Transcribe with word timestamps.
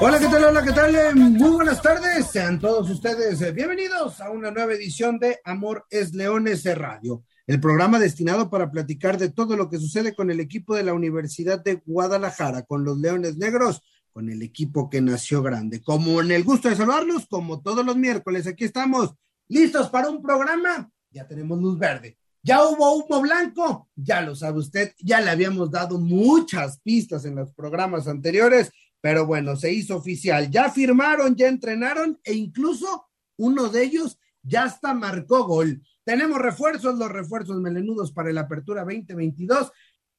Hola, 0.00 0.20
¿qué 0.20 0.26
tal? 0.28 0.44
Hola, 0.44 0.62
¿qué 0.62 0.70
tal? 0.70 1.16
Muy 1.16 1.50
buenas 1.50 1.82
tardes. 1.82 2.26
Sean 2.30 2.60
todos 2.60 2.88
ustedes 2.88 3.42
eh, 3.42 3.50
bienvenidos 3.50 4.20
a 4.20 4.30
una 4.30 4.52
nueva 4.52 4.72
edición 4.74 5.18
de 5.18 5.40
Amor 5.42 5.86
es 5.90 6.14
Leones 6.14 6.62
de 6.62 6.76
Radio, 6.76 7.24
el 7.48 7.58
programa 7.58 7.98
destinado 7.98 8.48
para 8.48 8.70
platicar 8.70 9.18
de 9.18 9.30
todo 9.30 9.56
lo 9.56 9.68
que 9.68 9.78
sucede 9.78 10.14
con 10.14 10.30
el 10.30 10.38
equipo 10.38 10.76
de 10.76 10.84
la 10.84 10.94
Universidad 10.94 11.64
de 11.64 11.82
Guadalajara, 11.84 12.62
con 12.62 12.84
los 12.84 12.98
Leones 12.98 13.38
Negros, 13.38 13.82
con 14.12 14.30
el 14.30 14.40
equipo 14.42 14.88
que 14.88 15.00
nació 15.00 15.42
grande. 15.42 15.82
Como 15.82 16.20
en 16.20 16.30
el 16.30 16.44
gusto 16.44 16.68
de 16.68 16.76
saludarlos, 16.76 17.26
como 17.26 17.60
todos 17.60 17.84
los 17.84 17.96
miércoles, 17.96 18.46
aquí 18.46 18.66
estamos 18.66 19.14
listos 19.48 19.90
para 19.90 20.10
un 20.10 20.22
programa. 20.22 20.88
Ya 21.10 21.26
tenemos 21.26 21.60
luz 21.60 21.76
verde. 21.76 22.16
Ya 22.40 22.64
hubo 22.64 22.94
humo 22.94 23.20
blanco, 23.20 23.88
ya 23.96 24.20
lo 24.20 24.36
sabe 24.36 24.60
usted, 24.60 24.92
ya 25.00 25.20
le 25.20 25.30
habíamos 25.30 25.72
dado 25.72 25.98
muchas 25.98 26.78
pistas 26.80 27.24
en 27.24 27.34
los 27.34 27.52
programas 27.52 28.06
anteriores 28.06 28.70
pero 29.00 29.26
bueno, 29.26 29.56
se 29.56 29.72
hizo 29.72 29.96
oficial. 29.96 30.50
Ya 30.50 30.70
firmaron, 30.70 31.36
ya 31.36 31.48
entrenaron 31.48 32.18
e 32.24 32.34
incluso 32.34 33.06
uno 33.36 33.68
de 33.68 33.84
ellos 33.84 34.18
ya 34.42 34.64
hasta 34.64 34.94
marcó 34.94 35.44
gol. 35.44 35.82
Tenemos 36.04 36.38
refuerzos, 36.38 36.96
los 36.96 37.10
refuerzos 37.10 37.60
melenudos 37.60 38.12
para 38.12 38.32
la 38.32 38.42
apertura 38.42 38.82
2022. 38.82 39.70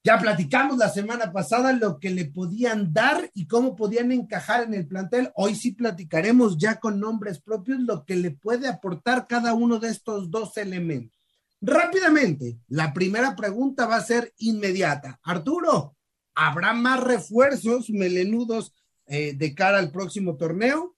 Ya 0.04 0.18
platicamos 0.18 0.78
la 0.78 0.90
semana 0.90 1.34
pasada 1.34 1.74
lo 1.74 2.00
que 2.00 2.10
le 2.10 2.26
podían 2.26 2.94
dar 2.94 3.30
y 3.34 3.48
cómo 3.48 3.76
podían 3.76 4.12
encajar 4.14 4.64
en 4.64 4.74
el 4.74 4.88
plantel. 4.88 5.32
Hoy 5.36 5.56
sí 5.56 5.74
platicaremos 5.74 6.58
ya 6.58 6.80
con 6.80 7.00
nombres 7.00 7.42
propios 7.42 7.80
lo 7.82 8.06
que 8.06 8.16
le 8.16 8.32
puede 8.32 8.70
aportar 8.70 9.28
cada 9.28 9.54
uno 9.54 9.78
de 9.78 9.90
estos 9.90 10.32
dos 10.32 10.56
elementos. 10.56 11.20
Rápidamente, 11.62 12.60
la 12.70 12.94
primera 12.94 13.36
pregunta 13.36 13.86
va 13.86 13.98
a 13.98 14.04
ser 14.04 14.34
inmediata. 14.38 15.20
Arturo, 15.24 15.98
¿Habrá 16.42 16.72
más 16.72 17.04
refuerzos 17.04 17.90
melenudos 17.90 18.74
eh, 19.08 19.34
de 19.34 19.54
cara 19.54 19.78
al 19.78 19.92
próximo 19.92 20.38
torneo? 20.38 20.96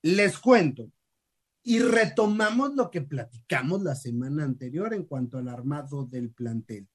Les 0.00 0.38
cuento. 0.38 0.92
Y 1.64 1.80
retomamos 1.80 2.76
lo 2.76 2.88
que 2.92 3.02
platicamos 3.02 3.82
la 3.82 3.96
semana 3.96 4.44
anterior 4.44 4.94
en 4.94 5.02
cuanto 5.02 5.38
al 5.38 5.48
armado 5.48 6.04
del 6.04 6.30
plantel. 6.30 6.86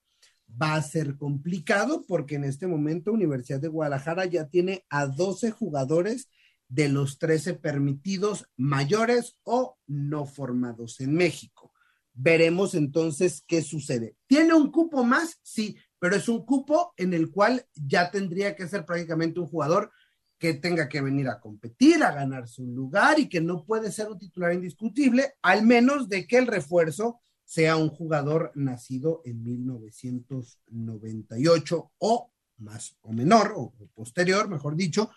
Va 0.50 0.76
a 0.76 0.82
ser 0.82 1.18
complicado 1.18 2.06
porque 2.08 2.36
en 2.36 2.46
este 2.46 2.66
momento 2.66 3.12
Universidad 3.12 3.60
de 3.60 3.68
Guadalajara 3.68 4.26
ya 4.26 4.48
tiene 4.48 4.86
a 4.90 5.08
12 5.08 5.52
jugadores 5.52 6.30
de 6.70 6.88
los 6.88 7.20
13 7.20 7.56
permitidos 7.56 8.48
mayores 8.56 9.38
o 9.44 9.78
no 9.88 10.26
formados 10.26 11.02
en 11.02 11.14
México. 11.14 11.74
Veremos 12.14 12.74
entonces 12.74 13.44
qué 13.46 13.62
sucede. 13.62 14.16
¿Tiene 14.28 14.54
un 14.54 14.72
cupo 14.72 15.04
más? 15.04 15.40
Sí, 15.42 15.76
pero 16.02 16.16
es 16.16 16.28
un 16.28 16.44
cupo 16.44 16.94
en 16.98 17.14
el 17.14 17.30
cual 17.30 17.64
ya 17.76 18.10
tendría 18.10 18.56
que 18.56 18.68
ser 18.68 18.88
prácticamente 18.88 19.40
un 19.40 19.46
jugador 19.46 19.92
que 20.40 20.56
tenga 20.56 20.90
que 20.90 21.00
venir 21.00 21.28
a 21.28 21.40
competir, 21.40 22.02
a 22.02 22.12
ganarse 22.12 22.64
un 22.64 22.74
lugar 22.74 23.20
y 23.20 23.30
que 23.30 23.40
no 23.40 23.64
puede 23.64 23.92
ser 23.92 24.10
un 24.10 24.18
titular 24.18 24.52
indiscutible, 24.52 25.36
al 25.44 25.64
menos 25.64 26.10
de 26.10 26.26
que 26.26 26.40
el 26.40 26.48
refuerzo 26.48 27.22
sea 27.46 27.78
un 27.78 27.90
jugador 27.90 28.52
nacido 28.56 29.22
en 29.26 29.44
1998 29.44 31.92
o 32.00 32.32
más 32.58 32.98
o 33.02 33.14
menor, 33.14 33.54
o 33.56 33.72
posterior, 33.94 34.50
mejor 34.50 34.76
dicho, 34.76 35.12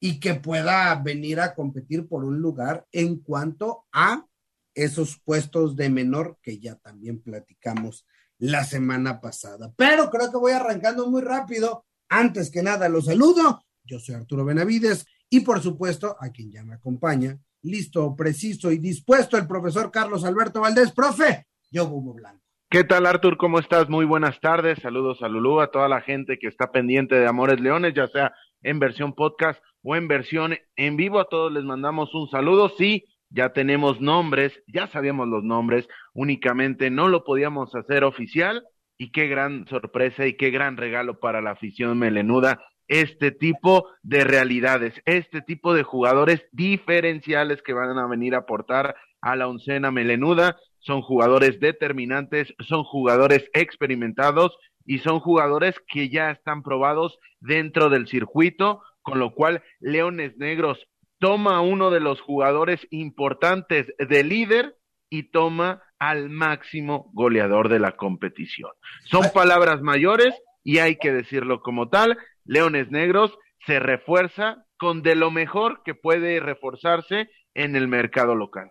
y 0.00 0.18
que 0.18 0.34
pueda 0.34 0.92
venir 0.96 1.38
a 1.38 1.54
competir 1.54 2.08
por 2.08 2.24
un 2.24 2.40
lugar 2.40 2.88
en 2.90 3.20
cuanto 3.20 3.84
a 3.92 4.26
esos 4.74 5.20
puestos 5.20 5.76
de 5.76 5.90
menor 5.90 6.40
que 6.42 6.58
ya 6.58 6.74
también 6.74 7.22
platicamos 7.22 8.04
la 8.38 8.64
semana 8.64 9.20
pasada. 9.20 9.72
Pero 9.76 10.10
creo 10.10 10.30
que 10.30 10.38
voy 10.38 10.52
arrancando 10.52 11.10
muy 11.10 11.22
rápido. 11.22 11.84
Antes 12.08 12.50
que 12.50 12.62
nada, 12.62 12.88
los 12.88 13.06
saludo. 13.06 13.62
Yo 13.84 13.98
soy 13.98 14.14
Arturo 14.14 14.44
Benavides 14.44 15.06
y 15.30 15.40
por 15.40 15.60
supuesto 15.60 16.16
a 16.20 16.30
quien 16.30 16.50
ya 16.50 16.64
me 16.64 16.74
acompaña, 16.74 17.38
listo, 17.62 18.14
preciso 18.16 18.70
y 18.70 18.78
dispuesto, 18.78 19.36
el 19.36 19.46
profesor 19.46 19.90
Carlos 19.90 20.24
Alberto 20.24 20.60
Valdés. 20.60 20.92
Profe, 20.92 21.46
yo 21.70 21.84
Hugo 21.84 22.14
Blanco. 22.14 22.42
¿Qué 22.70 22.84
tal, 22.84 23.06
Artur? 23.06 23.38
¿Cómo 23.38 23.58
estás? 23.58 23.88
Muy 23.88 24.04
buenas 24.04 24.40
tardes. 24.40 24.78
Saludos 24.82 25.22
a 25.22 25.28
Lulú, 25.28 25.60
a 25.60 25.70
toda 25.70 25.88
la 25.88 26.02
gente 26.02 26.38
que 26.38 26.48
está 26.48 26.70
pendiente 26.70 27.14
de 27.14 27.26
Amores 27.26 27.60
Leones, 27.60 27.94
ya 27.94 28.08
sea 28.08 28.34
en 28.62 28.78
versión 28.78 29.14
podcast 29.14 29.58
o 29.82 29.96
en 29.96 30.06
versión 30.06 30.54
en 30.76 30.96
vivo. 30.96 31.18
A 31.18 31.28
todos 31.28 31.50
les 31.50 31.64
mandamos 31.64 32.14
un 32.14 32.28
saludo. 32.28 32.70
Sí, 32.76 33.06
ya 33.30 33.52
tenemos 33.52 34.00
nombres, 34.00 34.62
ya 34.66 34.86
sabíamos 34.86 35.28
los 35.28 35.44
nombres, 35.44 35.88
únicamente 36.14 36.90
no 36.90 37.08
lo 37.08 37.24
podíamos 37.24 37.74
hacer 37.74 38.04
oficial. 38.04 38.64
Y 39.00 39.12
qué 39.12 39.28
gran 39.28 39.64
sorpresa 39.68 40.26
y 40.26 40.36
qué 40.36 40.50
gran 40.50 40.76
regalo 40.76 41.20
para 41.20 41.40
la 41.40 41.52
afición 41.52 42.00
melenuda 42.00 42.58
este 42.88 43.30
tipo 43.30 43.86
de 44.02 44.24
realidades, 44.24 44.94
este 45.04 45.42
tipo 45.42 45.74
de 45.74 45.82
jugadores 45.82 46.42
diferenciales 46.52 47.62
que 47.62 47.74
van 47.74 47.98
a 47.98 48.06
venir 48.06 48.34
a 48.34 48.38
aportar 48.38 48.96
a 49.20 49.36
la 49.36 49.46
oncena 49.46 49.90
melenuda, 49.90 50.56
son 50.80 51.02
jugadores 51.02 51.60
determinantes, 51.60 52.54
son 52.60 52.84
jugadores 52.84 53.48
experimentados 53.52 54.56
y 54.86 54.98
son 55.00 55.20
jugadores 55.20 55.74
que 55.86 56.08
ya 56.08 56.30
están 56.30 56.62
probados 56.62 57.18
dentro 57.40 57.90
del 57.90 58.08
circuito, 58.08 58.82
con 59.02 59.18
lo 59.18 59.34
cual 59.34 59.62
Leones 59.80 60.36
Negros 60.38 60.88
toma 61.18 61.60
uno 61.60 61.90
de 61.90 62.00
los 62.00 62.20
jugadores 62.20 62.80
importantes 62.90 63.86
de 63.98 64.24
líder 64.24 64.76
y 65.10 65.30
toma 65.30 65.82
al 65.98 66.30
máximo 66.30 67.10
goleador 67.12 67.68
de 67.68 67.78
la 67.78 67.96
competición. 67.96 68.70
Son 69.04 69.24
palabras 69.34 69.80
mayores 69.82 70.34
y 70.62 70.78
hay 70.78 70.96
que 70.96 71.12
decirlo 71.12 71.60
como 71.60 71.88
tal. 71.88 72.18
Leones 72.44 72.90
Negros 72.90 73.36
se 73.66 73.80
refuerza 73.80 74.64
con 74.78 75.02
de 75.02 75.16
lo 75.16 75.30
mejor 75.30 75.82
que 75.84 75.94
puede 75.94 76.40
reforzarse 76.40 77.28
en 77.54 77.74
el 77.74 77.88
mercado 77.88 78.34
local. 78.34 78.70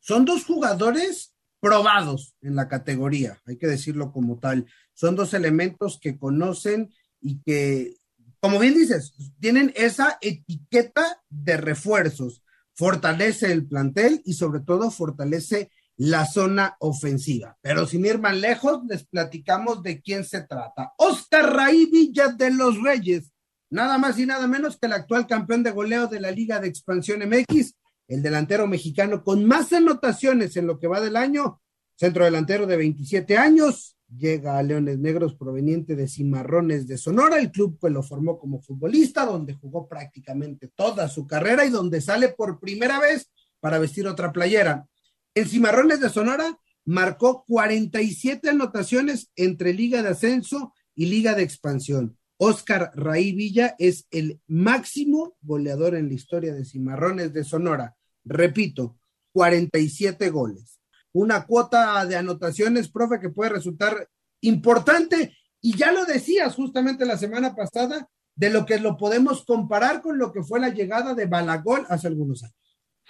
Son 0.00 0.24
dos 0.24 0.44
jugadores 0.44 1.34
probados 1.60 2.36
en 2.40 2.54
la 2.54 2.68
categoría, 2.68 3.40
hay 3.46 3.58
que 3.58 3.66
decirlo 3.66 4.12
como 4.12 4.38
tal. 4.38 4.66
Son 4.94 5.16
dos 5.16 5.34
elementos 5.34 5.98
que 6.00 6.18
conocen 6.18 6.94
y 7.20 7.42
que 7.42 7.94
como 8.40 8.58
bien 8.58 8.74
dices, 8.74 9.14
tienen 9.40 9.72
esa 9.76 10.18
etiqueta 10.20 11.22
de 11.28 11.56
refuerzos. 11.56 12.42
Fortalece 12.74 13.50
el 13.50 13.66
plantel 13.66 14.22
y 14.24 14.34
sobre 14.34 14.60
todo 14.60 14.90
fortalece 14.90 15.70
la 15.96 16.24
zona 16.26 16.76
ofensiva. 16.78 17.58
Pero 17.60 17.86
sin 17.86 18.06
ir 18.06 18.18
más 18.18 18.36
lejos, 18.36 18.80
les 18.88 19.04
platicamos 19.04 19.82
de 19.82 20.00
quién 20.00 20.24
se 20.24 20.42
trata. 20.42 20.92
Oscar 20.96 21.52
Raí 21.52 21.86
Villa 21.86 22.28
de 22.28 22.52
los 22.52 22.80
Reyes, 22.80 23.32
nada 23.70 23.98
más 23.98 24.18
y 24.18 24.26
nada 24.26 24.46
menos 24.46 24.78
que 24.78 24.86
el 24.86 24.92
actual 24.92 25.26
campeón 25.26 25.64
de 25.64 25.72
goleo 25.72 26.06
de 26.06 26.20
la 26.20 26.30
Liga 26.30 26.60
de 26.60 26.68
Expansión 26.68 27.28
MX, 27.28 27.74
el 28.06 28.22
delantero 28.22 28.68
mexicano 28.68 29.24
con 29.24 29.44
más 29.44 29.72
anotaciones 29.72 30.56
en 30.56 30.68
lo 30.68 30.78
que 30.78 30.86
va 30.86 31.00
del 31.00 31.16
año, 31.16 31.60
centro 31.96 32.24
delantero 32.24 32.66
de 32.66 32.76
27 32.76 33.36
años, 33.36 33.97
llega 34.16 34.58
a 34.58 34.62
Leones 34.62 34.98
Negros 34.98 35.34
proveniente 35.34 35.94
de 35.94 36.08
Cimarrones 36.08 36.86
de 36.86 36.96
Sonora, 36.96 37.38
el 37.38 37.50
club 37.50 37.78
que 37.80 37.90
lo 37.90 38.02
formó 38.02 38.38
como 38.38 38.62
futbolista, 38.62 39.26
donde 39.26 39.54
jugó 39.54 39.88
prácticamente 39.88 40.68
toda 40.68 41.08
su 41.08 41.26
carrera 41.26 41.64
y 41.64 41.70
donde 41.70 42.00
sale 42.00 42.30
por 42.30 42.58
primera 42.58 42.98
vez 43.00 43.30
para 43.60 43.78
vestir 43.78 44.06
otra 44.06 44.32
playera. 44.32 44.86
En 45.34 45.46
Cimarrones 45.46 46.00
de 46.00 46.08
Sonora 46.08 46.58
marcó 46.84 47.44
47 47.46 48.48
anotaciones 48.48 49.30
entre 49.36 49.74
Liga 49.74 50.02
de 50.02 50.10
Ascenso 50.10 50.72
y 50.94 51.06
Liga 51.06 51.34
de 51.34 51.42
Expansión. 51.42 52.16
Oscar 52.38 52.92
Raí 52.94 53.32
Villa 53.32 53.74
es 53.78 54.06
el 54.10 54.40
máximo 54.46 55.36
goleador 55.42 55.96
en 55.96 56.08
la 56.08 56.14
historia 56.14 56.54
de 56.54 56.64
Cimarrones 56.64 57.32
de 57.32 57.44
Sonora. 57.44 57.96
Repito, 58.24 58.96
47 59.32 60.30
goles 60.30 60.77
una 61.12 61.46
cuota 61.46 62.04
de 62.06 62.16
anotaciones, 62.16 62.90
profe, 62.90 63.20
que 63.20 63.30
puede 63.30 63.50
resultar 63.50 64.08
importante. 64.40 65.36
Y 65.60 65.76
ya 65.76 65.92
lo 65.92 66.04
decías 66.04 66.54
justamente 66.54 67.06
la 67.06 67.16
semana 67.16 67.54
pasada, 67.54 68.08
de 68.36 68.50
lo 68.50 68.66
que 68.66 68.78
lo 68.78 68.96
podemos 68.96 69.44
comparar 69.44 70.00
con 70.00 70.16
lo 70.16 70.32
que 70.32 70.42
fue 70.42 70.60
la 70.60 70.68
llegada 70.68 71.14
de 71.14 71.26
Balagol 71.26 71.84
hace 71.88 72.06
algunos 72.06 72.44
años. 72.44 72.54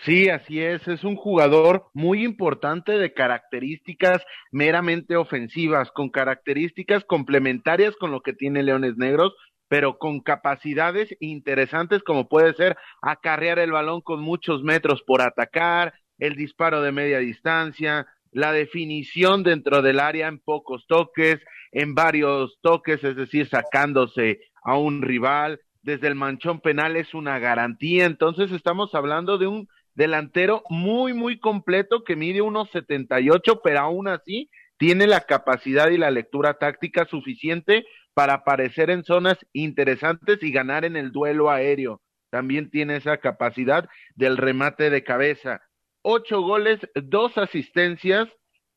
Sí, 0.05 0.29
así 0.29 0.61
es, 0.61 0.87
es 0.87 1.03
un 1.03 1.17
jugador 1.17 1.87
muy 1.93 2.25
importante 2.25 2.93
de 2.93 3.13
características 3.13 4.23
meramente 4.53 5.17
ofensivas, 5.17 5.91
con 5.91 6.09
características 6.09 7.05
complementarias 7.05 7.95
con 7.97 8.13
lo 8.13 8.23
que 8.23 8.33
tiene 8.33 8.63
Leones 8.63 8.97
Negros, 8.97 9.35
pero 9.67 9.99
con 9.99 10.21
capacidades 10.21 11.15
interesantes 11.21 12.03
como 12.05 12.29
puede 12.29 12.55
ser 12.55 12.77
acarrear 13.03 13.59
el 13.59 13.73
balón 13.73 14.01
con 14.01 14.21
muchos 14.21 14.63
metros 14.63 15.03
por 15.03 15.21
atacar, 15.21 15.93
el 16.19 16.35
disparo 16.37 16.83
de 16.83 16.93
media 16.93 17.19
distancia, 17.19 18.07
la 18.33 18.53
definición 18.53 19.43
dentro 19.43 19.83
del 19.83 20.01
área 20.01 20.29
en 20.29 20.39
pocos 20.39 20.87
toques, 20.87 21.41
en 21.73 21.95
varios 21.95 22.59
toques, 22.61 23.03
es 23.05 23.17
decir, 23.17 23.49
sacándose 23.49 24.41
a 24.63 24.77
un 24.77 25.03
rival, 25.03 25.61
desde 25.83 26.09
el 26.09 26.15
manchón 26.15 26.61
penal 26.61 26.97
es 26.97 27.15
una 27.15 27.39
garantía, 27.39 28.05
entonces 28.05 28.53
estamos 28.53 28.95
hablando 28.95 29.39
de 29.39 29.47
un 29.47 29.69
delantero 29.95 30.63
muy, 30.69 31.13
muy 31.13 31.39
completo 31.39 32.05
que 32.05 32.17
mide 32.17 32.43
unos 32.43 32.71
78, 32.71 33.61
pero 33.63 33.81
aún 33.81 34.09
así 34.09 34.51
tiene 34.77 35.07
la 35.07 35.23
capacidad 35.23 35.89
y 35.91 35.99
la 35.99 36.11
lectura 36.11 36.55
táctica 36.55 37.05
suficiente 37.07 37.85
para 38.15 38.35
aparecer 38.35 38.91
en 38.91 39.05
zonas 39.05 39.39
interesantes 39.53 40.43
y 40.43 40.53
ganar 40.53 40.85
en 40.85 40.97
el 40.97 41.11
duelo 41.11 41.51
aéreo. 41.51 42.01
También 42.31 42.71
tiene 42.71 42.97
esa 42.97 43.17
capacidad 43.17 43.89
del 44.15 44.37
remate 44.37 44.91
de 44.91 45.03
cabeza 45.03 45.63
ocho 46.11 46.41
goles, 46.41 46.81
dos 46.95 47.37
asistencias. 47.37 48.29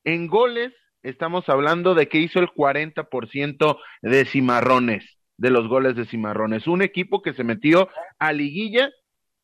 En 0.04 0.28
goles 0.28 0.74
estamos 1.01 1.48
hablando 1.48 1.95
de 1.95 2.10
que 2.10 2.18
hizo 2.18 2.39
el 2.39 2.50
40% 2.50 3.80
de 4.01 4.25
cimarrones, 4.25 5.18
de 5.38 5.50
los 5.50 5.69
goles 5.69 5.95
de 5.95 6.06
cimarrones. 6.06 6.68
Un 6.68 6.81
equipo 6.81 7.22
que 7.22 7.33
se 7.33 7.45
metió 7.45 7.88
a 8.19 8.33
liguilla 8.33 8.92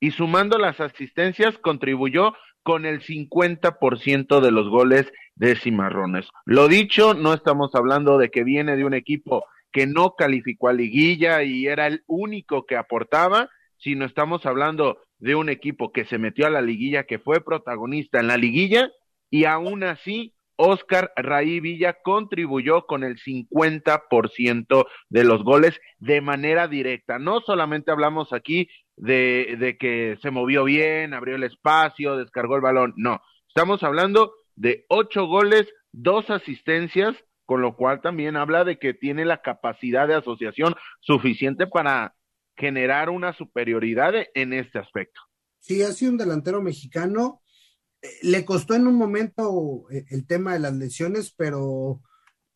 y 0.01 0.11
sumando 0.11 0.57
las 0.57 0.81
asistencias 0.81 1.57
contribuyó 1.59 2.33
con 2.61 2.85
el 2.85 3.01
50% 3.01 4.41
de 4.41 4.51
los 4.51 4.67
goles 4.67 5.09
de 5.35 5.55
cimarrones. 5.55 6.27
Lo 6.43 6.67
dicho, 6.67 7.13
no 7.13 7.33
estamos 7.33 7.73
hablando 7.73 8.17
de 8.17 8.29
que 8.29 8.43
viene 8.43 8.75
de 8.75 8.83
un 8.83 8.95
equipo 8.95 9.45
que 9.71 9.87
no 9.87 10.15
calificó 10.17 10.67
a 10.67 10.73
liguilla 10.73 11.41
y 11.43 11.67
era 11.67 11.87
el 11.87 12.03
único 12.05 12.65
que 12.65 12.75
aportaba, 12.75 13.49
sino 13.77 14.03
estamos 14.03 14.45
hablando 14.45 14.99
de 15.19 15.35
un 15.35 15.49
equipo 15.49 15.91
que 15.91 16.05
se 16.05 16.17
metió 16.17 16.47
a 16.47 16.51
la 16.51 16.61
liguilla, 16.61 17.05
que 17.05 17.19
fue 17.19 17.43
protagonista 17.43 18.19
en 18.19 18.27
la 18.27 18.37
liguilla, 18.37 18.89
y 19.29 19.45
aún 19.45 19.83
así 19.83 20.33
Oscar 20.57 21.11
Raí 21.15 21.59
Villa 21.59 21.97
contribuyó 22.03 22.85
con 22.85 23.03
el 23.03 23.17
50% 23.17 24.85
de 25.09 25.23
los 25.23 25.43
goles 25.43 25.79
de 25.99 26.21
manera 26.21 26.67
directa. 26.67 27.19
No 27.19 27.41
solamente 27.41 27.91
hablamos 27.91 28.33
aquí 28.33 28.67
de, 28.95 29.55
de, 29.59 29.77
que 29.77 30.17
se 30.21 30.31
movió 30.31 30.63
bien, 30.63 31.13
abrió 31.13 31.35
el 31.35 31.43
espacio, 31.43 32.17
descargó 32.17 32.55
el 32.55 32.61
balón, 32.61 32.93
no, 32.97 33.21
estamos 33.47 33.83
hablando 33.83 34.33
de 34.55 34.85
ocho 34.89 35.27
goles, 35.27 35.71
dos 35.91 36.29
asistencias, 36.31 37.15
con 37.45 37.61
lo 37.61 37.75
cual 37.75 38.01
también 38.01 38.35
habla 38.35 38.63
de 38.63 38.79
que 38.79 38.93
tiene 38.93 39.23
la 39.23 39.41
capacidad 39.41 40.07
de 40.07 40.15
asociación 40.15 40.75
suficiente 40.99 41.67
para 41.67 42.13
generar 42.57 43.09
una 43.09 43.33
superioridad 43.33 44.13
en 44.33 44.53
este 44.53 44.79
aspecto. 44.79 45.21
Sí, 45.59 45.81
ha 45.83 45.91
sido 45.91 46.11
un 46.11 46.17
delantero 46.17 46.61
mexicano. 46.61 47.41
Eh, 48.01 48.09
le 48.23 48.45
costó 48.45 48.73
en 48.73 48.87
un 48.87 48.95
momento 48.95 49.85
eh, 49.91 50.05
el 50.09 50.25
tema 50.25 50.53
de 50.53 50.59
las 50.59 50.73
lesiones, 50.73 51.33
pero 51.35 52.01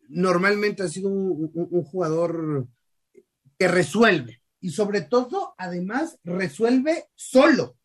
normalmente 0.09 0.83
ha 0.83 0.87
sido 0.87 1.09
un, 1.09 1.83
jugador 1.83 2.67
que 3.57 3.67
resuelve 3.67 4.41
y 4.59 4.71
sobre 4.71 5.01
todo, 5.01 5.53
además, 5.57 6.19
resuelve 6.23 7.05
solo. 7.15 7.77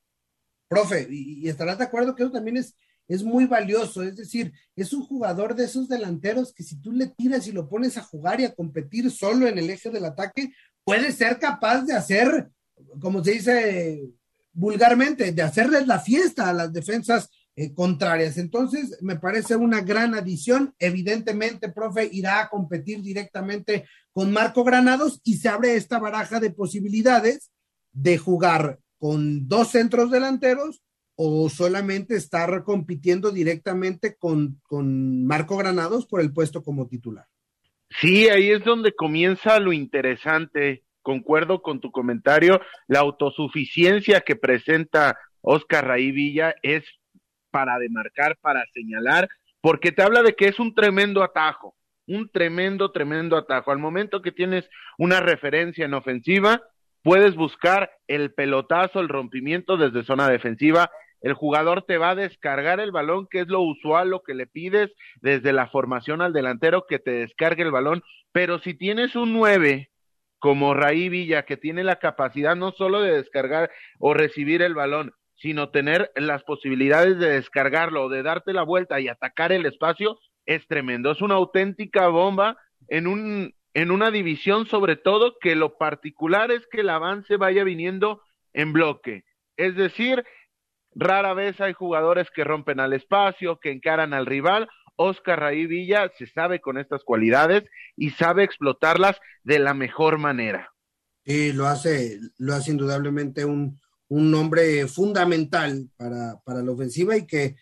Profe, 0.68 1.06
y, 1.08 1.48
estarás 1.48 1.78
de 1.78 1.84
acuerdo 1.84 2.14
que 2.14 2.24
eso 2.24 2.32
también 2.32 2.56
es, 2.56 2.76
es 3.08 3.22
muy 3.22 3.46
valioso, 3.46 4.02
es 4.02 4.16
decir, 4.16 4.52
es 4.74 4.92
un 4.92 5.02
jugador 5.02 5.54
de 5.54 5.64
esos 5.64 5.88
delanteros 5.88 6.52
que 6.52 6.64
si 6.64 6.80
tú 6.80 6.92
le 6.92 7.06
tiras 7.06 7.46
y 7.46 7.52
lo 7.52 7.68
pones 7.68 7.96
a 7.96 8.02
jugar 8.02 8.40
y 8.40 8.44
a 8.44 8.54
competir 8.54 9.10
solo 9.10 9.46
en 9.46 9.58
el 9.58 9.70
eje 9.70 9.90
del 9.90 10.04
ataque, 10.04 10.52
puede 10.86 11.10
ser 11.10 11.40
capaz 11.40 11.82
de 11.82 11.94
hacer, 11.94 12.48
como 13.00 13.22
se 13.22 13.32
dice 13.32 14.08
vulgarmente, 14.52 15.32
de 15.32 15.42
hacerles 15.42 15.88
la 15.88 15.98
fiesta 15.98 16.48
a 16.48 16.52
las 16.52 16.72
defensas 16.72 17.28
eh, 17.56 17.74
contrarias. 17.74 18.38
Entonces, 18.38 18.96
me 19.02 19.16
parece 19.16 19.56
una 19.56 19.80
gran 19.80 20.14
adición. 20.14 20.74
Evidentemente, 20.78 21.70
profe, 21.70 22.08
irá 22.12 22.40
a 22.40 22.48
competir 22.48 23.02
directamente 23.02 23.84
con 24.12 24.32
Marco 24.32 24.62
Granados 24.62 25.20
y 25.24 25.38
se 25.38 25.48
abre 25.48 25.74
esta 25.74 25.98
baraja 25.98 26.38
de 26.38 26.50
posibilidades 26.50 27.50
de 27.92 28.16
jugar 28.16 28.78
con 28.98 29.48
dos 29.48 29.72
centros 29.72 30.12
delanteros 30.12 30.84
o 31.16 31.50
solamente 31.50 32.14
estar 32.14 32.62
compitiendo 32.62 33.32
directamente 33.32 34.14
con, 34.14 34.60
con 34.62 35.26
Marco 35.26 35.56
Granados 35.56 36.06
por 36.06 36.20
el 36.20 36.32
puesto 36.32 36.62
como 36.62 36.86
titular. 36.86 37.26
Sí, 37.90 38.28
ahí 38.28 38.50
es 38.50 38.64
donde 38.64 38.92
comienza 38.92 39.58
lo 39.60 39.72
interesante. 39.72 40.82
Concuerdo 41.02 41.62
con 41.62 41.80
tu 41.80 41.90
comentario. 41.90 42.60
La 42.88 43.00
autosuficiencia 43.00 44.20
que 44.20 44.36
presenta 44.36 45.18
Oscar 45.40 45.86
Raí 45.86 46.10
Villa 46.10 46.54
es 46.62 46.84
para 47.50 47.78
demarcar, 47.78 48.36
para 48.40 48.64
señalar, 48.74 49.28
porque 49.60 49.92
te 49.92 50.02
habla 50.02 50.22
de 50.22 50.34
que 50.34 50.46
es 50.46 50.58
un 50.58 50.74
tremendo 50.74 51.22
atajo, 51.22 51.76
un 52.06 52.28
tremendo, 52.28 52.92
tremendo 52.92 53.36
atajo. 53.36 53.70
Al 53.70 53.78
momento 53.78 54.20
que 54.20 54.32
tienes 54.32 54.68
una 54.98 55.20
referencia 55.20 55.84
en 55.84 55.94
ofensiva, 55.94 56.62
puedes 57.02 57.34
buscar 57.36 57.90
el 58.08 58.34
pelotazo, 58.34 59.00
el 59.00 59.08
rompimiento 59.08 59.76
desde 59.76 60.04
zona 60.04 60.28
defensiva 60.28 60.90
el 61.20 61.34
jugador 61.34 61.82
te 61.82 61.98
va 61.98 62.10
a 62.10 62.14
descargar 62.14 62.80
el 62.80 62.92
balón, 62.92 63.26
que 63.30 63.40
es 63.40 63.48
lo 63.48 63.60
usual, 63.60 64.10
lo 64.10 64.22
que 64.22 64.34
le 64.34 64.46
pides 64.46 64.92
desde 65.20 65.52
la 65.52 65.68
formación 65.68 66.22
al 66.22 66.32
delantero, 66.32 66.86
que 66.86 66.98
te 66.98 67.12
descargue 67.12 67.62
el 67.62 67.70
balón, 67.70 68.02
pero 68.32 68.58
si 68.58 68.74
tienes 68.74 69.16
un 69.16 69.32
9 69.32 69.90
como 70.38 70.74
Raí 70.74 71.08
Villa, 71.08 71.44
que 71.44 71.56
tiene 71.56 71.82
la 71.84 71.96
capacidad 71.96 72.54
no 72.54 72.72
solo 72.72 73.00
de 73.00 73.12
descargar 73.12 73.70
o 73.98 74.14
recibir 74.14 74.62
el 74.62 74.74
balón, 74.74 75.12
sino 75.36 75.70
tener 75.70 76.12
las 76.16 76.44
posibilidades 76.44 77.18
de 77.18 77.30
descargarlo 77.30 78.08
de 78.08 78.22
darte 78.22 78.52
la 78.52 78.62
vuelta 78.62 79.00
y 79.00 79.08
atacar 79.08 79.52
el 79.52 79.66
espacio, 79.66 80.18
es 80.44 80.66
tremendo. 80.66 81.10
Es 81.10 81.20
una 81.20 81.34
auténtica 81.34 82.08
bomba 82.08 82.56
en 82.88 83.06
un 83.06 83.54
en 83.74 83.90
una 83.90 84.10
división 84.10 84.66
sobre 84.66 84.96
todo 84.96 85.36
que 85.38 85.54
lo 85.54 85.76
particular 85.76 86.50
es 86.50 86.66
que 86.66 86.80
el 86.80 86.88
avance 86.88 87.36
vaya 87.36 87.62
viniendo 87.62 88.22
en 88.54 88.72
bloque. 88.72 89.24
Es 89.58 89.76
decir, 89.76 90.24
Rara 90.98 91.34
vez 91.34 91.60
hay 91.60 91.74
jugadores 91.74 92.28
que 92.34 92.42
rompen 92.42 92.80
al 92.80 92.94
espacio, 92.94 93.58
que 93.60 93.70
encaran 93.70 94.14
al 94.14 94.24
rival. 94.24 94.66
Oscar 94.96 95.40
Raí 95.40 95.66
Villa 95.66 96.10
se 96.16 96.26
sabe 96.26 96.62
con 96.62 96.78
estas 96.78 97.04
cualidades 97.04 97.64
y 97.96 98.10
sabe 98.10 98.44
explotarlas 98.44 99.18
de 99.44 99.58
la 99.58 99.74
mejor 99.74 100.16
manera. 100.16 100.72
Y 101.22 101.52
lo 101.52 101.66
hace, 101.66 102.18
lo 102.38 102.54
hace 102.54 102.70
indudablemente 102.70 103.44
un, 103.44 103.78
un 104.08 104.34
hombre 104.34 104.86
fundamental 104.86 105.90
para, 105.98 106.40
para 106.44 106.62
la 106.62 106.72
ofensiva 106.72 107.14
y 107.14 107.26
que 107.26 107.56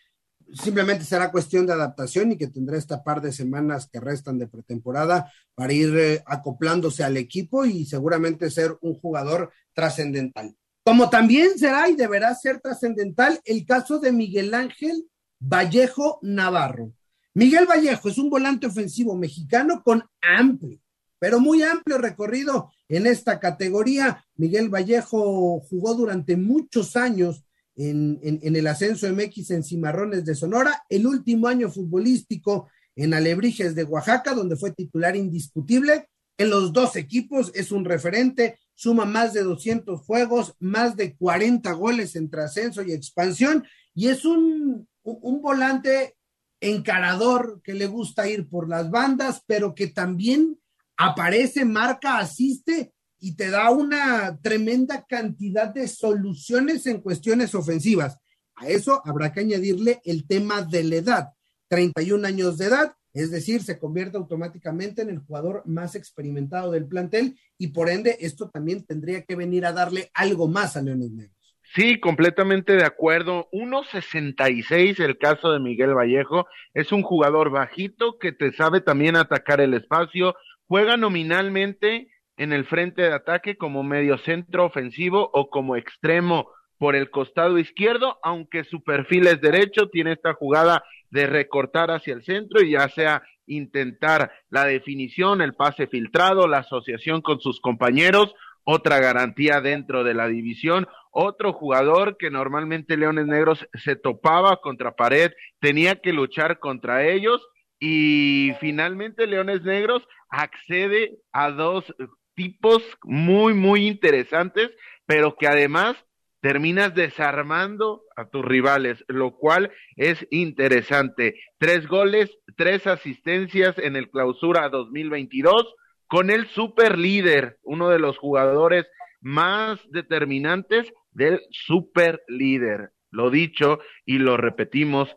simplemente 0.53 1.05
será 1.05 1.33
cuestión 1.33 1.67
de 1.67 1.73
adaptación 1.73 2.31
y 2.31 2.38
que 2.38 2.47
tendrá 2.47 2.76
esta 2.76 3.03
par 3.03 3.21
de 3.21 3.33
semanas 3.33 3.88
que 3.91 3.99
restan 3.99 4.38
de 4.38 4.47
pretemporada 4.47 5.33
para 5.57 5.73
ir 5.73 5.97
eh, 5.97 6.23
acoplándose 6.26 7.03
al 7.03 7.17
equipo 7.17 7.64
y 7.64 7.85
seguramente 7.85 8.49
ser 8.49 8.76
un 8.81 8.95
jugador 8.95 9.50
trascendental. 9.73 10.55
Como 10.85 11.09
también 11.09 11.59
será 11.59 11.88
y 11.88 11.97
deberá 11.97 12.35
ser 12.35 12.61
trascendental 12.61 13.41
el 13.47 13.64
caso 13.64 13.99
de 13.99 14.12
Miguel 14.12 14.53
Ángel 14.53 15.09
Vallejo 15.41 16.19
Navarro. 16.21 16.93
Miguel 17.33 17.67
Vallejo 17.67 18.11
es 18.11 18.19
un 18.19 18.29
volante 18.29 18.67
ofensivo 18.67 19.17
mexicano 19.17 19.83
con 19.83 20.05
amplio, 20.21 20.79
pero 21.19 21.41
muy 21.41 21.62
amplio 21.62 21.97
recorrido 21.97 22.71
en 22.88 23.07
esta 23.07 23.41
categoría. 23.41 24.25
Miguel 24.37 24.69
Vallejo 24.69 25.61
jugó 25.61 25.95
durante 25.95 26.37
muchos 26.37 26.97
años 26.97 27.45
en, 27.76 28.21
en, 28.23 28.55
el 28.55 28.67
ascenso 28.67 29.11
MX 29.12 29.50
en 29.50 29.64
Cimarrones 29.64 30.25
de 30.25 30.35
Sonora, 30.35 30.85
el 30.88 31.07
último 31.07 31.49
año 31.49 31.71
futbolístico 31.71 32.69
en 32.95 33.14
Alebrijes 33.14 33.75
de 33.75 33.85
Oaxaca, 33.85 34.35
donde 34.35 34.57
fue 34.57 34.73
titular 34.73 35.17
indiscutible. 35.17 36.09
En 36.37 36.50
los 36.50 36.73
dos 36.73 36.95
equipos 36.97 37.50
es 37.55 37.73
un 37.73 37.85
referente, 37.85 38.59
suma 38.75 39.04
más 39.04 39.33
de 39.33 39.43
200 39.43 40.00
juegos, 40.00 40.54
más 40.59 40.97
de 40.97 41.16
40 41.16 41.73
goles 41.73 42.16
entre 42.16 42.43
ascenso 42.43 42.83
y 42.83 42.93
expansión, 42.93 43.64
y 43.95 44.09
es 44.09 44.25
un, 44.25 44.88
un 45.02 45.43
volante 45.43 46.16
encarador 46.61 47.61
que 47.62 47.75
le 47.75 47.87
gusta 47.87 48.28
ir 48.28 48.49
por 48.49 48.69
las 48.69 48.90
bandas, 48.90 49.43
pero 49.47 49.75
que 49.75 49.88
también 49.88 50.59
aparece, 50.97 51.64
marca, 51.64 52.19
asiste 52.19 52.93
y 53.19 53.37
te 53.37 53.50
da 53.50 53.71
una 53.71 54.38
tremenda 54.43 55.04
cantidad 55.09 55.69
de 55.69 55.88
soluciones 55.88 56.87
en 56.87 57.00
cuestiones 57.00 57.54
ofensivas. 57.54 58.19
A 58.57 58.69
eso 58.69 59.00
habrá 59.04 59.33
que 59.33 59.40
añadirle 59.40 60.00
el 60.04 60.26
tema 60.26 60.62
de 60.62 60.85
la 60.85 60.97
edad. 60.97 61.28
31 61.69 62.26
años 62.26 62.59
de 62.59 62.66
edad, 62.66 62.95
es 63.14 63.30
decir, 63.30 63.62
se 63.62 63.78
convierte 63.78 64.16
automáticamente 64.16 65.02
en 65.02 65.09
el 65.09 65.21
jugador 65.21 65.62
más 65.66 65.94
experimentado 65.94 66.73
del 66.73 66.87
plantel 66.87 67.38
y 67.56 67.68
por 67.68 67.88
ende 67.88 68.16
esto 68.21 68.50
también 68.50 68.85
tendría 68.85 69.23
que 69.23 69.37
venir 69.37 69.64
a 69.64 69.73
darle 69.73 70.11
algo 70.14 70.49
más 70.49 70.76
a 70.76 70.83
Leones 70.83 71.12
Negros. 71.12 71.35
Sí, 71.75 71.99
completamente 71.99 72.75
de 72.75 72.85
acuerdo. 72.85 73.49
1.66 73.52 75.02
el 75.02 75.16
caso 75.16 75.52
de 75.52 75.61
Miguel 75.61 75.94
Vallejo. 75.94 76.47
Es 76.73 76.92
un 76.92 77.02
jugador 77.02 77.50
bajito 77.50 78.18
que 78.18 78.33
te 78.33 78.52
sabe 78.52 78.80
también 78.80 79.16
atacar 79.16 79.61
el 79.61 79.75
espacio. 79.75 80.35
Juega 80.66 80.97
nominalmente 80.97 82.09
en 82.37 82.52
el 82.52 82.64
frente 82.64 83.02
de 83.02 83.12
ataque 83.12 83.56
como 83.56 83.83
medio 83.83 84.18
centro 84.18 84.66
ofensivo 84.66 85.30
o 85.33 85.50
como 85.50 85.76
extremo 85.76 86.49
por 86.85 86.97
el 86.97 87.09
costado 87.09 87.59
izquierdo, 87.59 88.19
aunque 88.23 88.62
su 88.62 88.83
perfil 88.83 89.26
es 89.26 89.41
derecho, 89.41 89.88
tiene 89.88 90.12
esta 90.12 90.35
jugada 90.35 90.85
de 91.09 91.26
recortar 91.26 91.91
hacia 91.91 92.12
el 92.12 92.23
centro 92.23 92.62
y 92.62 92.73
ya 92.73 92.91
sea 92.91 93.23
intentar 93.47 94.31
la 94.50 94.67
definición, 94.67 95.41
el 95.41 95.55
pase 95.55 95.87
filtrado, 95.87 96.47
la 96.47 96.59
asociación 96.59 97.23
con 97.23 97.41
sus 97.41 97.59
compañeros, 97.62 98.35
otra 98.64 98.99
garantía 98.99 99.62
dentro 99.62 100.05
de 100.05 100.12
la 100.12 100.29
división, 100.29 100.87
otro 101.11 101.55
jugador 101.55 102.19
que 102.19 102.29
normalmente 102.29 102.99
Leones 102.99 103.29
Negros 103.29 103.67
se 103.73 103.97
topaba 103.97 104.61
contra 104.61 104.95
pared, 104.95 105.33
tenía 105.61 106.03
que 106.03 106.12
luchar 106.12 106.59
contra 106.59 107.07
ellos 107.07 107.49
y 107.81 108.53
finalmente 108.61 109.26
Leones 109.26 109.62
Negros 109.62 110.07
accede 110.29 111.17
a 111.33 111.50
dos 111.50 111.87
tipos 112.35 112.83
muy, 113.05 113.55
muy 113.55 113.87
interesantes, 113.87 114.71
pero 115.07 115.35
que 115.35 115.47
además 115.47 115.97
terminas 116.45 116.95
desarmando 116.95 118.03
a 118.17 118.29
tus 118.29 118.45
rivales, 118.45 119.03
lo 119.09 119.35
cual 119.35 119.73
es 119.97 120.27
interesante. 120.31 121.41
Tres 121.57 121.89
goles, 121.89 122.37
tres 122.55 122.87
asistencias 122.87 123.79
en 123.79 123.97
el 123.97 124.11
clausura 124.11 124.69
2022 124.69 125.75
con 126.07 126.29
el 126.29 126.47
super 126.49 126.99
líder, 126.99 127.57
uno 127.63 127.89
de 127.89 127.99
los 127.99 128.19
jugadores 128.19 128.85
más 129.23 129.81
determinantes 129.91 130.93
del 131.13 131.41
super 131.51 132.21
líder. 132.29 132.91
Lo 133.11 133.31
dicho 133.31 133.79
y 134.05 134.19
lo 134.19 134.37
repetimos, 134.37 135.17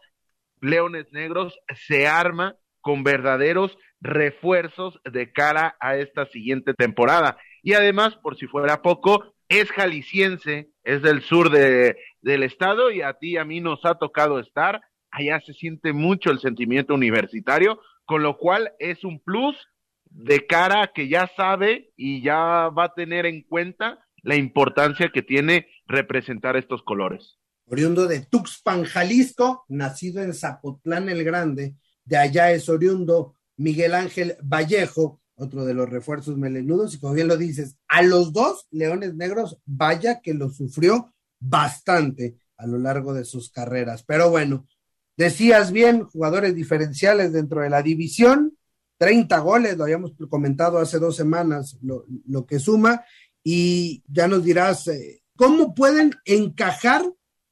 Leones 0.61 1.11
Negros 1.11 1.59
se 1.75 2.07
arma 2.07 2.55
con 2.79 3.03
verdaderos 3.03 3.77
refuerzos 3.99 4.97
de 5.03 5.33
cara 5.33 5.75
a 5.81 5.97
esta 5.97 6.25
siguiente 6.27 6.73
temporada. 6.73 7.37
Y 7.63 7.73
además, 7.73 8.15
por 8.15 8.37
si 8.37 8.47
fuera 8.47 8.81
poco, 8.81 9.35
es 9.49 9.69
jalisciense, 9.71 10.69
es 10.83 11.01
del 11.01 11.21
sur 11.21 11.49
de, 11.49 11.97
del 12.21 12.43
estado 12.43 12.91
y 12.91 13.01
a 13.01 13.13
ti 13.13 13.31
y 13.31 13.37
a 13.37 13.45
mí 13.45 13.61
nos 13.61 13.85
ha 13.85 13.95
tocado 13.95 14.39
estar. 14.39 14.81
Allá 15.11 15.41
se 15.45 15.53
siente 15.53 15.93
mucho 15.93 16.31
el 16.31 16.39
sentimiento 16.39 16.93
universitario, 16.93 17.79
con 18.05 18.23
lo 18.23 18.37
cual 18.37 18.73
es 18.79 19.03
un 19.03 19.19
plus 19.19 19.55
de 20.09 20.45
cara 20.45 20.83
a 20.83 20.87
que 20.93 21.07
ya 21.09 21.29
sabe 21.35 21.91
y 21.95 22.21
ya 22.21 22.69
va 22.69 22.85
a 22.85 22.93
tener 22.93 23.25
en 23.25 23.43
cuenta 23.43 23.99
la 24.23 24.35
importancia 24.35 25.09
que 25.13 25.21
tiene 25.21 25.67
representar 25.85 26.57
estos 26.57 26.83
colores. 26.83 27.37
Oriundo 27.65 28.07
de 28.07 28.21
Tuxpan, 28.21 28.85
Jalisco, 28.85 29.65
nacido 29.67 30.21
en 30.21 30.33
Zapotlán 30.33 31.09
el 31.09 31.23
Grande, 31.23 31.75
de 32.05 32.17
allá 32.17 32.51
es 32.51 32.69
oriundo 32.69 33.35
Miguel 33.57 33.93
Ángel 33.93 34.37
Vallejo, 34.41 35.21
otro 35.35 35.65
de 35.65 35.73
los 35.73 35.89
refuerzos 35.89 36.37
melenudos, 36.37 36.95
y 36.95 36.99
como 36.99 37.13
bien 37.13 37.27
lo 37.27 37.37
dices, 37.37 37.77
a 37.97 38.03
los 38.03 38.31
dos 38.31 38.67
Leones 38.69 39.15
Negros, 39.15 39.57
vaya 39.65 40.21
que 40.21 40.35
lo 40.35 40.51
sufrió 40.51 41.15
bastante 41.39 42.37
a 42.55 42.67
lo 42.67 42.77
largo 42.77 43.11
de 43.11 43.25
sus 43.25 43.49
carreras. 43.49 44.03
Pero 44.03 44.29
bueno, 44.29 44.67
decías 45.17 45.71
bien, 45.71 46.03
jugadores 46.03 46.53
diferenciales 46.53 47.33
dentro 47.33 47.61
de 47.61 47.71
la 47.71 47.81
división, 47.81 48.55
30 48.99 49.39
goles, 49.39 49.77
lo 49.77 49.85
habíamos 49.85 50.13
comentado 50.29 50.77
hace 50.77 50.99
dos 50.99 51.15
semanas, 51.15 51.79
lo, 51.81 52.45
que 52.45 52.59
suma, 52.59 53.03
y 53.43 54.03
ya 54.07 54.27
nos 54.27 54.43
dirás 54.43 54.87
eh, 54.89 55.23
cómo 55.35 55.73
pueden 55.73 56.13
encajar 56.25 57.03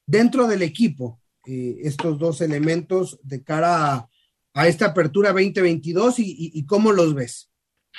dentro 0.06 0.46
del 0.46 0.62
equipo 0.62 1.20
eh, 1.48 1.78
estos 1.82 2.20
dos 2.20 2.42
elementos 2.42 3.20
de 3.24 3.44
cara 3.44 4.08
a, 4.54 4.68
esta 4.68 4.88
apertura 4.88 5.30
2022 5.32 6.20
y, 6.20 6.52
y, 6.54 6.66
cómo 6.68 6.92
los 6.92 7.16
ves. 7.16 7.50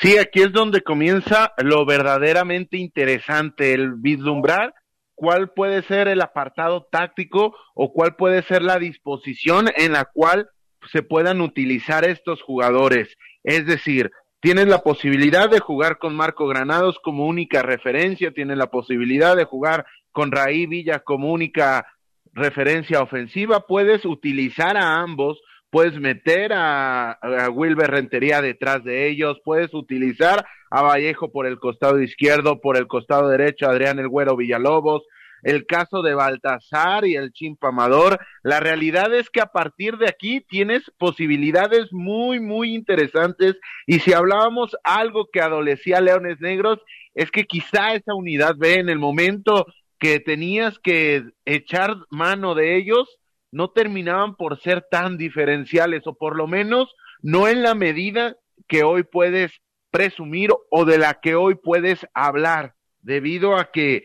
Sí, 0.00 0.18
aquí 0.18 0.42
es 0.42 0.52
donde 0.52 0.82
comienza 0.82 1.54
lo 1.56 1.86
verdaderamente 1.86 2.76
interesante, 2.76 3.72
el 3.72 3.94
vislumbrar 3.94 4.74
cuál 5.14 5.50
puede 5.54 5.82
ser 5.82 6.06
el 6.06 6.20
apartado 6.20 6.86
táctico 6.90 7.56
o 7.74 7.92
cuál 7.92 8.14
puede 8.14 8.42
ser 8.42 8.60
la 8.60 8.78
disposición 8.78 9.70
en 9.74 9.92
la 9.92 10.04
cual 10.04 10.50
se 10.92 11.02
puedan 11.02 11.40
utilizar 11.40 12.06
estos 12.06 12.42
jugadores. 12.42 13.16
Es 13.42 13.66
decir, 13.66 14.10
tienes 14.40 14.68
la 14.68 14.82
posibilidad 14.82 15.48
de 15.48 15.60
jugar 15.60 15.96
con 15.96 16.14
Marco 16.14 16.46
Granados 16.46 16.98
como 17.02 17.26
única 17.26 17.62
referencia, 17.62 18.32
tienes 18.32 18.58
la 18.58 18.70
posibilidad 18.70 19.34
de 19.34 19.44
jugar 19.44 19.86
con 20.12 20.30
Raí 20.30 20.66
Villa 20.66 21.00
como 21.00 21.32
única 21.32 21.86
referencia 22.34 23.00
ofensiva, 23.00 23.66
puedes 23.66 24.04
utilizar 24.04 24.76
a 24.76 25.00
ambos 25.00 25.40
puedes 25.70 25.98
meter 25.98 26.52
a, 26.54 27.18
Wilber 27.52 27.90
Rentería 27.90 28.40
detrás 28.40 28.84
de 28.84 29.08
ellos, 29.08 29.40
puedes 29.44 29.74
utilizar 29.74 30.46
a 30.70 30.82
Vallejo 30.82 31.30
por 31.32 31.46
el 31.46 31.58
costado 31.58 32.00
izquierdo, 32.00 32.60
por 32.60 32.76
el 32.76 32.86
costado 32.86 33.28
derecho, 33.28 33.68
Adrián 33.68 33.98
El 33.98 34.08
Güero 34.08 34.36
Villalobos, 34.36 35.02
el 35.42 35.66
caso 35.66 36.02
de 36.02 36.14
Baltasar 36.14 37.06
y 37.06 37.14
el 37.14 37.32
Chimpamador, 37.32 38.18
la 38.42 38.58
realidad 38.58 39.14
es 39.14 39.30
que 39.30 39.40
a 39.40 39.46
partir 39.46 39.96
de 39.96 40.08
aquí 40.08 40.40
tienes 40.40 40.90
posibilidades 40.98 41.92
muy, 41.92 42.40
muy 42.40 42.74
interesantes. 42.74 43.56
Y 43.86 44.00
si 44.00 44.12
hablábamos 44.12 44.76
algo 44.82 45.28
que 45.32 45.40
adolecía 45.40 46.00
Leones 46.00 46.40
Negros, 46.40 46.80
es 47.14 47.30
que 47.30 47.44
quizá 47.44 47.94
esa 47.94 48.14
unidad 48.14 48.56
B 48.56 48.74
en 48.74 48.88
el 48.88 48.98
momento 48.98 49.66
que 49.98 50.20
tenías 50.20 50.78
que 50.78 51.24
echar 51.44 51.96
mano 52.10 52.54
de 52.54 52.76
ellos, 52.76 53.18
no 53.56 53.70
terminaban 53.70 54.36
por 54.36 54.60
ser 54.60 54.86
tan 54.90 55.16
diferenciales, 55.16 56.06
o 56.06 56.14
por 56.14 56.36
lo 56.36 56.46
menos 56.46 56.94
no 57.22 57.48
en 57.48 57.62
la 57.62 57.74
medida 57.74 58.36
que 58.68 58.82
hoy 58.82 59.02
puedes 59.02 59.50
presumir 59.90 60.50
o 60.70 60.84
de 60.84 60.98
la 60.98 61.20
que 61.22 61.36
hoy 61.36 61.54
puedes 61.54 62.06
hablar, 62.12 62.74
debido 63.00 63.56
a 63.56 63.70
que 63.70 64.04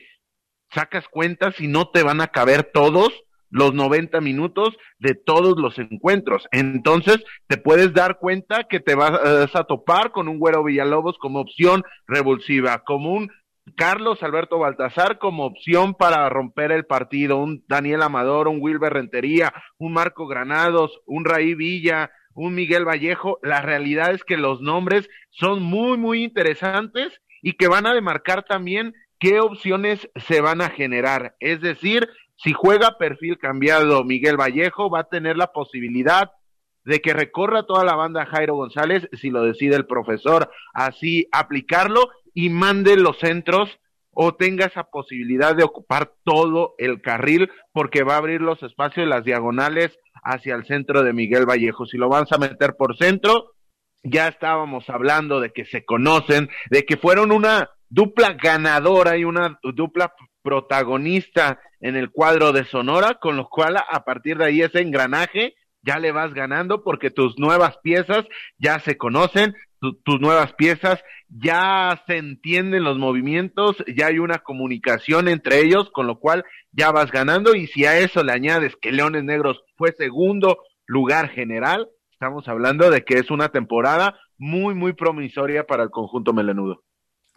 sacas 0.74 1.06
cuentas 1.10 1.60
y 1.60 1.68
no 1.68 1.90
te 1.90 2.02
van 2.02 2.22
a 2.22 2.28
caber 2.28 2.64
todos 2.64 3.12
los 3.50 3.74
90 3.74 4.22
minutos 4.22 4.70
de 5.00 5.16
todos 5.16 5.60
los 5.60 5.78
encuentros. 5.78 6.48
Entonces, 6.52 7.22
te 7.48 7.58
puedes 7.58 7.94
dar 7.94 8.20
cuenta 8.20 8.64
que 8.70 8.80
te 8.80 8.96
vas 8.96 9.54
a 9.54 9.64
topar 9.66 10.14
con 10.14 10.30
un 10.30 10.40
Güero 10.40 10.64
Villalobos 10.64 11.18
como 11.18 11.42
opción 11.42 11.84
revulsiva, 12.08 12.84
como 12.86 13.12
un 13.12 13.30
Carlos 13.76 14.24
Alberto 14.24 14.60
Baltasar 14.60 15.20
como 15.20 15.46
opción 15.46 15.94
para 15.94 16.28
romper 16.30 16.72
el 16.72 16.86
partido, 16.86 17.38
un 17.38 17.64
Daniel 17.68 18.02
Amador, 18.02 18.48
un 18.48 18.60
Wilber 18.60 18.94
Rentería, 18.94 19.54
un 19.78 19.94
Marco 19.94 20.28
Granados, 20.28 21.00
un 21.06 21.26
Raí 21.26 21.54
Villa, 21.54 22.12
un 22.34 22.56
Miguel 22.56 22.86
Vallejo. 22.88 23.40
La 23.44 23.62
realidad 23.62 24.12
es 24.14 24.24
que 24.24 24.38
los 24.38 24.62
nombres 24.62 25.10
son 25.30 25.62
muy, 25.62 25.98
muy 25.98 26.24
interesantes 26.24 27.22
y 27.42 27.54
que 27.54 27.68
van 27.68 27.86
a 27.86 27.94
demarcar 27.94 28.44
también 28.44 28.94
qué 29.20 29.40
opciones 29.40 30.10
se 30.16 30.42
van 30.42 30.62
a 30.62 30.70
generar. 30.70 31.36
Es 31.40 31.62
decir, 31.62 32.10
si 32.38 32.54
juega 32.54 32.98
perfil 32.98 33.38
cambiado 33.38 34.04
Miguel 34.04 34.38
Vallejo, 34.38 34.90
va 34.90 35.02
a 35.02 35.10
tener 35.10 35.38
la 35.38 35.52
posibilidad 35.52 36.32
de 36.84 37.00
que 37.00 37.14
recorra 37.14 37.68
toda 37.68 37.86
la 37.86 37.96
banda 37.96 38.26
Jairo 38.26 38.56
González, 38.56 39.08
si 39.14 39.30
lo 39.30 39.44
decide 39.44 39.76
el 39.76 39.86
profesor, 39.86 40.50
así 40.74 41.28
aplicarlo 41.32 42.10
y 42.34 42.50
mande 42.50 42.98
los 42.98 43.20
centros 43.20 43.80
o 44.14 44.36
tenga 44.36 44.66
esa 44.66 44.84
posibilidad 44.84 45.56
de 45.56 45.64
ocupar 45.64 46.14
todo 46.24 46.76
el 46.78 47.02
carril 47.02 47.50
porque 47.72 48.04
va 48.04 48.16
a 48.16 48.18
abrir 48.18 48.42
los 48.42 48.62
espacios 48.62 49.06
y 49.06 49.10
las 49.10 49.24
diagonales 49.24 49.98
hacia 50.24 50.56
el 50.56 50.66
centro 50.66 51.04
de 51.04 51.14
Miguel 51.14 51.46
Vallejo. 51.46 51.86
Si 51.86 51.98
lo 51.98 52.10
vas 52.10 52.32
a 52.32 52.38
meter 52.38 52.76
por 52.76 52.98
centro, 52.98 53.54
ya 54.04 54.28
estábamos 54.28 54.90
hablando 54.90 55.40
de 55.40 55.52
que 55.52 55.66
se 55.66 55.86
conocen, 55.86 56.50
de 56.70 56.86
que 56.86 56.98
fueron 56.98 57.32
una 57.32 57.70
dupla 57.90 58.34
ganadora 58.34 59.18
y 59.18 59.24
una 59.24 59.60
dupla 59.64 60.14
protagonista 60.42 61.60
en 61.80 61.96
el 61.96 62.10
cuadro 62.10 62.52
de 62.52 62.66
Sonora, 62.66 63.16
con 63.16 63.38
lo 63.38 63.48
cual 63.48 63.78
a 63.78 64.04
partir 64.04 64.38
de 64.38 64.46
ahí 64.46 64.62
ese 64.62 64.82
engranaje 64.82 65.56
ya 65.84 66.00
le 66.00 66.12
vas 66.12 66.34
ganando 66.34 66.84
porque 66.84 67.12
tus 67.12 67.38
nuevas 67.38 67.78
piezas 67.80 68.26
ya 68.58 68.80
se 68.80 68.98
conocen, 68.98 69.56
tus 69.82 70.22
nuevas 70.22 70.54
piezas, 70.54 71.00
ya 71.28 72.04
se 72.06 72.18
entienden 72.18 72.84
los 72.84 72.98
movimientos, 72.98 73.78
ya 73.96 74.08
hay 74.08 74.20
una 74.20 74.40
comunicación 74.40 75.28
entre 75.28 75.60
ellos, 75.60 75.90
con 75.92 76.06
lo 76.06 76.20
cual 76.20 76.46
ya 76.72 76.92
vas 76.92 77.12
ganando 77.12 77.56
y 77.56 77.68
si 77.68 77.86
a 77.86 77.98
eso 77.98 78.24
le 78.24 78.32
añades 78.32 78.76
que 78.80 78.92
Leones 78.92 79.24
Negros 79.24 79.64
fue 79.78 79.92
segundo 79.94 80.60
lugar 80.86 81.30
general, 81.30 81.90
estamos 82.12 82.48
hablando 82.48 82.92
de 82.92 83.04
que 83.04 83.16
es 83.16 83.32
una 83.32 83.50
temporada 83.50 84.20
muy, 84.38 84.76
muy 84.76 84.94
promisoria 84.94 85.66
para 85.66 85.84
el 85.84 85.90
conjunto 85.90 86.34
melenudo. 86.34 86.84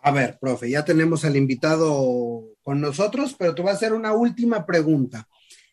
A 0.02 0.10
ver, 0.10 0.36
profe, 0.38 0.68
ya 0.68 0.84
tenemos 0.84 1.24
al 1.24 1.36
invitado 1.36 2.42
con 2.62 2.80
nosotros, 2.80 3.34
pero 3.38 3.54
te 3.54 3.62
voy 3.62 3.70
a 3.70 3.74
hacer 3.74 3.94
una 3.94 4.12
última 4.12 4.66
pregunta. 4.66 5.26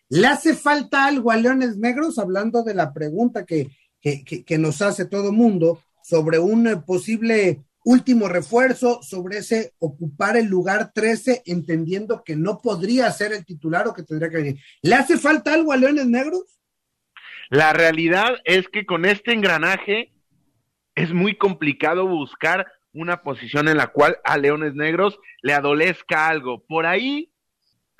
¿Le 0.07 0.27
hace 0.27 0.55
falta 0.55 1.05
algo 1.05 1.31
a 1.31 1.37
Leones 1.37 1.77
Negros? 1.77 2.17
Hablando 2.17 2.63
de 2.63 2.73
la 2.73 2.93
pregunta 2.93 3.45
que, 3.45 3.69
que, 3.99 4.23
que 4.23 4.57
nos 4.57 4.81
hace 4.81 5.05
todo 5.05 5.33
mundo, 5.33 5.81
sobre 6.03 6.39
un 6.39 6.67
eh, 6.67 6.77
posible 6.77 7.63
último 7.84 8.27
refuerzo, 8.27 9.01
sobre 9.01 9.39
ese 9.39 9.74
ocupar 9.79 10.38
el 10.38 10.48
lugar 10.48 10.91
13, 10.93 11.43
entendiendo 11.46 12.24
que 12.24 12.36
no 12.36 12.60
podría 12.62 13.12
ser 13.12 13.34
el 13.34 13.46
titular 13.46 13.88
o 13.88 13.93
que 13.93 14.03
tendría 14.03 14.29
que 14.29 14.38
venir. 14.38 14.60
¿Le 14.81 14.96
hace 14.96 15.17
falta 15.17 15.53
algo 15.53 15.72
a 15.72 15.77
Leones 15.77 16.08
Negros? 16.08 16.60
La 17.50 17.74
realidad 17.74 18.29
es 18.46 18.67
que 18.70 18.86
con 18.86 19.05
este 19.05 19.34
engranaje 19.34 20.13
es 20.96 21.12
muy 21.13 21.36
complicado 21.38 22.08
buscar 22.08 22.67
una 22.93 23.24
posición 23.24 23.67
en 23.67 23.77
la 23.77 23.88
cual 23.88 24.17
a 24.24 24.38
Leones 24.38 24.75
Negros 24.75 25.17
le 25.41 25.53
adolezca 25.53 26.27
algo. 26.27 26.63
Por 26.65 26.86
ahí 26.86 27.30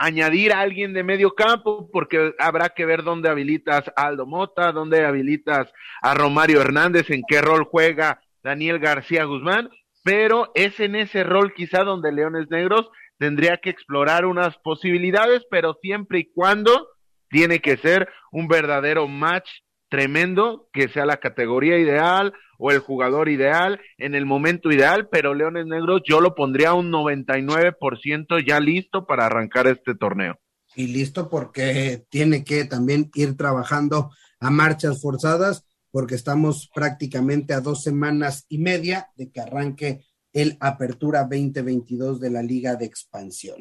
añadir 0.02 0.52
a 0.52 0.62
alguien 0.62 0.94
de 0.94 1.04
medio 1.04 1.36
campo, 1.36 1.88
porque 1.92 2.34
habrá 2.40 2.70
que 2.70 2.86
ver 2.86 3.04
dónde 3.04 3.30
habilitas 3.30 3.84
a 3.96 4.08
Aldo 4.08 4.26
Mota, 4.26 4.72
dónde 4.72 5.06
habilitas 5.06 5.72
a 6.02 6.16
Romario 6.16 6.60
Hernández, 6.60 7.12
en 7.12 7.22
qué 7.28 7.40
rol 7.40 7.66
juega 7.66 8.20
Daniel 8.44 8.80
García 8.80 9.26
Guzmán, 9.26 9.70
pero 10.04 10.52
es 10.56 10.80
en 10.80 10.96
ese 10.96 11.24
rol 11.24 11.54
quizá 11.54 11.84
donde 11.84 12.12
Leones 12.12 12.50
Negros 12.50 12.90
tendría 13.20 13.58
que 13.58 13.70
explorar 13.70 14.26
unas 14.26 14.58
posibilidades, 14.58 15.46
pero 15.52 15.76
siempre 15.84 16.20
y 16.20 16.32
cuando 16.32 16.88
tiene 17.30 17.60
que 17.60 17.78
ser 17.78 18.10
un 18.32 18.48
verdadero 18.48 19.08
match 19.08 19.50
tremendo, 19.92 20.70
que 20.72 20.88
sea 20.88 21.06
la 21.06 21.18
categoría 21.18 21.78
ideal 21.78 22.34
o 22.58 22.72
el 22.72 22.80
jugador 22.80 23.28
ideal 23.28 23.82
en 23.98 24.16
el 24.16 24.26
momento 24.26 24.72
ideal, 24.72 25.10
pero 25.10 25.34
Leones 25.34 25.68
Negros 25.68 26.02
yo 26.08 26.22
lo 26.22 26.34
pondría 26.34 26.74
un 26.74 26.90
99% 26.92 28.44
ya 28.48 28.62
listo 28.62 29.06
para 29.06 29.26
arrancar 29.26 29.68
este 29.68 29.94
torneo. 29.94 30.40
Y 30.78 30.88
listo 30.88 31.30
porque 31.30 32.06
tiene 32.10 32.46
que 32.46 32.64
también 32.64 33.12
ir 33.16 33.36
trabajando 33.36 34.12
a 34.40 34.50
marchas 34.50 35.02
forzadas, 35.02 35.66
porque 35.92 36.16
estamos 36.16 36.70
prácticamente 36.74 37.54
a 37.54 37.60
dos 37.60 37.84
semanas 37.84 38.46
y 38.48 38.60
media 38.60 39.10
de 39.18 39.30
que 39.30 39.42
arranque 39.42 40.06
el 40.32 40.56
Apertura 40.62 41.28
2022 41.30 42.22
de 42.22 42.30
la 42.30 42.42
Liga 42.42 42.78
de 42.78 42.86
Expansión. 42.86 43.58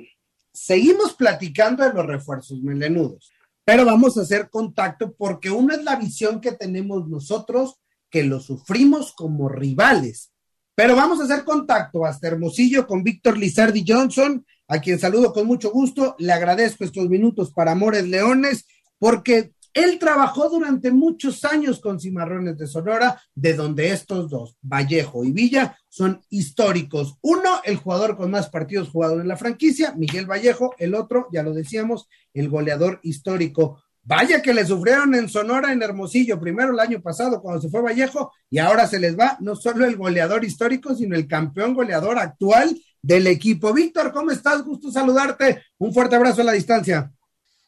Seguimos 0.52 1.14
platicando 1.14 1.82
de 1.82 1.92
los 1.92 2.06
refuerzos 2.06 2.62
melenudos, 2.62 3.32
pero 3.70 3.84
vamos 3.84 4.18
a 4.18 4.22
hacer 4.22 4.50
contacto 4.50 5.14
porque 5.16 5.48
una 5.48 5.76
es 5.76 5.84
la 5.84 5.94
visión 5.94 6.40
que 6.40 6.50
tenemos 6.50 7.08
nosotros, 7.08 7.76
que 8.10 8.24
lo 8.24 8.40
sufrimos 8.40 9.12
como 9.12 9.48
rivales. 9.48 10.32
Pero 10.74 10.96
vamos 10.96 11.20
a 11.20 11.22
hacer 11.22 11.44
contacto 11.44 12.04
hasta 12.04 12.26
Hermosillo 12.26 12.84
con 12.84 13.04
Víctor 13.04 13.38
Lizardi 13.38 13.84
Johnson, 13.86 14.44
a 14.66 14.80
quien 14.80 14.98
saludo 14.98 15.32
con 15.32 15.46
mucho 15.46 15.70
gusto. 15.70 16.16
Le 16.18 16.32
agradezco 16.32 16.82
estos 16.82 17.08
minutos 17.08 17.52
para 17.52 17.70
Amores 17.70 18.08
Leones, 18.08 18.66
porque 18.98 19.52
él 19.72 20.00
trabajó 20.00 20.48
durante 20.48 20.90
muchos 20.90 21.44
años 21.44 21.78
con 21.78 22.00
Cimarrones 22.00 22.58
de 22.58 22.66
Sonora, 22.66 23.22
de 23.36 23.54
donde 23.54 23.92
estos 23.92 24.28
dos, 24.28 24.56
Vallejo 24.62 25.24
y 25.24 25.30
Villa, 25.30 25.78
son 25.90 26.22
históricos. 26.30 27.16
Uno, 27.20 27.60
el 27.64 27.76
jugador 27.76 28.16
con 28.16 28.30
más 28.30 28.48
partidos 28.48 28.88
jugados 28.88 29.20
en 29.20 29.28
la 29.28 29.36
franquicia, 29.36 29.92
Miguel 29.96 30.24
Vallejo, 30.24 30.74
el 30.78 30.94
otro, 30.94 31.28
ya 31.32 31.42
lo 31.42 31.52
decíamos, 31.52 32.08
el 32.32 32.48
goleador 32.48 33.00
histórico. 33.02 33.82
Vaya 34.02 34.40
que 34.40 34.54
le 34.54 34.64
sufrieron 34.64 35.14
en 35.14 35.28
Sonora, 35.28 35.72
en 35.72 35.82
Hermosillo, 35.82 36.40
primero 36.40 36.72
el 36.72 36.80
año 36.80 37.02
pasado 37.02 37.42
cuando 37.42 37.60
se 37.60 37.68
fue 37.68 37.82
Vallejo, 37.82 38.32
y 38.48 38.58
ahora 38.58 38.86
se 38.86 38.98
les 38.98 39.18
va 39.18 39.36
no 39.40 39.56
solo 39.56 39.84
el 39.84 39.96
goleador 39.96 40.44
histórico, 40.44 40.94
sino 40.94 41.16
el 41.16 41.28
campeón 41.28 41.74
goleador 41.74 42.18
actual 42.18 42.80
del 43.02 43.26
equipo. 43.26 43.72
Víctor, 43.74 44.12
¿cómo 44.12 44.30
estás? 44.30 44.64
Gusto 44.64 44.90
saludarte. 44.90 45.64
Un 45.78 45.92
fuerte 45.92 46.16
abrazo 46.16 46.40
a 46.40 46.44
la 46.44 46.52
distancia. 46.52 47.12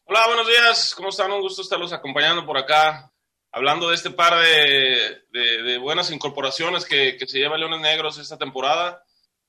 Hola, 0.05 0.27
buenos 0.27 0.47
días. 0.47 0.95
¿Cómo 0.95 1.11
están? 1.11 1.33
Un 1.33 1.41
gusto 1.41 1.63
estarlos 1.63 1.93
acompañando 1.93 2.47
por 2.47 2.57
acá, 2.57 3.12
hablando 3.53 3.91
de 3.91 3.95
este 3.95 4.11
par 4.11 4.35
de, 4.43 5.79
buenas 5.79 6.11
incorporaciones 6.11 6.85
que, 6.85 7.19
se 7.27 7.39
lleva 7.39 7.59
Leones 7.59 7.81
Negros 7.81 8.19
esta 8.19 8.39
temporada. 8.39 9.05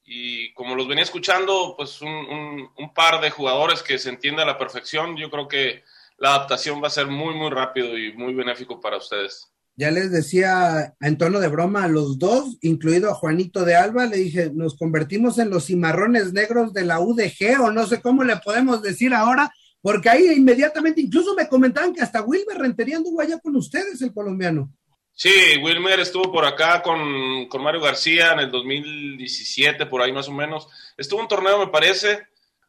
Y 0.05 0.53
como 0.53 0.75
los 0.75 0.88
venía 0.88 1.03
escuchando, 1.03 1.75
pues 1.77 2.01
un, 2.01 2.69
par 2.93 3.22
de 3.22 3.31
jugadores 3.31 3.81
que 3.81 3.98
se 3.98 4.10
entiende 4.10 4.41
a 4.41 4.45
la 4.45 4.57
perfección. 4.57 5.15
Yo 5.15 5.31
creo 5.31 5.48
que 5.48 5.83
la 6.17 6.36
adaptación 6.36 6.83
va 6.83 6.88
a 6.88 6.91
ser 6.91 7.07
muy, 7.07 7.33
muy 7.33 7.50
rápido 7.50 7.98
y 7.98 8.12
muy 8.13 8.33
benéfico 8.33 8.79
para 8.79 8.98
ustedes. 8.98 9.50
Ya 9.75 9.89
les 9.89 10.12
decía 10.12 10.93
en 11.00 11.17
tono 11.17 11.39
de 11.39 11.48
broma 11.48 11.86
a 11.86 11.88
los 11.88 12.19
dos, 12.19 12.57
incluido 12.62 13.10
a 13.10 13.15
Juanito 13.15 13.65
de 13.65 13.75
Alba, 13.75 14.05
le 14.05 14.17
dije, 14.17 14.51
nos 14.53 14.77
convertimos 14.77 15.39
en 15.39 15.50
los 15.50 15.65
cimarrones 15.65 16.31
negros 16.31 16.74
de 16.74 16.86
la 16.86 17.00
UDG 17.00 17.60
o 17.60 17.72
no 17.72 17.88
sé 17.88 18.00
cómo 18.00 18.24
le 18.24 18.36
podemos 18.36 18.83
decir 18.83 19.15
ahora, 19.15 19.51
porque 19.84 20.10
ahí 20.10 20.32
inmediatamente, 20.32 21.02
incluso 21.02 21.36
me 21.36 21.50
comentaban 21.50 21.94
que 21.94 22.02
hasta 22.02 22.22
Wilmer 22.22 22.58
Rentería 22.58 22.96
anduvo 22.96 23.20
allá 23.20 23.38
con 23.40 23.54
ustedes, 23.58 24.02
el 24.02 24.13
colombiano. 24.13 24.72
Sí, 25.12 25.30
Wilmer 25.62 26.00
estuvo 26.00 26.32
por 26.32 26.46
acá 26.46 26.82
con, 26.82 27.50
con, 27.50 27.62
Mario 27.62 27.82
García 27.82 28.32
en 28.32 28.39
el 28.39 28.50
2017, 28.50 29.86
por 29.88 30.02
ahí 30.02 30.13
más 30.13 30.30
o 30.30 30.32
menos. 30.32 30.69
Estuvo 30.96 31.19
un 31.19 31.28
torneo, 31.28 31.60
me 31.60 31.67
parece, 31.67 32.28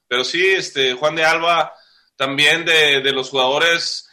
pero 0.08 0.24
sí, 0.24 0.44
este, 0.44 0.94
Juan 0.94 1.14
de 1.14 1.24
Alba, 1.24 1.72
también 2.16 2.64
de, 2.64 3.00
de 3.00 3.12
los 3.12 3.30
jugadores, 3.30 4.08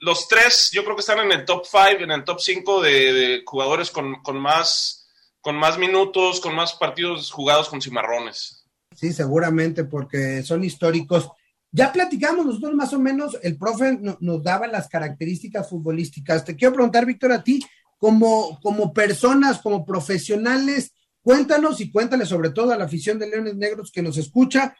los 0.00 0.28
tres, 0.28 0.68
yo 0.74 0.84
creo 0.84 0.94
que 0.94 1.00
están 1.00 1.20
en 1.20 1.32
el 1.32 1.46
top 1.46 1.64
5, 1.64 2.04
en 2.04 2.10
el 2.10 2.22
top 2.22 2.38
5 2.38 2.82
de, 2.82 3.12
de, 3.14 3.42
jugadores 3.46 3.90
con, 3.90 4.22
con, 4.22 4.38
más, 4.38 5.08
con 5.40 5.56
más 5.56 5.78
minutos, 5.78 6.38
con 6.38 6.54
más 6.54 6.74
partidos 6.74 7.30
jugados 7.30 7.70
con 7.70 7.80
cimarrones. 7.80 8.66
Sí, 8.94 9.10
seguramente, 9.14 9.84
porque 9.84 10.42
son 10.42 10.62
históricos. 10.64 11.30
Ya 11.74 11.90
platicamos 11.90 12.44
nosotros 12.44 12.74
más 12.74 12.92
o 12.92 12.98
menos, 12.98 13.38
el 13.42 13.56
profe 13.56 13.98
nos 14.20 14.42
daba 14.42 14.66
las 14.66 14.88
características 14.88 15.70
futbolísticas. 15.70 16.44
Te 16.44 16.54
quiero 16.54 16.74
preguntar, 16.74 17.06
Víctor, 17.06 17.32
a 17.32 17.42
ti, 17.42 17.64
como, 17.98 18.60
como 18.60 18.92
personas, 18.92 19.58
como 19.60 19.86
profesionales, 19.86 20.92
cuéntanos 21.22 21.80
y 21.80 21.90
cuéntale 21.90 22.26
sobre 22.26 22.50
todo 22.50 22.72
a 22.72 22.76
la 22.76 22.84
afición 22.84 23.18
de 23.18 23.30
Leones 23.30 23.56
Negros 23.56 23.90
que 23.90 24.02
nos 24.02 24.18
escucha, 24.18 24.76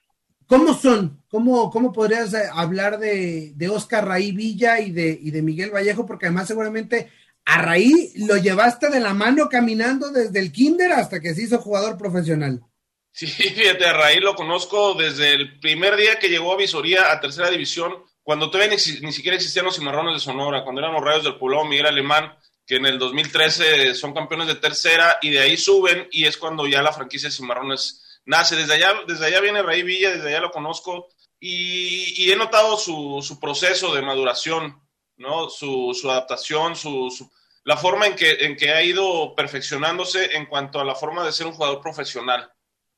¿cómo 0.46 0.74
son? 0.74 1.22
¿Cómo, 1.28 1.70
cómo 1.70 1.92
podrías 1.92 2.34
eh, 2.34 2.42
hablar 2.52 2.98
de, 2.98 3.54
de 3.56 3.68
Oscar 3.70 4.06
Raí 4.06 4.32
Villa 4.32 4.78
y 4.80 4.90
de, 4.90 5.18
y 5.18 5.30
de 5.30 5.40
Miguel 5.40 5.70
Vallejo? 5.70 6.04
Porque 6.04 6.26
además 6.26 6.48
seguramente 6.48 7.08
a 7.46 7.62
Raí 7.62 8.12
lo 8.16 8.36
llevaste 8.36 8.90
de 8.90 9.00
la 9.00 9.14
mano 9.14 9.48
caminando 9.48 10.10
desde 10.10 10.38
el 10.40 10.52
kinder 10.52 10.92
hasta 10.92 11.20
que 11.20 11.34
se 11.34 11.44
hizo 11.44 11.58
jugador 11.58 11.96
profesional. 11.96 12.62
Sí, 13.12 13.26
fíjate, 13.28 13.84
a 13.86 13.92
Raí 13.92 14.20
lo 14.20 14.34
conozco 14.34 14.94
desde 14.94 15.34
el 15.34 15.60
primer 15.60 15.96
día 15.96 16.18
que 16.18 16.28
llegó 16.28 16.52
a 16.52 16.56
Visoría 16.56 17.12
a 17.12 17.20
tercera 17.20 17.50
división, 17.50 18.02
cuando 18.22 18.50
todavía 18.50 18.76
ni, 18.76 19.12
siquiera 19.12 19.36
existían 19.36 19.66
los 19.66 19.76
cimarrones 19.76 20.14
de 20.14 20.20
Sonora, 20.20 20.64
cuando 20.64 20.80
eran 20.80 20.94
los 20.94 21.02
rayos 21.02 21.24
del 21.24 21.36
Pueblo, 21.36 21.64
Miguel 21.64 21.86
Alemán, 21.86 22.36
que 22.66 22.76
en 22.76 22.86
el 22.86 22.98
2013 22.98 23.94
son 23.94 24.14
campeones 24.14 24.46
de 24.46 24.54
tercera 24.54 25.18
y 25.20 25.30
de 25.30 25.40
ahí 25.40 25.56
suben 25.56 26.08
y 26.10 26.24
es 26.24 26.36
cuando 26.36 26.66
ya 26.66 26.80
la 26.82 26.92
franquicia 26.92 27.28
de 27.28 27.34
cimarrones 27.34 28.20
nace. 28.24 28.56
Desde 28.56 28.74
allá, 28.74 28.94
desde 29.06 29.26
allá 29.26 29.40
viene 29.40 29.62
Raí 29.62 29.82
Villa, 29.82 30.12
desde 30.12 30.28
allá 30.28 30.40
lo 30.40 30.52
conozco 30.52 31.08
y, 31.40 32.30
he 32.30 32.36
notado 32.36 32.76
su, 32.76 33.38
proceso 33.40 33.92
de 33.92 34.02
maduración, 34.02 34.80
¿no? 35.16 35.50
su, 35.50 35.92
adaptación, 36.04 36.76
su, 36.76 37.28
la 37.64 37.76
forma 37.76 38.06
en 38.06 38.56
que 38.56 38.70
ha 38.70 38.82
ido 38.84 39.34
perfeccionándose 39.34 40.36
en 40.36 40.46
cuanto 40.46 40.78
a 40.78 40.84
la 40.84 40.94
forma 40.94 41.24
de 41.24 41.32
ser 41.32 41.48
un 41.48 41.54
jugador 41.54 41.80
profesional. 41.80 42.48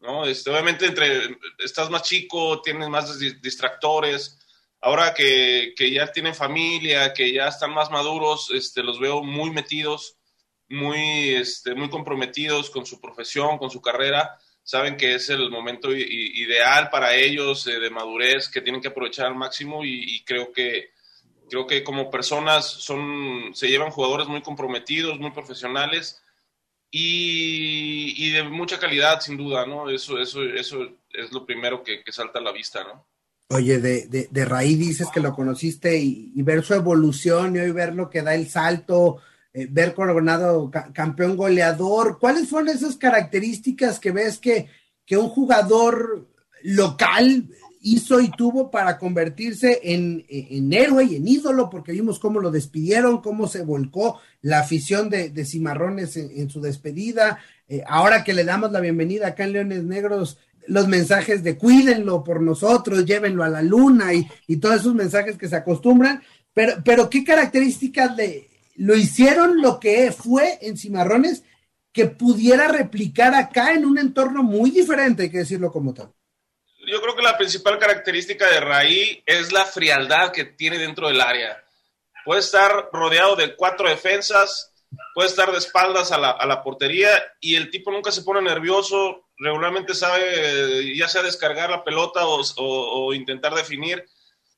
¿No? 0.05 0.27
Este, 0.27 0.51
obviamente 0.51 0.87
entre, 0.87 1.37
estás 1.59 1.91
más 1.91 2.03
chico, 2.03 2.61
tienes 2.63 2.89
más 2.89 3.19
distractores. 3.19 4.39
Ahora 4.81 5.15
que, 5.15 5.73
que, 5.77 5.91
ya 5.91 6.13
tienen 6.13 6.35
familia, 6.35 7.15
que 7.15 7.33
ya 7.33 7.49
están 7.49 7.73
más 7.73 7.91
maduros, 7.91 8.51
este, 8.53 8.83
los 8.83 9.01
veo 9.01 9.23
muy 9.23 9.51
metidos, 9.51 10.19
muy, 10.69 11.31
este, 11.31 11.75
muy 11.75 11.89
comprometidos 11.89 12.69
con 12.69 12.85
su 12.85 13.01
profesión, 13.01 13.57
con 13.57 13.71
su 13.71 13.81
carrera. 13.81 14.39
Saben 14.63 14.97
que 14.97 15.15
es 15.15 15.31
el 15.31 15.51
momento 15.51 15.91
ideal 15.93 16.91
para 16.91 17.15
ellos 17.15 17.67
eh, 17.67 17.81
de 17.81 17.91
madurez, 17.91 18.49
que 18.49 18.61
tienen 18.61 18.83
que 18.83 18.89
aprovechar 18.89 19.27
al 19.27 19.35
máximo 19.35 19.85
y, 19.85 20.17
y 20.17 20.25
creo 20.25 20.53
que 20.53 20.93
creo 21.49 21.67
que 21.67 21.85
como 21.85 22.11
personas 22.11 22.67
son, 22.67 23.51
se 23.55 23.69
llevan 23.69 23.91
jugadores 23.91 24.27
muy 24.27 24.41
comprometidos, 24.41 25.19
muy 25.19 25.31
profesionales 25.31 26.23
y, 26.97 28.31
de 28.31 28.45
mucha 28.45 28.79
calidad, 28.79 29.21
sin 29.21 29.37
duda, 29.37 29.67
¿no? 29.67 29.91
Eso, 29.91 30.17
eso, 30.19 30.45
eso 30.45 30.79
es 31.11 31.33
lo 31.33 31.45
primero 31.45 31.83
que, 31.83 32.01
salta 32.13 32.39
a 32.39 32.43
la 32.43 32.53
vista, 32.53 32.85
¿no? 32.85 33.05
Oye, 33.49 33.81
de, 33.81 34.07
de, 34.07 34.29
de 34.31 34.45
Raí 34.45 34.77
dices 34.77 35.09
que 35.13 35.19
lo 35.19 35.35
conociste 35.35 35.99
y, 35.99 36.41
ver 36.43 36.63
su 36.63 36.73
evolución 36.75 37.57
y 37.57 37.59
hoy 37.59 37.73
ver 37.73 37.97
lo 37.97 38.09
que 38.09 38.23
da 38.23 38.35
el 38.37 38.49
salto, 38.49 39.21
eh, 39.53 39.67
ver 39.69 39.93
coronado 39.93 40.71
campeón 40.93 41.37
goleador. 41.37 42.21
¿Cuáles 42.21 42.49
fueron 42.49 42.69
esas 42.69 42.97
características 42.97 43.99
que 43.99 44.13
ves 44.13 44.39
que, 44.39 44.69
que 45.05 45.17
un 45.17 45.29
jugador 45.31 46.29
local 46.63 47.49
hizo 47.85 48.19
y 48.19 48.31
tuvo 48.31 48.71
para 48.71 48.99
convertirse 48.99 49.79
en, 49.83 50.25
en, 50.29 50.73
héroe 50.73 51.05
y 51.05 51.17
en 51.17 51.29
ídolo, 51.29 51.69
porque 51.69 51.93
vimos 51.93 52.19
cómo 52.19 52.41
lo 52.41 52.51
despidieron, 52.51 53.21
cómo 53.21 53.47
se 53.47 53.63
volcó 53.63 54.21
la 54.41 54.61
afición 54.61 55.11
de, 55.11 55.29
de 55.29 55.45
Cimarrones 55.45 56.17
en, 56.17 56.49
su 56.49 56.63
despedida. 56.63 57.39
Eh, 57.69 57.83
ahora 57.87 58.25
que 58.25 58.33
le 58.33 58.45
damos 58.45 58.73
la 58.73 58.81
bienvenida 58.81 59.29
acá 59.29 59.45
en 59.45 59.53
Leones 59.53 59.85
Negros, 59.85 60.39
los 60.67 60.89
mensajes 60.89 61.45
de 61.45 61.59
cuídenlo 61.59 62.25
por 62.25 62.41
nosotros, 62.41 63.05
llévenlo 63.05 63.45
a 63.45 63.51
la 63.51 63.61
luna 63.61 64.15
y, 64.15 64.27
y 64.47 64.57
todos 64.57 64.77
esos 64.77 64.95
mensajes 64.95 65.37
que 65.37 65.49
se 65.49 65.57
acostumbran, 65.57 66.23
pero, 66.55 66.77
pero 66.83 67.11
qué 67.11 67.23
características 67.23 68.17
de, 68.17 68.49
lo 68.77 68.97
hicieron 68.97 69.61
lo 69.61 69.79
que 69.79 70.11
fue 70.11 70.59
en 70.63 70.79
Cimarrones 70.79 71.45
que 71.93 72.07
pudiera 72.07 72.67
replicar 72.67 73.35
acá 73.35 73.75
en 73.75 73.85
un 73.85 73.99
entorno 73.99 74.43
muy 74.43 74.71
diferente, 74.71 75.25
hay 75.25 75.31
que 75.31 75.39
decirlo 75.39 75.71
como 75.71 75.93
tal 75.93 76.11
yo 76.87 77.01
creo 77.01 77.17
que 77.17 77.23
la 77.23 77.37
principal 77.37 77.79
característica 77.79 78.49
de 78.51 78.61
Raí 78.61 79.23
es 79.27 79.53
la 79.53 79.65
frialdad 79.65 80.33
que 80.33 80.45
tiene 80.45 80.79
dentro 80.79 81.09
del 81.09 81.21
área. 81.21 81.63
Puede 82.25 82.41
estar 82.41 82.91
rodeado 82.93 83.37
de 83.37 83.55
cuatro 83.57 83.89
defensas, 83.89 84.73
puede 85.15 85.29
estar 85.29 85.51
de 85.51 85.59
espaldas 85.59 86.13
a 86.13 86.19
la, 86.19 86.31
a 86.31 86.47
la 86.47 86.63
portería 86.63 87.11
y 87.41 87.57
el 87.57 87.71
tipo 87.71 87.91
nunca 87.91 88.11
se 88.11 88.23
pone 88.23 88.41
nervioso, 88.41 89.29
regularmente 89.37 89.95
sabe 89.95 90.97
ya 90.97 91.09
sea 91.09 91.23
descargar 91.23 91.71
la 91.71 91.85
pelota 91.85 92.27
o, 92.27 92.43
o, 92.57 93.13
intentar 93.15 93.55
definir 93.55 94.05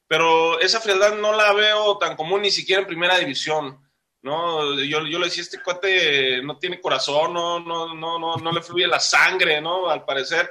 pero 0.09 0.61
esa 0.61 0.81
frialdad 0.81 1.17
no 1.17 1.33
la 1.33 1.53
veo 1.53 1.99
tan 1.99 2.17
común 2.17 2.43
ni 2.43 2.51
siquiera 2.51 2.81
en 2.81 2.87
primera 2.87 3.19
división. 3.19 3.81
¿no? 4.23 4.75
Yo, 4.81 5.07
yo 5.07 5.19
le 5.19 5.27
decía, 5.27 5.43
este 5.43 5.63
cuate 5.63 6.43
no 6.43 6.59
tiene 6.59 6.81
corazón, 6.81 7.33
no, 7.33 7.61
no, 7.61 7.95
no, 7.95 8.19
no, 8.19 8.37
no 8.37 8.53
le 8.53 8.63
fluye 8.63 8.87
la 8.87 8.99
sangre, 8.99 9.61
¿no? 9.61 9.89
Al 9.89 10.05
parecer, 10.05 10.51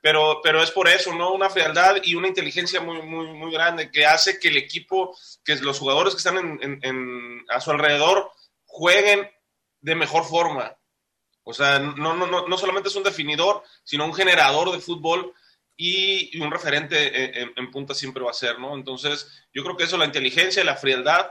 pero, 0.00 0.40
pero 0.42 0.62
es 0.62 0.70
por 0.70 0.88
eso, 0.88 1.14
¿no? 1.14 1.32
Una 1.32 1.50
frialdad 1.50 1.96
y 2.02 2.14
una 2.14 2.28
inteligencia 2.28 2.80
muy, 2.80 3.02
muy, 3.02 3.32
muy 3.32 3.52
grande 3.52 3.90
que 3.90 4.06
hace 4.06 4.38
que 4.38 4.48
el 4.48 4.56
equipo, 4.56 5.16
que 5.44 5.56
los 5.56 5.78
jugadores 5.78 6.14
que 6.14 6.18
están 6.18 6.38
en, 6.38 6.80
en, 6.82 7.44
a 7.50 7.60
su 7.60 7.70
alrededor 7.70 8.30
jueguen 8.64 9.30
de 9.80 9.94
mejor 9.94 10.24
forma. 10.24 10.76
O 11.42 11.52
sea, 11.52 11.78
no, 11.78 12.14
no, 12.14 12.26
no, 12.26 12.46
no 12.46 12.58
solamente 12.58 12.88
es 12.88 12.96
un 12.96 13.02
definidor, 13.02 13.62
sino 13.84 14.04
un 14.04 14.14
generador 14.14 14.72
de 14.72 14.80
fútbol 14.80 15.34
y, 15.76 16.38
un 16.40 16.50
referente 16.50 17.40
en, 17.42 17.52
en, 17.56 17.70
punta 17.70 17.94
siempre 17.94 18.22
va 18.22 18.30
a 18.30 18.34
ser, 18.34 18.58
¿no? 18.58 18.74
Entonces, 18.74 19.46
yo 19.52 19.62
creo 19.62 19.76
que 19.76 19.84
eso, 19.84 19.96
la 19.96 20.04
inteligencia 20.04 20.62
y 20.62 20.66
la 20.66 20.76
frialdad 20.76 21.30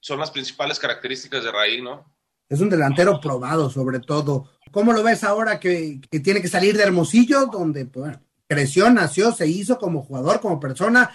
son 0.00 0.18
las 0.18 0.30
principales 0.30 0.78
características 0.78 1.44
de 1.44 1.52
Raí, 1.52 1.80
¿no? 1.80 2.13
Es 2.48 2.60
un 2.60 2.70
delantero 2.70 3.20
probado, 3.20 3.70
sobre 3.70 4.00
todo. 4.00 4.50
¿Cómo 4.70 4.92
lo 4.92 5.02
ves 5.02 5.24
ahora 5.24 5.60
que, 5.60 6.00
tiene 6.22 6.42
que 6.42 6.48
salir 6.48 6.76
de 6.76 6.82
Hermosillo, 6.82 7.46
donde 7.46 7.86
pues, 7.86 8.16
creció, 8.46 8.90
nació, 8.90 9.32
se 9.32 9.46
hizo 9.46 9.78
como 9.78 10.02
jugador, 10.02 10.40
como 10.40 10.60
persona? 10.60 11.10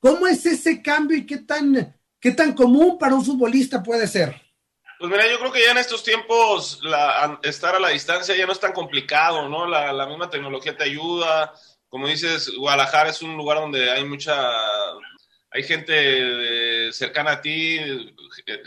¿Cómo 0.00 0.26
es 0.26 0.44
ese 0.46 0.82
cambio 0.82 1.16
y 1.16 1.26
qué 1.26 1.38
tan, 1.38 1.96
qué 2.20 2.32
tan 2.32 2.52
común 2.52 2.98
para 2.98 3.14
un 3.14 3.24
futbolista 3.24 3.82
puede 3.82 4.06
ser? 4.06 4.40
Pues 4.98 5.10
mira, 5.10 5.30
yo 5.30 5.38
creo 5.38 5.52
que 5.52 5.64
ya 5.64 5.72
en 5.72 5.78
estos 5.78 6.02
tiempos 6.02 6.80
la, 6.82 7.38
estar 7.42 7.74
a 7.74 7.80
la 7.80 7.90
distancia 7.90 8.36
ya 8.36 8.46
no 8.46 8.52
es 8.52 8.60
tan 8.60 8.72
complicado, 8.72 9.48
¿no? 9.48 9.66
La, 9.66 9.92
la, 9.92 10.06
misma 10.06 10.30
tecnología 10.30 10.76
te 10.76 10.84
ayuda. 10.84 11.52
Como 11.88 12.08
dices, 12.08 12.50
Guadalajara 12.56 13.10
es 13.10 13.20
un 13.22 13.36
lugar 13.36 13.58
donde 13.58 13.90
hay 13.90 14.04
mucha 14.04 14.34
hay 15.50 15.62
gente 15.62 16.92
cercana 16.92 17.32
a 17.32 17.40
ti, 17.40 17.78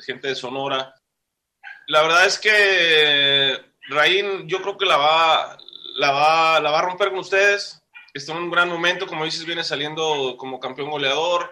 gente 0.05 0.29
de 0.29 0.35
Sonora. 0.35 0.93
La 1.89 2.03
verdad 2.03 2.27
es 2.27 2.37
que 2.37 3.59
Raín, 3.87 4.47
yo 4.47 4.61
creo 4.61 4.77
que 4.77 4.85
la 4.85 4.97
va, 4.97 5.57
la 5.95 6.11
va, 6.11 6.59
la 6.59 6.69
va 6.69 6.79
a 6.79 6.83
romper 6.83 7.09
con 7.09 7.17
ustedes. 7.17 7.81
Está 8.13 8.31
en 8.33 8.43
un 8.43 8.51
gran 8.51 8.69
momento, 8.69 9.07
como 9.07 9.25
dices, 9.25 9.43
viene 9.43 9.63
saliendo 9.63 10.35
como 10.37 10.59
campeón 10.59 10.91
goleador. 10.91 11.51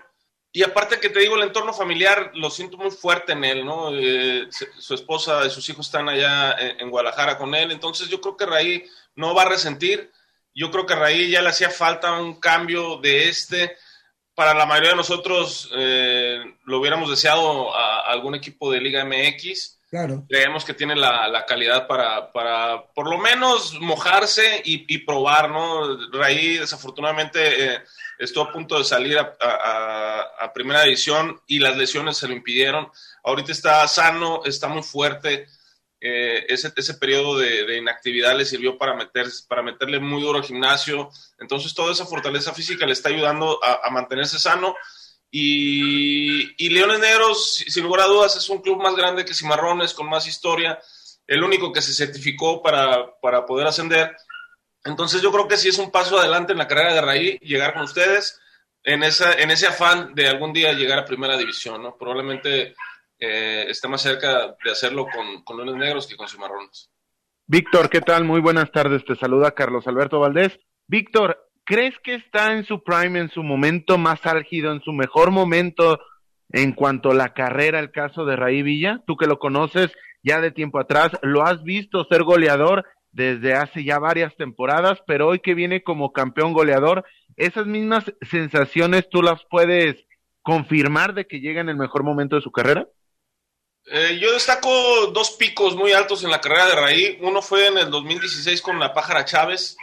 Y 0.51 0.61
aparte 0.61 0.99
que 0.99 1.09
te 1.09 1.21
digo, 1.21 1.35
el 1.35 1.41
entorno 1.41 1.73
familiar 1.73 2.29
lo 2.35 2.51
siento 2.51 2.77
muy 2.77 2.91
fuerte 2.91 3.31
en 3.31 3.45
él, 3.45 3.65
¿no? 3.65 3.89
Eh, 3.91 4.47
su 4.77 4.93
esposa 4.93 5.43
y 5.43 5.49
sus 5.49 5.67
hijos 5.69 5.87
están 5.87 6.07
allá 6.07 6.55
en, 6.59 6.91
Guadalajara 6.91 7.39
con 7.39 7.55
él, 7.55 7.71
entonces 7.71 8.07
yo 8.07 8.21
creo 8.21 8.37
que 8.37 8.45
Raí 8.45 8.85
no 9.15 9.33
va 9.33 9.41
a 9.41 9.49
resentir. 9.49 10.11
Yo 10.53 10.69
creo 10.69 10.85
que 10.85 10.95
Raí 10.95 11.31
ya 11.31 11.41
le 11.41 11.49
hacía 11.49 11.71
falta 11.71 12.13
un 12.13 12.39
cambio 12.39 12.97
de 12.97 13.27
este 13.27 13.75
para 14.35 14.53
la 14.53 14.67
mayoría 14.67 14.91
de 14.91 14.97
nosotros 14.97 15.67
eh, 15.75 16.43
lo 16.65 16.79
hubiéramos 16.79 17.09
deseado 17.09 17.75
a, 17.75 18.01
algún 18.01 18.35
equipo 18.35 18.71
de 18.71 18.79
Liga 18.79 19.03
MX. 19.03 19.76
Claro. 19.89 20.25
Creemos 20.27 20.65
que 20.65 20.73
tiene 20.73 20.97
la, 20.97 21.29
la 21.29 21.45
calidad 21.45 21.87
para, 21.87 22.33
para, 22.33 22.87
por 22.93 23.09
lo 23.09 23.17
menos 23.17 23.79
mojarse 23.79 24.61
y, 24.65 24.93
y 24.93 24.97
probar, 24.99 25.49
¿no? 25.49 26.09
Raí 26.11 26.57
desafortunadamente 26.57 27.75
eh, 27.75 27.79
estuvo 28.19 28.43
a 28.43 28.51
punto 28.51 28.77
de 28.77 28.83
salir 28.83 29.17
a, 29.17 29.37
a, 29.39 30.21
a, 30.41 30.53
primera 30.53 30.83
división 30.83 31.39
y 31.47 31.59
las 31.59 31.77
lesiones 31.77 32.17
se 32.17 32.27
lo 32.27 32.33
impidieron. 32.33 32.89
Ahorita 33.23 33.53
está 33.53 33.87
sano, 33.87 34.41
está 34.43 34.67
muy 34.67 34.83
fuerte. 34.83 35.47
Eh, 36.01 36.45
ese, 36.49 36.71
ese 36.75 36.95
periodo 36.95 37.37
de, 37.39 37.65
de, 37.65 37.77
inactividad 37.77 38.37
le 38.37 38.45
sirvió 38.45 38.77
para, 38.77 38.93
meter, 38.93 39.27
para 39.47 39.63
meterle 39.63 39.99
muy 39.99 40.21
duro 40.21 40.39
al 40.39 40.45
gimnasio. 40.45 41.09
Entonces, 41.39 41.73
toda 41.73 41.93
esa 41.93 42.05
fortaleza 42.05 42.53
física 42.53 42.85
le 42.85 42.91
está 42.91 43.07
ayudando 43.07 43.63
a, 43.63 43.87
a 43.87 43.89
mantenerse 43.89 44.37
sano. 44.37 44.75
Y, 45.29 46.69
Leones 46.69 46.99
Negros, 46.99 47.55
sin 47.67 47.83
lugar 47.83 48.01
a 48.01 48.07
dudas, 48.07 48.35
es 48.35 48.49
un 48.49 48.61
club 48.61 48.81
más 48.81 48.95
grande 48.95 49.25
que 49.25 49.33
Cimarrones, 49.33 49.93
con 49.93 50.09
más 50.09 50.27
historia, 50.27 50.79
el 51.25 51.43
único 51.43 51.71
que 51.71 51.81
se 51.81 51.93
certificó 51.93 52.61
para, 52.61 53.19
para 53.21 53.45
poder 53.45 53.67
ascender. 53.67 54.15
Entonces, 54.83 55.21
yo 55.21 55.31
creo 55.31 55.47
que 55.47 55.57
sí 55.57 55.69
es 55.69 55.77
un 55.77 55.91
paso 55.91 56.17
adelante 56.17 56.53
en 56.53 56.57
la 56.57 56.67
carrera 56.67 56.93
de 56.93 57.01
Raí, 57.01 57.37
llegar 57.39 57.73
con 57.73 57.83
ustedes 57.83 58.39
en, 58.83 59.03
esa, 59.03 59.33
en 59.33 59.51
ese 59.51 59.67
afán 59.67 60.15
de 60.15 60.27
algún 60.27 60.53
día 60.53 60.71
llegar 60.71 60.99
a 60.99 61.05
primera 61.05 61.37
división, 61.37 61.83
¿no? 61.83 61.97
Probablemente 61.97 62.73
eh, 63.19 63.65
esté 63.67 63.87
más 63.89 64.01
cerca 64.01 64.55
de 64.63 64.71
hacerlo 64.71 65.07
con, 65.13 65.43
con 65.43 65.57
Leones 65.57 65.75
Negros 65.75 66.07
que 66.07 66.15
con 66.15 66.27
Cimarrones. 66.27 66.89
Víctor, 67.45 67.89
¿qué 67.89 68.01
tal? 68.01 68.23
Muy 68.23 68.39
buenas 68.39 68.71
tardes. 68.71 69.03
Te 69.05 69.15
saluda 69.15 69.51
Carlos 69.51 69.87
Alberto 69.87 70.19
Valdés. 70.19 70.57
Víctor, 70.87 71.46
¿crees 71.67 71.93
que 72.01 72.15
está 72.15 72.53
en 72.53 72.65
su 72.65 72.81
prime, 72.81 73.19
en 73.19 73.29
su 73.29 73.43
momento 73.43 73.97
más 73.97 74.25
álgido, 74.25 74.71
en 74.71 74.81
su 74.81 74.93
mejor 74.93 75.31
momento 75.31 75.99
en 76.49 76.71
cuanto 76.71 77.11
a 77.11 77.13
la 77.13 77.33
carrera, 77.33 77.79
el 77.79 77.91
caso 77.91 78.25
de 78.25 78.37
Raí 78.37 78.63
Villa? 78.63 79.03
Tú 79.05 79.17
que 79.17 79.27
lo 79.27 79.37
conoces 79.37 79.91
ya 80.23 80.39
de 80.39 80.51
tiempo 80.51 80.79
atrás, 80.79 81.11
lo 81.21 81.43
has 81.43 81.61
visto 81.63 82.05
ser 82.09 82.23
goleador 82.23 82.85
desde 83.11 83.53
hace 83.53 83.83
ya 83.83 83.99
varias 83.99 84.35
temporadas, 84.37 84.99
pero 85.05 85.27
hoy 85.27 85.39
que 85.39 85.55
viene 85.55 85.83
como 85.83 86.13
campeón 86.13 86.53
goleador, 86.53 87.03
esas 87.35 87.65
mismas 87.65 88.05
sensaciones 88.21 89.09
tú 89.09 89.21
las 89.21 89.43
puedes 89.49 89.97
confirmar 90.41 91.13
de 91.13 91.27
que 91.27 91.41
llega 91.41 91.59
en 91.59 91.67
el 91.67 91.75
mejor 91.75 92.03
momento 92.03 92.37
de 92.37 92.41
su 92.41 92.51
carrera? 92.51 92.87
Eh, 93.89 94.17
yo 94.21 94.33
destaco 94.33 95.07
dos 95.07 95.31
picos 95.31 95.75
muy 95.75 95.91
altos 95.91 96.23
en 96.23 96.31
la 96.31 96.39
carrera 96.39 96.67
de 96.67 96.75
Raí. 96.75 97.17
Uno 97.21 97.41
fue 97.41 97.67
en 97.67 97.77
el 97.77 97.89
2016 97.89 98.61
con 98.61 98.79
la 98.79 98.93
Pájara 98.93 99.25
Chávez. 99.25 99.77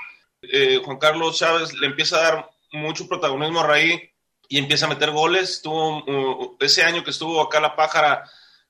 Eh, 0.53 0.81
Juan 0.85 0.99
Carlos 0.99 1.39
Chávez 1.39 1.73
le 1.75 1.87
empieza 1.87 2.17
a 2.17 2.23
dar 2.23 2.51
mucho 2.73 3.07
protagonismo 3.09 3.61
a 3.61 3.67
Raí 3.67 4.11
y 4.49 4.59
empieza 4.59 4.87
a 4.87 4.89
meter 4.89 5.11
goles. 5.11 5.63
Tuvo 5.63 6.57
ese 6.61 6.83
año 6.83 7.05
que 7.05 7.11
estuvo 7.11 7.41
acá 7.41 7.61
la 7.61 7.77
Pájara, 7.77 8.25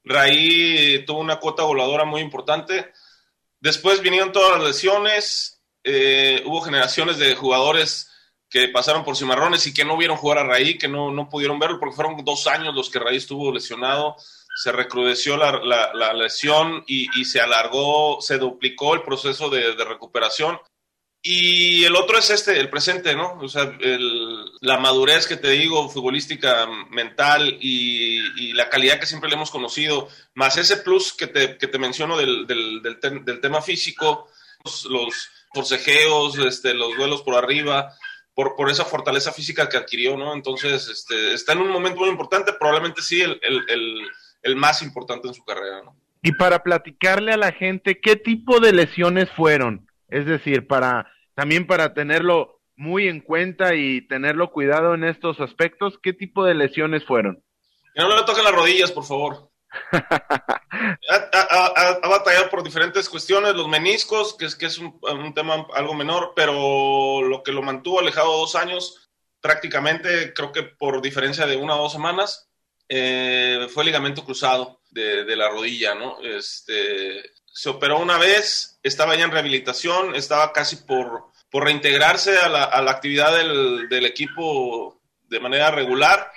Raí 0.04 1.04
tuvo 1.06 1.20
una 1.20 1.36
cuota 1.36 1.62
voladora 1.62 2.04
muy 2.04 2.20
importante. 2.20 2.92
Después 3.60 4.02
vinieron 4.02 4.32
todas 4.32 4.58
las 4.58 4.68
lesiones. 4.68 5.62
Eh, 5.82 6.42
hubo 6.46 6.60
generaciones 6.60 7.18
de 7.18 7.34
jugadores 7.34 8.10
que 8.48 8.68
pasaron 8.68 9.04
por 9.04 9.16
Cimarrones 9.16 9.66
y 9.66 9.74
que 9.74 9.84
no 9.84 9.96
vieron 9.96 10.16
jugar 10.16 10.38
a 10.38 10.44
Raí, 10.44 10.78
que 10.78 10.88
no, 10.88 11.10
no 11.10 11.28
pudieron 11.28 11.58
verlo 11.58 11.78
porque 11.80 11.96
fueron 11.96 12.24
dos 12.24 12.46
años 12.46 12.74
los 12.74 12.90
que 12.90 12.98
Raí 12.98 13.16
estuvo 13.16 13.52
lesionado 13.52 14.16
se 14.54 14.72
recrudeció 14.72 15.36
la, 15.36 15.60
la, 15.92 16.12
lesión 16.12 16.84
y, 16.86 17.08
y, 17.20 17.24
se 17.24 17.40
alargó, 17.40 18.20
se 18.20 18.38
duplicó 18.38 18.94
el 18.94 19.02
proceso 19.02 19.50
de, 19.50 19.74
recuperación. 19.84 20.58
Y 21.26 21.84
el 21.84 21.96
otro 21.96 22.18
es 22.18 22.28
este, 22.28 22.60
el 22.60 22.68
presente, 22.68 23.16
¿no? 23.16 23.38
O 23.40 23.48
sea, 23.48 23.74
el, 23.80 24.44
la 24.60 24.76
madurez 24.76 25.26
que 25.26 25.38
te 25.38 25.48
digo, 25.48 25.88
futbolística, 25.88 26.68
mental 26.90 27.56
y, 27.60 28.52
la 28.52 28.68
calidad 28.68 29.00
que 29.00 29.06
siempre 29.06 29.28
le 29.28 29.34
hemos 29.34 29.50
conocido, 29.50 30.08
más 30.34 30.56
ese 30.58 30.76
plus 30.76 31.12
que 31.12 31.26
te, 31.26 31.56
que 31.58 31.66
te 31.66 31.78
menciono 31.78 32.16
del, 32.16 32.46
del, 32.46 32.82
del, 32.82 33.00
te, 33.00 33.10
del 33.10 33.40
tema 33.40 33.62
físico, 33.62 34.28
los, 34.64 34.84
los 34.84 35.30
forcejeos, 35.52 36.38
este, 36.38 36.72
los 36.74 36.96
duelos 36.96 37.22
por 37.22 37.34
arriba, 37.34 37.96
por, 38.34 38.54
por, 38.54 38.70
esa 38.70 38.84
fortaleza 38.84 39.32
física 39.32 39.68
que 39.68 39.76
adquirió, 39.76 40.16
¿no? 40.16 40.34
Entonces, 40.34 40.86
este, 40.88 41.34
está 41.34 41.54
en 41.54 41.60
un 41.60 41.70
momento 41.70 42.00
muy 42.00 42.10
importante, 42.10 42.52
probablemente 42.52 43.02
sí, 43.02 43.22
el, 43.22 43.40
el 43.42 44.06
el 44.44 44.56
más 44.56 44.82
importante 44.82 45.26
en 45.26 45.34
su 45.34 45.44
carrera. 45.44 45.82
¿no? 45.82 45.96
Y 46.22 46.32
para 46.32 46.62
platicarle 46.62 47.32
a 47.32 47.36
la 47.36 47.50
gente, 47.50 47.98
¿qué 48.00 48.14
tipo 48.14 48.60
de 48.60 48.72
lesiones 48.72 49.28
fueron? 49.30 49.88
Es 50.08 50.26
decir, 50.26 50.66
para 50.66 51.10
también 51.34 51.66
para 51.66 51.94
tenerlo 51.94 52.60
muy 52.76 53.08
en 53.08 53.20
cuenta 53.20 53.74
y 53.74 54.06
tenerlo 54.06 54.50
cuidado 54.50 54.94
en 54.94 55.04
estos 55.04 55.40
aspectos, 55.40 55.98
¿qué 56.02 56.12
tipo 56.12 56.44
de 56.44 56.54
lesiones 56.54 57.04
fueron? 57.04 57.42
Que 57.94 58.02
no 58.02 58.16
le 58.16 58.24
toquen 58.24 58.44
las 58.44 58.54
rodillas, 58.54 58.90
por 58.90 59.04
favor. 59.04 59.50
ha, 59.92 62.08
batallado 62.08 62.50
por 62.50 62.62
diferentes 62.62 63.08
cuestiones, 63.08 63.54
los 63.54 63.68
meniscos, 63.68 64.36
que 64.36 64.46
es, 64.46 64.56
que 64.56 64.66
es 64.66 64.78
un, 64.78 64.98
un, 65.02 65.34
tema 65.34 65.66
algo 65.74 65.94
menor, 65.94 66.32
pero 66.34 67.22
lo 67.22 67.42
que 67.42 67.52
lo 67.52 67.62
mantuvo 67.62 68.00
alejado 68.00 68.38
dos 68.38 68.54
años, 68.54 69.10
prácticamente 69.40 70.32
creo 70.32 70.52
que 70.52 70.62
por 70.62 71.02
diferencia 71.02 71.46
de 71.46 71.56
una 71.56 71.76
o 71.76 71.82
dos 71.82 71.92
semanas, 71.92 72.48
eh, 72.88 73.66
fue 73.72 73.84
ligamento 73.84 74.24
cruzado 74.24 74.80
de, 74.90 75.24
de, 75.24 75.36
la 75.36 75.48
rodilla, 75.48 75.94
¿no? 75.94 76.20
Este, 76.22 77.22
se 77.54 77.70
operó 77.70 78.00
una 78.00 78.18
vez, 78.18 78.80
estaba 78.82 79.16
ya 79.16 79.24
en 79.24 79.30
rehabilitación, 79.30 80.16
estaba 80.16 80.52
casi 80.52 80.76
por, 80.76 81.26
por 81.50 81.64
reintegrarse 81.64 82.36
a 82.36 82.48
la, 82.48 82.64
a 82.64 82.82
la 82.82 82.90
actividad 82.90 83.36
del, 83.36 83.88
del, 83.88 84.06
equipo 84.06 85.00
de 85.28 85.38
manera 85.38 85.70
regular 85.70 86.32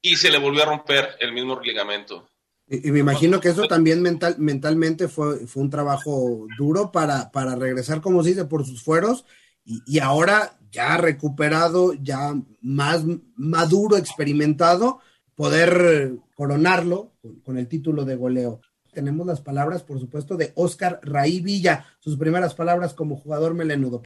y 0.00 0.16
se 0.16 0.30
le 0.30 0.38
volvió 0.38 0.62
a 0.62 0.66
romper 0.66 1.16
el 1.18 1.32
mismo 1.32 1.60
ligamento. 1.60 2.30
Y, 2.68 2.92
me 2.92 3.00
imagino 3.00 3.40
que 3.40 3.48
eso 3.48 3.66
también 3.66 4.00
mental, 4.00 4.36
mentalmente 4.38 5.08
fue, 5.08 5.44
fue 5.48 5.64
un 5.64 5.70
trabajo 5.70 6.46
duro 6.56 6.92
para, 6.92 7.32
para 7.32 7.56
regresar, 7.56 8.00
como 8.00 8.22
se 8.22 8.30
dice, 8.30 8.44
por 8.44 8.64
sus 8.64 8.80
fueros 8.80 9.24
y, 9.64 9.82
y 9.86 9.98
ahora 9.98 10.56
ya 10.70 10.96
recuperado, 10.98 11.94
ya 11.94 12.32
más 12.60 13.02
maduro, 13.34 13.96
experimentado, 13.96 15.00
poder 15.34 16.12
coronarlo 16.34 17.14
con, 17.44 17.58
el 17.58 17.66
título 17.66 18.04
de 18.04 18.14
goleo. 18.14 18.60
Tenemos 18.92 19.24
las 19.24 19.40
palabras, 19.40 19.84
por 19.84 20.00
supuesto, 20.00 20.36
de 20.36 20.52
Oscar 20.56 20.98
Raí 21.04 21.40
Villa, 21.40 21.84
sus 22.00 22.16
primeras 22.16 22.54
palabras 22.54 22.92
como 22.92 23.16
jugador 23.16 23.54
melenudo. 23.54 24.02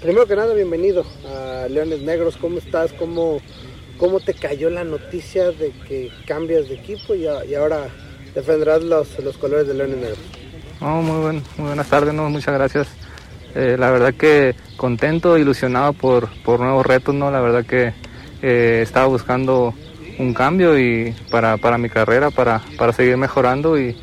Primero 0.00 0.26
que 0.26 0.36
nada, 0.36 0.54
bienvenido 0.54 1.04
a 1.28 1.66
Leones 1.68 2.00
Negros. 2.00 2.38
¿Cómo 2.38 2.56
estás? 2.56 2.94
¿Cómo, 2.94 3.40
¿cómo 3.98 4.20
te 4.20 4.32
cayó 4.32 4.70
la 4.70 4.84
noticia 4.84 5.50
de 5.50 5.72
que 5.86 6.10
cambias 6.26 6.68
de 6.68 6.76
equipo 6.76 7.14
y, 7.14 7.26
ahora 7.26 7.88
defenderás 8.34 8.82
los, 8.82 9.18
los 9.22 9.36
colores 9.36 9.68
de 9.68 9.74
León 9.74 10.00
Negro? 10.00 10.16
muy, 10.80 11.42
muy 11.58 11.66
buenas 11.66 11.88
tardes, 11.88 12.14
no, 12.14 12.30
muchas 12.30 12.54
gracias. 12.54 12.88
Eh, 13.54 13.76
la 13.78 13.90
verdad 13.90 14.14
que 14.14 14.54
contento, 14.78 15.36
ilusionado 15.36 15.92
por, 15.92 16.30
por 16.42 16.58
nuevos 16.58 16.86
retos, 16.86 17.14
¿no? 17.14 17.30
La 17.30 17.42
verdad 17.42 17.66
que 17.66 17.92
eh, 18.40 18.80
estaba 18.82 19.06
buscando 19.08 19.74
un 20.18 20.32
cambio 20.32 20.78
y 20.78 21.14
para, 21.30 21.58
para 21.58 21.76
mi 21.76 21.90
carrera, 21.90 22.30
para, 22.30 22.62
para 22.78 22.94
seguir 22.94 23.18
mejorando 23.18 23.78
y, 23.78 23.94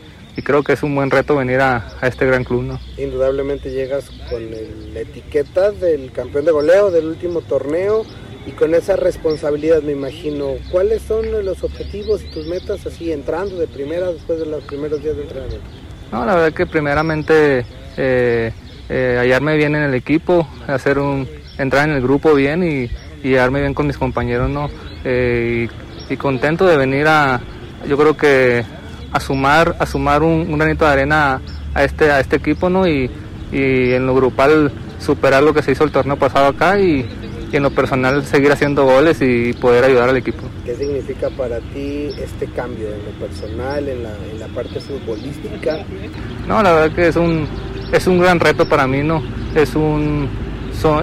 creo 0.41 0.63
que 0.63 0.73
es 0.73 0.83
un 0.83 0.95
buen 0.95 1.11
reto 1.11 1.35
venir 1.35 1.59
a, 1.59 1.85
este 2.01 2.25
gran 2.25 2.43
club. 2.43 2.63
¿no? 2.63 2.79
Indudablemente 2.97 3.71
llegas 3.71 4.09
con 4.29 4.49
la 4.93 4.99
etiqueta 4.99 5.71
del 5.71 6.11
campeón 6.11 6.45
de 6.45 6.51
goleo 6.51 6.91
del 6.91 7.07
último 7.07 7.41
torneo 7.41 8.05
y 8.45 8.51
con 8.51 8.73
esa 8.73 8.95
responsabilidad 8.95 9.81
me 9.81 9.91
imagino. 9.91 10.55
¿Cuáles 10.71 11.01
son 11.01 11.45
los 11.45 11.63
objetivos 11.63 12.23
y 12.23 12.31
tus 12.33 12.47
metas 12.47 12.85
así 12.85 13.11
entrando 13.11 13.57
de 13.57 13.67
primera 13.67 14.11
después 14.11 14.39
de 14.39 14.45
los 14.45 14.63
primeros 14.63 15.03
días 15.03 15.15
de 15.15 15.23
entrenamiento? 15.23 15.67
No, 16.11 16.25
la 16.25 16.35
verdad 16.35 16.53
que 16.53 16.65
primeramente 16.65 17.65
eh, 17.97 18.51
eh, 18.89 19.15
hallarme 19.19 19.55
bien 19.57 19.75
en 19.75 19.83
el 19.83 19.93
equipo, 19.93 20.47
hacer 20.67 20.97
un, 20.97 21.27
entrar 21.57 21.87
en 21.87 21.95
el 21.95 22.01
grupo 22.01 22.33
bien 22.33 22.63
y, 22.63 22.89
y 23.23 23.33
hallarme 23.33 23.61
bien 23.61 23.73
con 23.73 23.85
mis 23.85 23.97
compañeros, 23.97 24.49
¿no? 24.49 24.69
Eh, 25.03 25.67
y 26.09 26.17
contento 26.17 26.65
de 26.65 26.77
venir 26.77 27.07
a, 27.07 27.39
yo 27.87 27.97
creo 27.97 28.17
que 28.17 28.65
a 29.11 29.19
sumar, 29.19 29.75
a 29.79 29.85
sumar 29.85 30.23
un, 30.23 30.57
granito 30.57 30.85
de 30.85 30.91
arena 30.91 31.41
a 31.73 31.83
este, 31.83 32.11
a 32.11 32.19
este 32.19 32.37
equipo, 32.37 32.69
¿no? 32.69 32.87
Y, 32.87 33.09
y, 33.51 33.93
en 33.93 34.05
lo 34.05 34.15
grupal 34.15 34.71
superar 34.99 35.43
lo 35.43 35.53
que 35.53 35.61
se 35.61 35.71
hizo 35.71 35.83
el 35.83 35.91
torneo 35.91 36.17
pasado 36.17 36.47
acá 36.47 36.79
y, 36.79 37.07
en 37.51 37.63
lo 37.63 37.71
personal 37.71 38.23
seguir 38.25 38.51
haciendo 38.51 38.85
goles 38.85 39.19
y 39.21 39.53
poder 39.53 39.83
ayudar 39.83 40.09
al 40.09 40.17
equipo. 40.17 40.43
¿Qué 40.65 40.75
significa 40.75 41.31
para 41.31 41.57
ti 41.59 42.09
este 42.23 42.45
cambio 42.45 42.89
en 42.89 43.05
lo 43.05 43.27
personal, 43.27 43.87
en 43.87 44.03
la, 44.03 44.11
en 44.31 44.39
la 44.39 44.47
parte 44.49 44.79
futbolística? 44.79 45.83
No, 46.47 46.61
la 46.61 46.73
verdad 46.73 46.95
que 46.95 47.07
es 47.07 47.15
un, 47.15 47.47
es 47.91 48.05
un 48.05 48.19
gran 48.19 48.39
reto 48.39 48.69
para 48.69 48.85
mí, 48.85 49.01
¿no? 49.01 49.23
Es 49.55 49.75
un, 49.75 50.29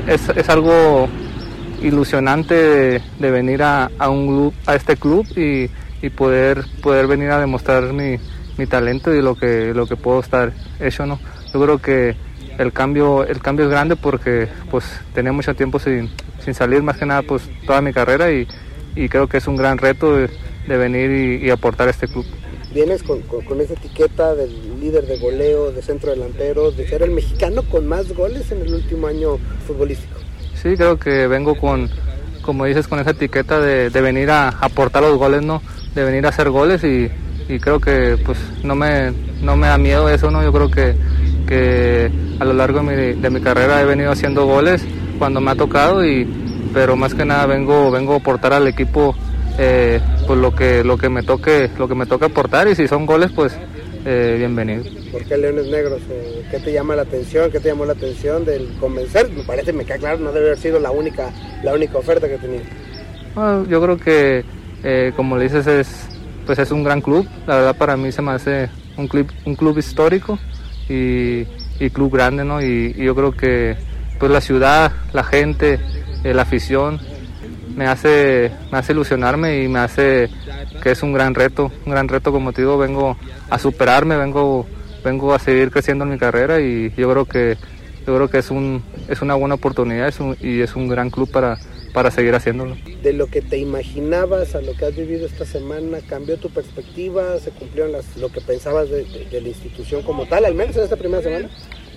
es, 0.06 0.28
es 0.28 0.48
algo 0.48 1.08
ilusionante 1.82 2.54
de, 3.18 3.30
venir 3.30 3.62
a, 3.62 3.90
un 4.08 4.26
club, 4.26 4.54
a 4.66 4.74
este 4.74 4.96
club 4.96 5.26
y, 5.36 5.68
poder, 6.10 6.64
poder 6.82 7.06
venir 7.06 7.30
a 7.30 7.40
demostrar 7.40 7.92
mi, 7.92 8.18
talento 8.66 9.14
y 9.14 9.20
lo 9.20 9.34
que, 9.34 9.74
lo 9.74 9.86
que 9.86 9.96
puedo 9.96 10.20
estar 10.20 10.52
hecho, 10.80 11.04
¿no? 11.04 11.18
Yo 11.52 11.62
creo 11.62 11.78
que 11.78 12.16
el 12.58 12.72
cambio, 12.72 13.24
el 13.24 13.40
cambio 13.40 13.66
es 13.66 13.70
grande 13.70 13.96
porque 13.96 14.48
pues 14.70 14.84
tenía 15.14 15.32
mucho 15.32 15.54
tiempo 15.54 15.78
sin, 15.78 16.10
salir, 16.54 16.82
más 16.82 16.96
que 16.96 17.06
nada 17.06 17.22
pues 17.22 17.42
toda 17.66 17.80
mi 17.82 17.92
carrera 17.92 18.30
y, 18.30 18.46
creo 19.08 19.28
que 19.28 19.36
es 19.38 19.46
un 19.46 19.56
gran 19.56 19.76
reto 19.78 20.16
de, 20.16 20.28
venir 20.66 21.42
y, 21.42 21.50
aportar 21.50 21.88
a 21.88 21.90
este 21.90 22.08
club. 22.08 22.24
Vienes 22.72 23.02
con, 23.02 23.20
con, 23.22 23.60
esa 23.60 23.74
etiqueta 23.74 24.34
del 24.34 24.80
líder 24.80 25.06
de 25.06 25.18
goleo, 25.18 25.70
de 25.70 25.82
centro 25.82 26.10
delantero, 26.10 26.70
de 26.70 26.86
ser 26.88 27.02
el 27.02 27.10
mexicano 27.10 27.62
con 27.62 27.86
más 27.86 28.12
goles 28.12 28.50
en 28.52 28.62
el 28.62 28.74
último 28.74 29.06
año 29.06 29.38
futbolístico. 29.66 30.18
Sí, 30.54 30.76
creo 30.76 30.98
que 30.98 31.26
vengo 31.26 31.56
con, 31.56 31.88
como 32.42 32.64
dices, 32.64 32.88
con 32.88 32.98
esa 32.98 33.10
etiqueta 33.10 33.60
de, 33.60 33.88
venir 34.00 34.30
a 34.30 34.48
aportar 34.48 35.02
los 35.02 35.18
goles, 35.18 35.42
¿no? 35.42 35.60
De 35.96 36.04
venir 36.04 36.26
a 36.26 36.28
hacer 36.28 36.50
goles 36.50 36.84
y, 36.84 37.10
creo 37.58 37.80
que 37.80 38.18
pues 38.24 38.38
no 38.62 38.74
me, 38.74 39.12
no 39.42 39.56
me 39.56 39.66
da 39.66 39.78
miedo 39.78 40.08
eso, 40.10 40.30
¿no? 40.30 40.42
Yo 40.42 40.52
creo 40.52 40.70
que, 40.70 40.94
que 41.48 42.10
a 42.38 42.44
lo 42.44 42.52
largo 42.52 42.80
de 42.82 43.30
mi, 43.30 43.40
carrera 43.40 43.80
he 43.80 43.86
venido 43.86 44.12
haciendo 44.12 44.44
goles 44.44 44.84
cuando 45.18 45.40
me 45.40 45.52
ha 45.52 45.54
tocado 45.54 46.04
y 46.04 46.28
pero 46.74 46.96
más 46.96 47.14
que 47.14 47.24
nada 47.24 47.46
vengo 47.46 47.90
vengo 47.90 48.12
a 48.12 48.16
aportar 48.18 48.52
al 48.52 48.68
equipo 48.68 49.14
eh, 49.58 49.98
pues 50.26 50.38
lo 50.38 50.54
que 50.54 50.84
lo 50.84 50.98
que 50.98 51.08
me 51.08 51.22
toque 51.22 51.70
lo 51.78 51.88
que 51.88 51.94
me 51.94 52.04
toque 52.04 52.26
aportar 52.26 52.68
y 52.68 52.74
si 52.74 52.86
son 52.86 53.06
goles 53.06 53.30
pues 53.34 53.56
eh, 54.08 54.36
bienvenido. 54.38 54.84
¿Por 55.10 55.24
qué 55.24 55.36
Leones 55.36 55.66
Negros? 55.66 56.00
Eh, 56.08 56.46
¿Qué 56.48 56.60
te 56.60 56.72
llama 56.72 56.94
la 56.94 57.02
atención? 57.02 57.50
¿Qué 57.50 57.58
te 57.58 57.70
llamó 57.70 57.84
la 57.86 57.94
atención 57.94 58.44
del 58.44 58.68
convencer? 58.78 59.28
Me 59.30 59.42
parece, 59.42 59.72
me 59.72 59.84
queda 59.84 59.98
claro, 59.98 60.18
no 60.18 60.30
debe 60.30 60.46
haber 60.46 60.58
sido 60.58 60.78
la 60.78 60.92
única, 60.92 61.32
la 61.64 61.74
única 61.74 61.98
oferta 61.98 62.28
que 62.28 62.38
tenía. 62.38 62.60
yo 63.68 63.82
creo 63.82 63.96
que, 63.96 64.44
eh, 64.82 65.12
como 65.16 65.36
le 65.36 65.44
dices, 65.44 65.66
es, 65.66 66.08
pues 66.44 66.58
es 66.58 66.70
un 66.70 66.84
gran 66.84 67.00
club. 67.00 67.26
La 67.46 67.56
verdad 67.56 67.76
para 67.76 67.96
mí 67.96 68.12
se 68.12 68.22
me 68.22 68.32
hace 68.32 68.68
un 68.96 69.08
club, 69.08 69.30
un 69.44 69.54
club 69.54 69.78
histórico 69.78 70.38
y, 70.88 71.44
club 71.92 72.12
grande, 72.12 72.44
¿no? 72.44 72.62
Y, 72.62 72.94
y, 72.96 73.04
yo 73.04 73.14
creo 73.14 73.32
que 73.32 73.76
pues 74.18 74.32
la 74.32 74.40
ciudad, 74.40 74.92
la 75.12 75.24
gente, 75.24 75.78
la 76.24 76.42
afición, 76.42 77.00
me 77.76 77.86
hace, 77.86 78.50
me 78.72 78.78
hace 78.78 78.92
ilusionarme 78.92 79.62
y 79.62 79.68
me 79.68 79.80
hace 79.80 80.30
que 80.82 80.90
es 80.90 81.02
un 81.02 81.12
gran 81.12 81.34
reto, 81.34 81.70
un 81.84 81.92
gran 81.92 82.08
reto 82.08 82.32
como 82.32 82.52
te 82.52 82.62
digo, 82.62 82.78
vengo 82.78 83.16
a 83.50 83.58
superarme, 83.58 84.16
vengo, 84.16 84.66
vengo 85.04 85.34
a 85.34 85.38
seguir 85.38 85.70
creciendo 85.70 86.04
en 86.04 86.10
mi 86.10 86.18
carrera 86.18 86.60
y 86.60 86.92
yo 86.96 87.10
creo 87.10 87.24
que, 87.26 87.58
yo 88.06 88.16
creo 88.16 88.28
que 88.28 88.38
es, 88.38 88.50
un, 88.50 88.82
es 89.08 89.20
una 89.20 89.34
buena 89.34 89.56
oportunidad 89.56 90.12
y 90.40 90.60
es 90.60 90.74
un 90.74 90.88
gran 90.88 91.10
club 91.10 91.30
para, 91.30 91.58
para 91.96 92.10
seguir 92.10 92.34
haciéndolo. 92.34 92.76
De 93.02 93.14
lo 93.14 93.28
que 93.28 93.40
te 93.40 93.56
imaginabas 93.56 94.54
a 94.54 94.60
lo 94.60 94.74
que 94.74 94.84
has 94.84 94.94
vivido 94.94 95.24
esta 95.24 95.46
semana, 95.46 96.00
¿cambió 96.06 96.36
tu 96.36 96.50
perspectiva? 96.50 97.38
¿Se 97.38 97.50
cumplieron 97.52 97.90
las, 97.90 98.18
lo 98.18 98.28
que 98.28 98.42
pensabas 98.42 98.90
de, 98.90 99.06
la 99.32 99.48
institución 99.48 100.02
como 100.02 100.26
tal, 100.26 100.44
al 100.44 100.52
menos 100.52 100.76
en 100.76 100.82
esta 100.82 100.96
primera 100.96 101.22
semana? 101.22 101.48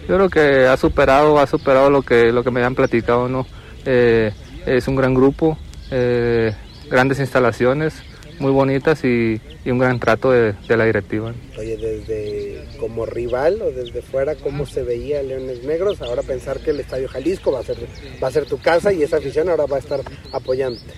Yo 0.08 0.16
creo 0.16 0.30
que 0.30 0.68
ha 0.68 0.78
superado, 0.78 1.38
ha 1.38 1.46
superado 1.48 1.90
lo 1.90 2.02
que, 2.02 2.32
lo 2.32 2.46
que 2.46 2.50
me 2.50 2.62
habían 2.62 2.76
platicado, 2.76 3.28
¿no? 3.28 3.46
Eh, 3.86 4.32
es 4.66 4.88
un 4.88 4.96
gran 4.96 5.14
grupo, 5.14 5.58
eh, 5.92 6.56
grandes 6.90 7.20
instalaciones 7.20 8.02
muy 8.40 8.52
bonitas 8.52 9.04
y, 9.04 9.42
un 9.66 9.78
gran 9.78 10.00
trato 10.00 10.32
de, 10.32 10.56
la 10.68 10.86
directiva. 10.86 11.34
Oye, 11.58 11.78
desde 11.78 12.66
como 12.80 13.06
rival 13.06 13.62
o 13.62 13.72
desde 13.72 14.02
fuera, 14.02 14.36
¿cómo 14.36 14.66
se 14.66 14.84
veía 14.84 15.22
Leones 15.22 15.64
Negros? 15.64 16.02
Ahora 16.02 16.24
pensar 16.24 16.60
que 16.60 16.72
el 16.72 16.80
Estadio 16.80 17.08
Jalisco 17.08 17.52
va 17.52 17.60
a 17.60 17.64
ser, 17.64 17.78
va 18.24 18.30
a 18.30 18.32
ser 18.32 18.46
tu 18.46 18.58
casa 18.60 18.92
y 18.92 19.04
esa 19.04 19.18
afición 19.18 19.50
ahora 19.50 19.66
va 19.66 19.76
a 19.76 19.80
estar 19.80 20.02
apoyándote. 20.32 20.94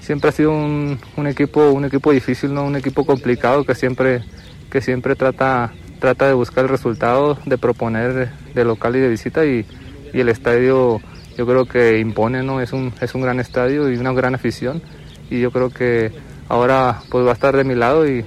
Siempre 0.00 0.30
ha 0.30 0.32
sido 0.32 0.50
un, 0.50 0.98
equipo, 1.28 1.70
un 1.70 1.84
equipo 1.84 2.10
difícil, 2.10 2.52
¿no? 2.52 2.64
un 2.64 2.74
equipo 2.74 3.04
complicado 3.04 3.64
que 3.64 3.74
siempre, 3.74 4.22
que 4.70 4.80
siempre 4.80 5.14
trata, 5.14 5.72
trata 6.00 6.26
de 6.26 6.34
buscar 6.34 6.64
el 6.64 6.70
resultado, 6.70 7.38
de 7.44 7.58
proponer 7.58 8.30
de 8.54 8.64
local 8.64 8.96
y 8.96 9.00
de 9.00 9.08
visita 9.08 9.44
y, 9.44 9.64
y 10.12 10.20
el 10.20 10.28
estadio 10.28 11.00
yo 11.36 11.46
creo 11.46 11.64
que 11.64 11.98
impone, 11.98 12.42
¿no? 12.42 12.60
Es 12.60 12.72
un, 12.72 12.92
es 13.00 13.14
un 13.14 13.22
gran 13.22 13.40
estadio 13.40 13.90
y 13.90 13.96
una 13.96 14.12
gran 14.12 14.34
afición 14.34 14.82
y 15.30 15.40
yo 15.40 15.50
creo 15.50 15.70
que 15.70 16.12
ahora 16.50 17.00
pues 17.10 17.24
va 17.24 17.30
a 17.30 17.34
estar 17.34 17.56
de 17.56 17.64
mi 17.64 17.74
lado 17.74 18.06
y, 18.06 18.24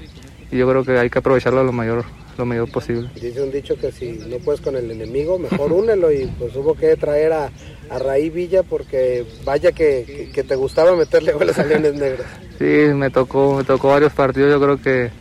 yo 0.51 0.69
creo 0.69 0.83
que 0.83 0.99
hay 0.99 1.09
que 1.09 1.17
aprovecharlo 1.17 1.63
lo 1.63 1.71
mayor 1.71 2.05
lo 2.37 2.45
mayor 2.45 2.71
posible. 2.71 3.09
Dice 3.15 3.41
un 3.41 3.51
dicho 3.51 3.75
que 3.75 3.91
si 3.91 4.11
no 4.27 4.37
puedes 4.37 4.61
con 4.61 4.75
el 4.75 4.89
enemigo, 4.89 5.37
mejor 5.37 5.71
únelo 5.71 6.11
y 6.11 6.25
pues 6.39 6.55
hubo 6.55 6.75
que 6.75 6.95
traer 6.95 7.33
a, 7.33 7.51
a 7.89 7.99
Raí 7.99 8.29
Villa 8.29 8.63
porque 8.63 9.25
vaya 9.43 9.71
que, 9.71 10.31
te 10.33 10.55
gustaba 10.55 10.95
meterle 10.95 11.33
goles 11.33 11.57
a 11.59 11.63
Leones 11.63 11.93
Negros. 11.95 12.25
Sí, 12.57 12.93
me 12.93 13.09
tocó, 13.09 13.57
me 13.57 13.63
tocó 13.63 13.89
varios 13.89 14.13
partidos, 14.13 14.51
yo 14.51 14.59
creo 14.59 14.81
que 14.81 15.11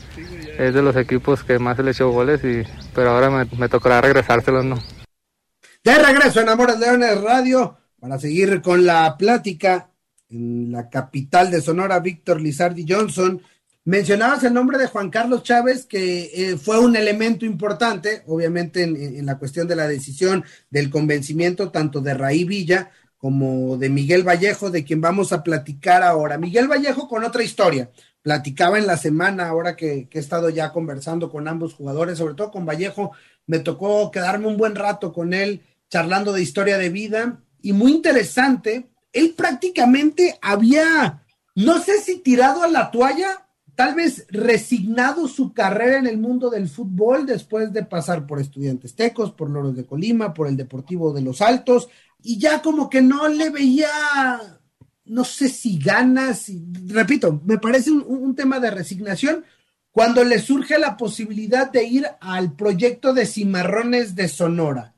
es 0.58 0.74
de 0.74 0.82
los 0.82 0.96
equipos 0.96 1.44
que 1.44 1.58
más 1.58 1.76
se 1.76 1.82
le 1.82 1.90
echó 1.90 2.10
goles, 2.10 2.42
y, 2.44 2.62
pero 2.94 3.10
ahora 3.10 3.30
me, 3.30 3.46
me 3.58 3.68
tocará 3.68 4.00
regresárselos, 4.00 4.64
¿no? 4.64 4.78
De 5.84 5.98
regreso 5.98 6.40
en 6.40 6.48
Amores 6.48 6.78
Leones 6.78 7.20
Radio 7.20 7.76
para 8.00 8.18
seguir 8.18 8.62
con 8.62 8.86
la 8.86 9.16
plática 9.18 9.91
en 10.32 10.72
la 10.72 10.88
capital 10.88 11.50
de 11.50 11.60
Sonora, 11.60 12.00
Víctor 12.00 12.40
Lizardi 12.40 12.84
Johnson. 12.88 13.40
Mencionabas 13.84 14.44
el 14.44 14.54
nombre 14.54 14.78
de 14.78 14.86
Juan 14.86 15.10
Carlos 15.10 15.42
Chávez, 15.42 15.86
que 15.86 16.30
eh, 16.34 16.56
fue 16.56 16.78
un 16.78 16.96
elemento 16.96 17.44
importante, 17.44 18.22
obviamente, 18.26 18.82
en, 18.82 19.26
la 19.26 19.38
cuestión 19.38 19.66
de 19.66 19.76
la 19.76 19.88
decisión 19.88 20.44
del 20.70 20.88
convencimiento 20.88 21.70
tanto 21.70 22.00
de 22.00 22.14
Raí 22.14 22.44
Villa 22.44 22.90
como 23.18 23.76
de 23.76 23.88
Miguel 23.88 24.26
Vallejo, 24.26 24.70
de 24.70 24.84
quien 24.84 25.00
vamos 25.00 25.32
a 25.32 25.42
platicar 25.42 26.02
ahora. 26.02 26.38
Miguel 26.38 26.68
Vallejo 26.68 27.08
con 27.08 27.24
otra 27.24 27.42
historia. 27.42 27.90
Platicaba 28.22 28.78
en 28.78 28.86
la 28.86 28.96
semana, 28.96 29.48
ahora 29.48 29.76
que 29.76 30.08
he 30.10 30.18
estado 30.18 30.48
ya 30.48 30.72
conversando 30.72 31.28
con 31.30 31.48
ambos 31.48 31.74
jugadores, 31.74 32.18
sobre 32.18 32.34
todo 32.34 32.52
con 32.52 32.66
Vallejo, 32.66 33.12
me 33.46 33.58
tocó 33.58 34.10
quedarme 34.12 34.46
un 34.46 34.56
buen 34.56 34.76
rato 34.76 35.12
con 35.12 35.34
él 35.34 35.62
charlando 35.90 36.32
de 36.32 36.42
historia 36.42 36.78
de 36.78 36.88
vida 36.88 37.42
y 37.60 37.72
muy 37.72 37.92
interesante, 37.92 38.91
él 39.12 39.34
prácticamente 39.36 40.38
había, 40.40 41.24
no 41.54 41.78
sé 41.80 42.00
si 42.00 42.18
tirado 42.18 42.62
a 42.62 42.68
la 42.68 42.90
toalla, 42.90 43.46
tal 43.74 43.94
vez 43.94 44.26
resignado 44.28 45.28
su 45.28 45.52
carrera 45.52 45.98
en 45.98 46.06
el 46.06 46.18
mundo 46.18 46.50
del 46.50 46.68
fútbol 46.68 47.26
después 47.26 47.72
de 47.72 47.84
pasar 47.84 48.26
por 48.26 48.40
Estudiantes 48.40 48.94
Tecos, 48.94 49.32
por 49.32 49.50
Loros 49.50 49.76
de 49.76 49.86
Colima, 49.86 50.34
por 50.34 50.48
el 50.48 50.56
Deportivo 50.56 51.12
de 51.12 51.22
los 51.22 51.40
Altos, 51.40 51.88
y 52.22 52.38
ya 52.38 52.62
como 52.62 52.88
que 52.88 53.02
no 53.02 53.28
le 53.28 53.50
veía, 53.50 53.88
no 55.04 55.24
sé 55.24 55.48
si 55.48 55.78
ganas, 55.78 56.50
repito, 56.86 57.40
me 57.44 57.58
parece 57.58 57.90
un, 57.90 58.04
un 58.06 58.34
tema 58.34 58.60
de 58.60 58.70
resignación, 58.70 59.44
cuando 59.90 60.24
le 60.24 60.38
surge 60.38 60.78
la 60.78 60.96
posibilidad 60.96 61.70
de 61.70 61.84
ir 61.84 62.06
al 62.20 62.54
proyecto 62.54 63.12
de 63.12 63.26
Cimarrones 63.26 64.14
de 64.14 64.28
Sonora 64.28 64.91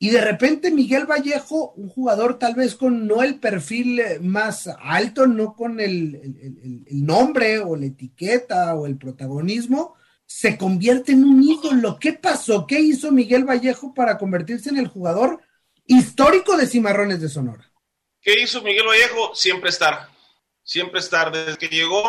y 0.00 0.10
de 0.10 0.20
repente 0.20 0.70
Miguel 0.70 1.06
Vallejo, 1.06 1.72
un 1.72 1.88
jugador 1.88 2.38
tal 2.38 2.54
vez 2.54 2.76
con 2.76 3.08
no 3.08 3.24
el 3.24 3.40
perfil 3.40 3.98
eh, 3.98 4.18
más 4.20 4.68
alto, 4.80 5.26
no 5.26 5.54
con 5.54 5.80
el, 5.80 6.84
nombre 6.90 7.58
o 7.58 7.74
la 7.74 7.86
etiqueta 7.86 8.74
o 8.76 8.86
el 8.86 8.96
protagonismo, 8.96 9.96
se 10.24 10.56
convierte 10.56 11.12
en 11.12 11.24
un 11.24 11.42
ídolo. 11.42 11.98
¿Qué 11.98 12.12
pasó? 12.12 12.66
¿Qué 12.66 12.78
hizo 12.78 13.10
Miguel 13.10 13.44
Vallejo 13.44 13.92
para 13.92 14.18
convertirse 14.18 14.68
en 14.68 14.78
el 14.78 14.86
jugador 14.86 15.42
histórico 15.86 16.56
de 16.56 16.68
Cimarrones 16.68 17.20
de 17.20 17.28
Sonora? 17.28 17.72
¿Qué 18.20 18.40
hizo 18.40 18.62
Miguel 18.62 18.86
Vallejo? 18.86 19.34
Siempre 19.34 19.70
estar. 19.70 20.08
Siempre 20.62 21.00
estar. 21.00 21.32
Desde 21.32 21.58
que 21.58 21.68
llegó 21.68 22.04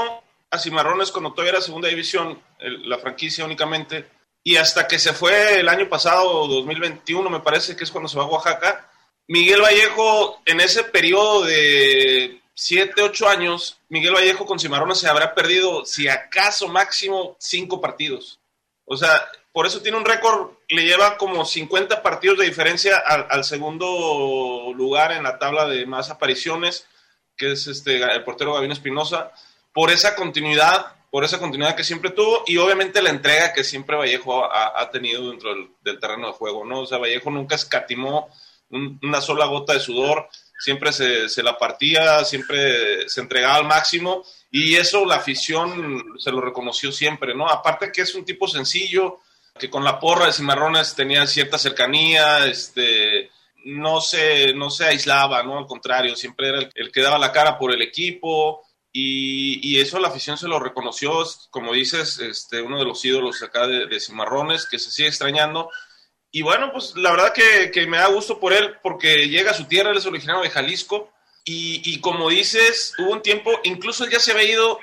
a 0.51 0.59
Cimarrones 0.59 1.11
cuando 1.11 1.31
todavía 1.31 1.53
era 1.53 1.61
segunda 1.61 1.87
división, 1.87 2.39
la 2.59 2.99
franquicia 2.99 3.45
únicamente, 3.45 4.05
y 4.49 4.57
hasta 4.57 4.87
que 4.87 4.97
se 4.97 5.13
fue 5.13 5.59
el 5.59 5.69
año 5.69 5.87
pasado, 5.87 6.47
2021 6.47 7.29
me 7.29 7.39
parece 7.39 7.75
que 7.75 7.83
es 7.83 7.91
cuando 7.91 8.09
se 8.09 8.17
va 8.17 8.23
a 8.23 8.27
Oaxaca, 8.27 8.89
Miguel 9.27 9.61
Vallejo 9.61 10.41
en 10.43 10.59
ese 10.59 10.83
periodo 10.85 11.43
de 11.43 12.41
7, 12.55 12.99
8 12.99 13.29
años, 13.29 13.77
Miguel 13.89 14.15
Vallejo 14.15 14.47
con 14.47 14.57
Cimarrones 14.57 14.97
se 14.97 15.07
habrá 15.07 15.35
perdido, 15.35 15.85
si 15.85 16.07
acaso 16.07 16.67
máximo, 16.67 17.35
5 17.37 17.79
partidos. 17.79 18.39
O 18.85 18.97
sea, 18.97 19.23
por 19.51 19.67
eso 19.67 19.83
tiene 19.83 19.99
un 19.99 20.05
récord, 20.05 20.53
le 20.67 20.83
lleva 20.83 21.15
como 21.17 21.45
50 21.45 22.01
partidos 22.01 22.39
de 22.39 22.45
diferencia 22.45 22.97
al, 22.97 23.27
al, 23.29 23.43
segundo 23.43 24.73
lugar 24.73 25.11
en 25.11 25.21
la 25.21 25.37
tabla 25.37 25.67
de 25.67 25.85
más 25.85 26.09
apariciones, 26.09 26.87
que 27.37 27.51
es 27.51 27.67
este, 27.67 28.01
el 28.01 28.23
portero 28.23 28.55
Gavino 28.55 28.73
Espinosa, 28.73 29.31
por 29.73 29.91
esa 29.91 30.15
continuidad 30.15 30.95
por 31.11 31.23
esa 31.23 31.39
continuidad 31.39 31.75
que 31.75 31.83
siempre 31.83 32.11
tuvo 32.11 32.43
y 32.45 32.57
obviamente 32.57 33.01
la 33.01 33.09
entrega 33.09 33.53
que 33.53 33.63
siempre 33.63 33.97
Vallejo 33.97 34.45
ha, 34.51 34.89
tenido 34.91 35.29
dentro 35.29 35.53
del, 35.83 35.99
terreno 35.99 36.27
de 36.27 36.33
juego, 36.33 36.65
¿no? 36.65 36.81
O 36.81 36.85
sea, 36.85 36.99
Vallejo 36.99 37.31
nunca 37.31 37.55
escatimó 37.55 38.29
una 38.69 39.19
sola 39.19 39.45
gota 39.45 39.73
de 39.73 39.79
sudor, 39.79 40.29
siempre 40.59 40.91
se, 40.93 41.27
se, 41.29 41.41
la 41.41 41.57
partía, 41.57 42.23
siempre 42.23 43.09
se 43.09 43.21
entregaba 43.21 43.55
al 43.55 43.65
máximo 43.65 44.23
y 44.51 44.75
eso 44.75 45.05
la 45.05 45.15
afición 45.15 46.03
se 46.19 46.31
lo 46.31 46.41
reconoció 46.41 46.91
siempre, 46.91 47.33
¿no? 47.33 47.49
Aparte 47.49 47.91
que 47.91 48.01
es 48.01 48.13
un 48.13 48.25
tipo 48.25 48.47
sencillo, 48.47 49.19
que 49.57 49.69
con 49.69 49.83
la 49.83 49.99
porra 49.99 50.27
de 50.27 50.33
Cimarrones 50.33 50.93
tenía 50.93 51.25
cierta 51.25 51.57
cercanía, 51.57 52.45
este, 52.45 53.31
no 53.65 53.99
se, 54.01 54.53
no 54.53 54.69
se 54.69 54.85
aislaba, 54.85 55.41
¿no? 55.41 55.57
Al 55.57 55.65
contrario, 55.65 56.15
siempre 56.15 56.49
era 56.49 56.59
el, 56.59 56.71
el 56.75 56.91
que 56.91 57.01
daba 57.01 57.17
la 57.17 57.31
cara 57.31 57.57
por 57.57 57.73
el 57.73 57.81
equipo, 57.81 58.63
y, 58.91 59.79
eso 59.79 59.99
la 59.99 60.07
afición 60.07 60.37
se 60.37 60.47
lo 60.47 60.59
reconoció, 60.59 61.23
como 61.51 61.73
dices, 61.73 62.19
este, 62.19 62.61
uno 62.61 62.79
de 62.79 62.85
los 62.85 63.03
ídolos 63.05 63.41
acá 63.43 63.67
de, 63.67 63.99
Cimarrones, 63.99 64.67
que 64.67 64.79
se 64.79 64.91
sigue 64.91 65.09
extrañando. 65.09 65.69
Y 66.31 66.41
bueno, 66.41 66.71
pues 66.71 66.95
la 66.95 67.11
verdad 67.11 67.33
que, 67.33 67.85
me 67.87 67.97
da 67.97 68.07
gusto 68.07 68.39
por 68.39 68.53
él, 68.53 68.77
porque 68.81 69.27
llega 69.29 69.51
a 69.51 69.55
su 69.55 69.65
tierra, 69.65 69.91
él 69.91 69.97
es 69.97 70.05
originario 70.05 70.41
de 70.41 70.49
Jalisco. 70.49 71.11
Y, 71.45 71.99
como 72.01 72.29
dices, 72.29 72.93
hubo 72.99 73.11
un 73.11 73.23
tiempo, 73.23 73.51
incluso 73.63 74.03
él 74.03 74.11
ya 74.11 74.19
se 74.19 74.31
había 74.31 74.43
ido 74.43 74.79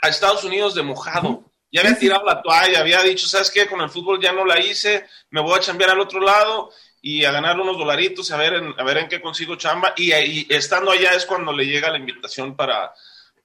a 0.00 0.08
Estados 0.08 0.44
Unidos 0.44 0.74
de 0.74 0.82
mojado. 0.82 1.44
Ya 1.70 1.82
había 1.82 1.98
tirado 1.98 2.24
la 2.24 2.40
toalla, 2.40 2.80
había 2.80 3.02
dicho, 3.02 3.26
¿sabes 3.26 3.50
qué? 3.50 3.66
Con 3.66 3.82
el 3.82 3.90
fútbol 3.90 4.18
ya 4.18 4.32
no 4.32 4.46
la 4.46 4.58
hice, 4.58 5.06
me 5.28 5.42
voy 5.42 5.58
a 5.58 5.60
chambear 5.60 5.90
al 5.90 6.00
otro 6.00 6.18
lado 6.18 6.70
y 7.02 7.26
a 7.26 7.30
ganar 7.30 7.60
unos 7.60 7.76
dolaritos, 7.76 8.30
a 8.30 8.38
ver 8.38 8.54
en, 8.54 8.74
a 8.78 8.84
ver 8.84 8.96
en 8.98 9.08
qué 9.08 9.20
consigo 9.20 9.56
chamba. 9.56 9.92
Y, 9.98 10.14
y 10.14 10.46
estando 10.48 10.90
allá 10.90 11.12
es 11.12 11.26
cuando 11.26 11.52
le 11.52 11.66
llega 11.66 11.90
la 11.90 11.98
invitación 11.98 12.56
para, 12.56 12.94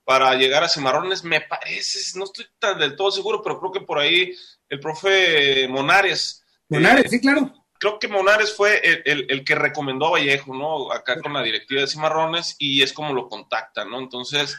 para 0.04 0.34
llegar 0.36 0.64
a 0.64 0.70
Cimarrones, 0.70 1.24
me 1.24 1.42
parece, 1.42 2.18
no 2.18 2.26
estoy 2.26 2.46
tan 2.60 2.78
del 2.78 2.96
todo 2.96 3.12
seguro, 3.12 3.42
pero 3.42 3.60
creo 3.60 3.72
que 3.72 3.82
por 3.82 4.00
ahí 4.00 4.36
el 4.70 4.80
profe 4.80 5.68
Monares. 5.68 6.44
Monares, 6.70 7.10
sí, 7.10 7.22
claro. 7.22 7.54
Creo 7.80 8.00
que 8.00 8.08
Monares 8.08 8.56
fue 8.56 8.82
el, 9.06 9.44
que 9.44 9.56
recomendó 9.56 10.08
a 10.08 10.12
Vallejo, 10.12 10.54
¿no? 10.54 10.92
Acá 10.92 11.20
con 11.20 11.34
la 11.34 11.44
directiva 11.44 11.82
de 11.82 11.88
Cimarrones 11.88 12.56
y 12.58 12.82
es 12.82 12.94
como 12.94 13.14
lo 13.14 13.28
contacta, 13.28 13.84
¿no? 13.84 14.00
Entonces, 14.00 14.58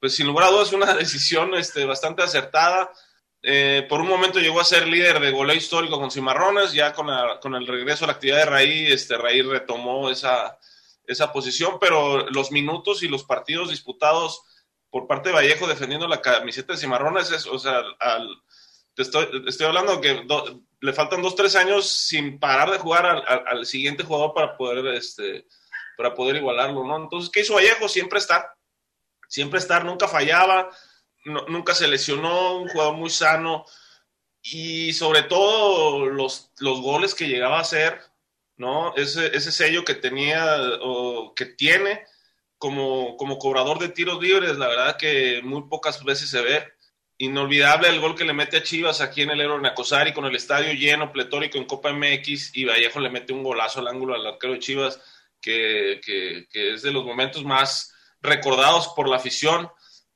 pues 0.00 0.14
sin 0.14 0.26
lugar 0.26 0.48
a 0.48 0.50
dudas, 0.50 0.72
una 0.72 0.94
decisión 0.94 1.54
este, 1.54 1.84
bastante 1.84 2.22
acertada. 2.22 2.90
Eh, 3.42 3.86
por 3.88 4.00
un 4.00 4.08
momento 4.08 4.38
llegó 4.38 4.60
a 4.60 4.64
ser 4.64 4.86
líder 4.86 5.20
de 5.20 5.32
goleo 5.32 5.56
histórico 5.56 5.98
con 5.98 6.10
Cimarrones, 6.10 6.72
ya 6.72 6.92
con, 6.92 7.08
con 7.40 7.54
el 7.54 7.66
regreso 7.66 8.04
a 8.04 8.08
la 8.08 8.14
actividad 8.14 8.38
de 8.38 8.46
Raí, 8.46 8.92
este, 8.92 9.18
Raí 9.18 9.42
retomó 9.42 10.08
esa, 10.10 10.58
esa 11.06 11.32
posición, 11.32 11.78
pero 11.80 12.28
los 12.30 12.52
minutos 12.52 13.02
y 13.02 13.08
los 13.08 13.24
partidos 13.24 13.70
disputados 13.70 14.42
por 14.92 15.06
parte 15.06 15.30
de 15.30 15.34
Vallejo 15.34 15.66
defendiendo 15.66 16.06
la 16.06 16.20
camiseta 16.20 16.74
de 16.74 16.78
Cimarrones, 16.78 17.32
es, 17.32 17.46
o 17.46 17.58
sea, 17.58 17.82
te 18.94 19.00
estoy, 19.00 19.26
estoy 19.48 19.66
hablando 19.66 20.02
que 20.02 20.22
le 20.80 20.92
faltan 20.92 21.22
dos, 21.22 21.34
tres 21.34 21.56
años 21.56 21.88
sin 21.88 22.38
parar 22.38 22.70
de 22.70 22.78
jugar 22.78 23.06
al, 23.06 23.64
siguiente 23.64 24.04
jugador 24.04 24.34
para 24.34 24.54
poder, 24.54 24.94
este, 24.94 25.46
para 25.96 26.14
poder 26.14 26.36
igualarlo, 26.36 26.84
¿no? 26.84 26.98
Entonces, 26.98 27.30
¿qué 27.32 27.40
hizo 27.40 27.54
Vallejo? 27.54 27.88
Siempre 27.88 28.18
estar, 28.18 28.44
siempre 29.28 29.60
estar, 29.60 29.82
nunca 29.82 30.06
fallaba, 30.06 30.68
nunca 31.24 31.74
se 31.74 31.88
lesionó, 31.88 32.58
un 32.58 32.68
jugador 32.68 32.94
muy 32.94 33.08
sano 33.08 33.64
y 34.42 34.92
sobre 34.92 35.22
todo 35.22 36.04
los, 36.04 36.50
los 36.58 36.82
goles 36.82 37.14
que 37.14 37.28
llegaba 37.28 37.56
a 37.56 37.62
hacer, 37.62 37.98
¿no? 38.58 38.94
Ese, 38.94 39.34
ese 39.34 39.52
sello 39.52 39.86
que 39.86 39.94
tenía 39.94 40.54
o 40.82 41.32
que 41.34 41.46
tiene 41.46 42.04
como, 42.62 43.16
como 43.16 43.40
cobrador 43.40 43.80
de 43.80 43.88
tiros 43.88 44.22
libres, 44.22 44.56
la 44.56 44.68
verdad 44.68 44.96
que 44.96 45.40
muy 45.42 45.62
pocas 45.62 46.04
veces 46.04 46.30
se 46.30 46.40
ve. 46.42 46.64
Inolvidable 47.18 47.88
el 47.88 47.98
gol 47.98 48.14
que 48.14 48.24
le 48.24 48.32
mete 48.32 48.58
a 48.58 48.62
Chivas 48.62 49.00
aquí 49.00 49.22
en 49.22 49.30
el 49.30 49.40
Ero 49.40 49.60
Nacosari 49.60 50.12
con 50.12 50.26
el 50.26 50.36
estadio 50.36 50.72
lleno, 50.72 51.10
pletórico 51.10 51.58
en 51.58 51.64
Copa 51.64 51.92
MX 51.92 52.56
y 52.56 52.64
Vallejo 52.64 53.00
le 53.00 53.10
mete 53.10 53.32
un 53.32 53.42
golazo 53.42 53.80
al 53.80 53.88
ángulo 53.88 54.14
al 54.14 54.24
arquero 54.24 54.52
de 54.52 54.60
Chivas 54.60 55.00
que, 55.40 56.00
que, 56.06 56.46
que 56.52 56.74
es 56.74 56.82
de 56.82 56.92
los 56.92 57.04
momentos 57.04 57.44
más 57.44 57.92
recordados 58.20 58.92
por 58.94 59.08
la 59.08 59.16
afición, 59.16 59.68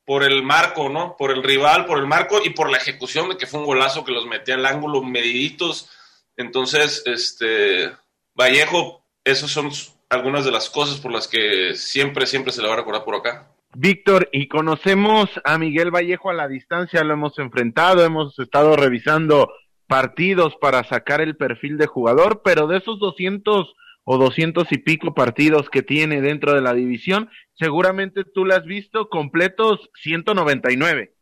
por 0.05 0.23
el 0.23 0.45
marco, 0.45 0.89
¿no? 0.89 1.17
Por 1.19 1.33
el 1.33 1.43
rival, 1.43 1.85
por 1.85 1.99
el 1.99 2.07
marco 2.07 2.39
y 2.45 2.51
por 2.51 2.71
la 2.71 2.77
ejecución 2.77 3.29
de 3.29 3.37
que 3.37 3.49
fue 3.49 3.59
un 3.59 3.67
golazo 3.67 4.05
que 4.05 4.13
los 4.13 4.25
metía 4.25 4.55
al 4.55 4.67
ángulo 4.67 5.03
mediditos. 5.03 5.91
Entonces, 6.37 7.03
este, 7.07 7.91
Vallejo, 8.35 9.05
esos 9.25 9.51
son 9.51 9.73
algunas 10.09 10.45
de 10.45 10.53
las 10.53 10.71
cosas 10.71 11.01
por 11.01 11.13
las 11.13 11.29
que 11.29 11.75
siempre, 11.75 12.27
siempre 12.27 12.53
se 12.53 12.63
le 12.63 12.69
va 12.69 12.75
a 12.75 12.79
recordar 12.79 13.05
por 13.05 13.17
acá. 13.17 13.49
Víctor, 13.75 14.29
y 14.33 14.49
conocemos 14.49 15.29
a 15.45 15.59
Miguel 15.59 15.91
Vallejo 15.91 16.31
a 16.31 16.35
la 16.35 16.49
distancia, 16.49 17.05
lo 17.05 17.13
hemos 17.13 17.39
enfrentado, 17.39 18.05
hemos 18.05 18.39
estado 18.39 18.77
revisando 18.77 19.53
partidos 19.87 20.57
para 20.61 20.83
sacar 20.85 21.21
el 21.21 21.37
perfil 21.37 21.77
de 21.77 21.87
jugador, 21.87 22.41
pero 22.43 22.67
de 22.67 22.79
esos 22.79 22.99
200 22.99 23.75
o 24.05 24.19
200 24.19 24.71
y 24.71 24.79
pico 24.79 25.15
partidos 25.15 25.69
que 25.69 25.83
tiene 25.83 26.21
dentro 26.21 26.55
de 26.55 26.61
la 26.61 26.73
división, 26.73 27.29
seguramente 27.55 28.25
tú 28.25 28.45
lo 28.45 28.55
has 28.55 28.65
visto 28.65 29.09
completos 29.09 29.91
199. 30.03 31.13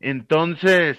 Entonces, 0.00 0.98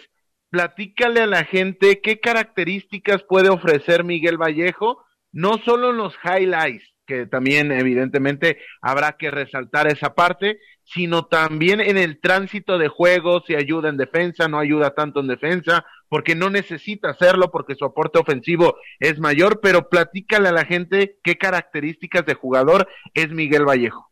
platícale 0.50 1.22
a 1.22 1.28
la 1.28 1.44
gente 1.44 2.00
qué 2.02 2.20
características 2.20 3.24
puede 3.24 3.50
ofrecer 3.50 4.04
Miguel 4.04 4.38
Vallejo, 4.38 5.04
no 5.32 5.58
solo 5.66 5.92
en 5.92 5.98
los 5.98 6.16
highlights, 6.24 6.93
que 7.06 7.26
también 7.26 7.72
evidentemente 7.72 8.60
habrá 8.82 9.18
que 9.18 9.32
resaltar 9.32 9.88
esa 9.88 10.14
parte, 10.14 10.60
sino 10.84 11.26
también 11.26 11.82
en 11.82 11.98
el 11.98 12.20
tránsito 12.20 12.78
de 12.78 12.88
juego, 12.88 13.44
si 13.46 13.56
ayuda 13.56 13.90
en 13.90 13.98
defensa, 13.98 14.48
no 14.48 14.60
ayuda 14.60 14.94
tanto 14.94 15.20
en 15.20 15.28
defensa, 15.28 15.86
porque 16.10 16.36
no 16.36 16.50
necesita 16.50 17.10
hacerlo 17.10 17.52
porque 17.52 17.76
su 17.76 17.86
aporte 17.86 18.20
ofensivo 18.20 18.76
es 19.00 19.20
mayor, 19.20 19.60
pero 19.62 19.90
platícale 19.90 20.50
a 20.50 20.54
la 20.54 20.66
gente 20.66 21.20
qué 21.24 21.38
características 21.38 22.26
de 22.26 22.36
jugador 22.36 22.88
es 23.14 23.30
Miguel 23.30 23.66
Vallejo. 23.66 24.10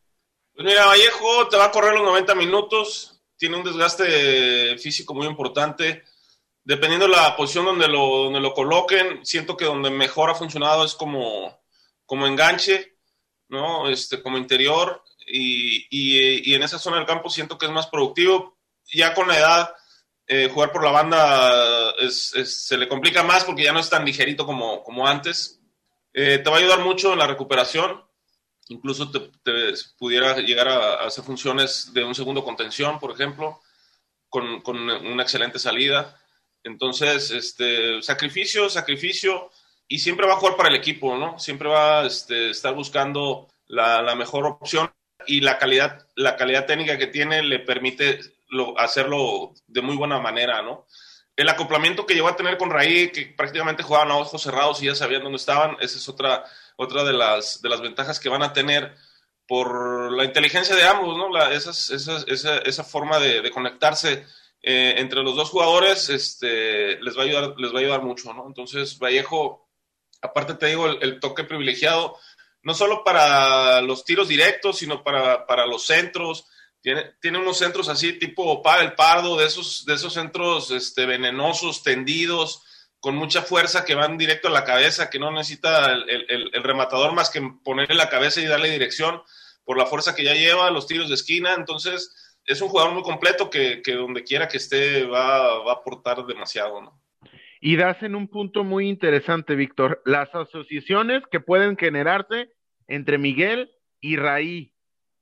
Pues 0.53 0.65
mira, 0.65 0.85
Vallejo 0.85 1.47
te 1.49 1.57
va 1.57 1.65
a 1.65 1.71
correr 1.71 1.93
los 1.93 2.03
90 2.03 2.35
minutos, 2.35 3.21
tiene 3.37 3.57
un 3.57 3.63
desgaste 3.63 4.77
físico 4.77 5.13
muy 5.13 5.27
importante. 5.27 6.03
Dependiendo 6.63 7.07
de 7.07 7.13
la 7.13 7.35
posición 7.35 7.65
donde 7.65 7.87
lo, 7.87 8.25
donde 8.25 8.39
lo 8.39 8.53
coloquen, 8.53 9.25
siento 9.25 9.57
que 9.57 9.65
donde 9.65 9.89
mejor 9.89 10.29
ha 10.29 10.35
funcionado 10.35 10.85
es 10.85 10.93
como, 10.93 11.60
como 12.11 12.27
enganche, 12.27 12.97
¿no? 13.47 13.87
Este, 13.87 14.21
como 14.21 14.37
interior, 14.37 15.01
y, 15.25 15.87
y, 15.89 16.53
en 16.53 16.61
esa 16.61 16.77
zona 16.77 16.97
del 16.97 17.05
campo 17.05 17.29
siento 17.29 17.57
que 17.57 17.67
es 17.67 17.71
más 17.71 17.87
productivo. 17.87 18.57
Ya 18.91 19.13
con 19.13 19.29
la 19.29 19.39
edad, 19.39 19.75
eh, 20.27 20.49
jugar 20.53 20.73
por 20.73 20.83
la 20.83 20.91
banda 20.91 21.93
se 22.09 22.77
le 22.77 22.89
complica 22.89 23.23
más 23.23 23.45
porque 23.45 23.63
ya 23.63 23.71
no 23.71 23.79
es 23.79 23.89
tan 23.89 24.03
ligerito 24.03 24.45
como, 24.45 24.83
como 24.83 25.07
antes. 25.07 25.61
Eh, 26.11 26.39
te 26.39 26.49
va 26.49 26.57
a 26.57 26.59
ayudar 26.59 26.79
mucho 26.81 27.13
en 27.13 27.19
la 27.19 27.27
recuperación. 27.27 28.03
Incluso 28.67 29.09
te, 29.09 29.31
pudiera 29.97 30.37
llegar 30.39 30.67
a, 30.67 31.05
hacer 31.05 31.23
funciones 31.23 31.93
de 31.93 32.03
un 32.03 32.13
segundo 32.13 32.43
contención, 32.43 32.99
por 32.99 33.11
ejemplo, 33.11 33.61
con, 34.27 34.59
con 34.63 34.77
una 34.77 35.23
excelente 35.23 35.59
salida. 35.59 36.21
Entonces, 36.61 37.31
este, 37.31 38.01
sacrificio, 38.01 38.69
sacrificio 38.69 39.49
y 39.91 39.99
siempre 39.99 40.25
va 40.25 40.35
a 40.35 40.37
jugar 40.37 40.55
para 40.55 40.69
el 40.69 40.75
equipo, 40.75 41.17
¿no? 41.17 41.37
Siempre 41.37 41.67
va 41.67 41.99
a 41.99 42.05
este, 42.05 42.51
estar 42.51 42.73
buscando 42.73 43.49
la, 43.67 44.15
mejor 44.15 44.45
opción 44.45 44.89
y 45.27 45.41
la 45.41 45.57
calidad, 45.57 46.07
la 46.15 46.37
calidad 46.37 46.65
técnica 46.65 46.97
que 46.97 47.07
tiene 47.07 47.43
le 47.43 47.59
permite 47.59 48.21
hacerlo 48.77 49.51
de 49.67 49.81
muy 49.81 49.97
buena 49.97 50.17
manera, 50.19 50.61
¿no? 50.61 50.87
el 51.35 51.49
acoplamiento 51.49 52.05
que 52.05 52.13
llegó 52.13 52.27
a 52.29 52.35
tener 52.35 52.57
con 52.57 52.69
Raí, 52.69 53.11
que 53.11 53.33
prácticamente 53.35 53.83
jugaban 53.83 54.11
a 54.11 54.17
ojos 54.17 54.41
cerrados 54.41 54.81
y 54.81 54.85
ya 54.85 54.95
sabían 54.95 55.23
dónde 55.23 55.37
estaban, 55.37 55.75
esa 55.81 55.97
es 55.97 56.07
otra, 56.07 56.45
otra 56.77 57.03
de, 57.03 57.13
las, 57.13 57.61
de 57.61 57.69
las 57.69 57.81
ventajas 57.81 58.19
que 58.19 58.29
van 58.29 58.43
a 58.43 58.53
tener 58.53 58.95
por 59.47 60.11
la 60.13 60.23
inteligencia 60.23 60.75
de 60.75 60.83
ambos, 60.83 61.17
¿no? 61.17 61.29
La, 61.29 61.53
esa, 61.53 61.71
esa, 61.71 62.83
forma 62.83 63.19
de, 63.19 63.49
conectarse 63.51 64.25
eh, 64.61 64.95
entre 64.97 65.23
los 65.23 65.35
dos 65.35 65.49
jugadores 65.49 66.09
este, 66.09 67.01
les, 67.01 67.17
va 67.17 67.23
a 67.23 67.25
ayudar, 67.25 67.55
les 67.57 67.73
va 67.73 67.77
a 67.79 67.81
ayudar 67.81 68.03
mucho, 68.03 68.33
¿no? 68.33 68.45
Entonces, 68.47 68.97
Vallejo, 68.99 69.67
aparte 70.21 70.53
te 70.55 70.67
digo, 70.67 70.87
el, 70.87 71.19
toque 71.19 71.43
privilegiado, 71.43 72.17
no 72.63 72.73
solo 72.73 73.03
para 73.03 73.81
los 73.81 74.05
tiros 74.05 74.27
directos, 74.27 74.77
sino 74.77 75.03
para, 75.03 75.47
para 75.47 75.65
los 75.65 75.85
centros, 75.85 76.45
tiene, 76.81 77.15
tiene 77.21 77.39
unos 77.39 77.57
centros 77.57 77.89
así, 77.89 78.13
tipo 78.13 78.61
para 78.61 78.83
el 78.83 78.93
pardo, 78.93 79.37
de 79.37 79.45
esos, 79.45 79.85
de 79.85 79.95
esos 79.95 80.13
centros 80.13 80.71
este, 80.71 81.05
venenosos, 81.05 81.83
tendidos, 81.83 82.63
con 82.99 83.15
mucha 83.15 83.41
fuerza 83.41 83.83
que 83.83 83.95
van 83.95 84.17
directo 84.17 84.47
a 84.47 84.51
la 84.51 84.63
cabeza, 84.63 85.09
que 85.09 85.19
no 85.19 85.31
necesita 85.31 85.91
el, 85.91 86.63
rematador 86.63 87.13
más 87.13 87.31
que 87.31 87.41
ponerle 87.63 87.95
la 87.95 88.09
cabeza 88.09 88.41
y 88.41 88.45
darle 88.45 88.69
dirección 88.69 89.21
por 89.63 89.77
la 89.77 89.87
fuerza 89.87 90.13
que 90.13 90.23
ya 90.23 90.33
lleva, 90.33 90.69
los 90.69 90.85
tiros 90.85 91.09
de 91.09 91.15
esquina. 91.15 91.55
Entonces, 91.55 92.13
es 92.45 92.61
un 92.61 92.69
jugador 92.69 92.93
muy 92.93 93.01
completo 93.01 93.49
que, 93.49 93.81
donde 93.87 94.23
quiera 94.23 94.47
que 94.47 94.57
esté 94.57 95.05
va, 95.05 95.63
va 95.63 95.71
a 95.71 95.75
aportar 95.75 96.23
demasiado, 96.27 96.79
¿no? 96.79 97.01
Y 97.61 97.77
das 97.77 98.03
en 98.03 98.15
un 98.15 98.27
punto 98.27 98.65
muy 98.65 98.89
interesante, 98.89 99.55
Víctor, 99.55 100.01
las 100.03 100.33
asociaciones 100.35 101.23
que 101.31 101.39
pueden 101.39 101.77
generarse 101.77 102.51
entre 102.87 103.17
Miguel 103.17 103.71
y 104.01 104.17
Raí. 104.17 104.73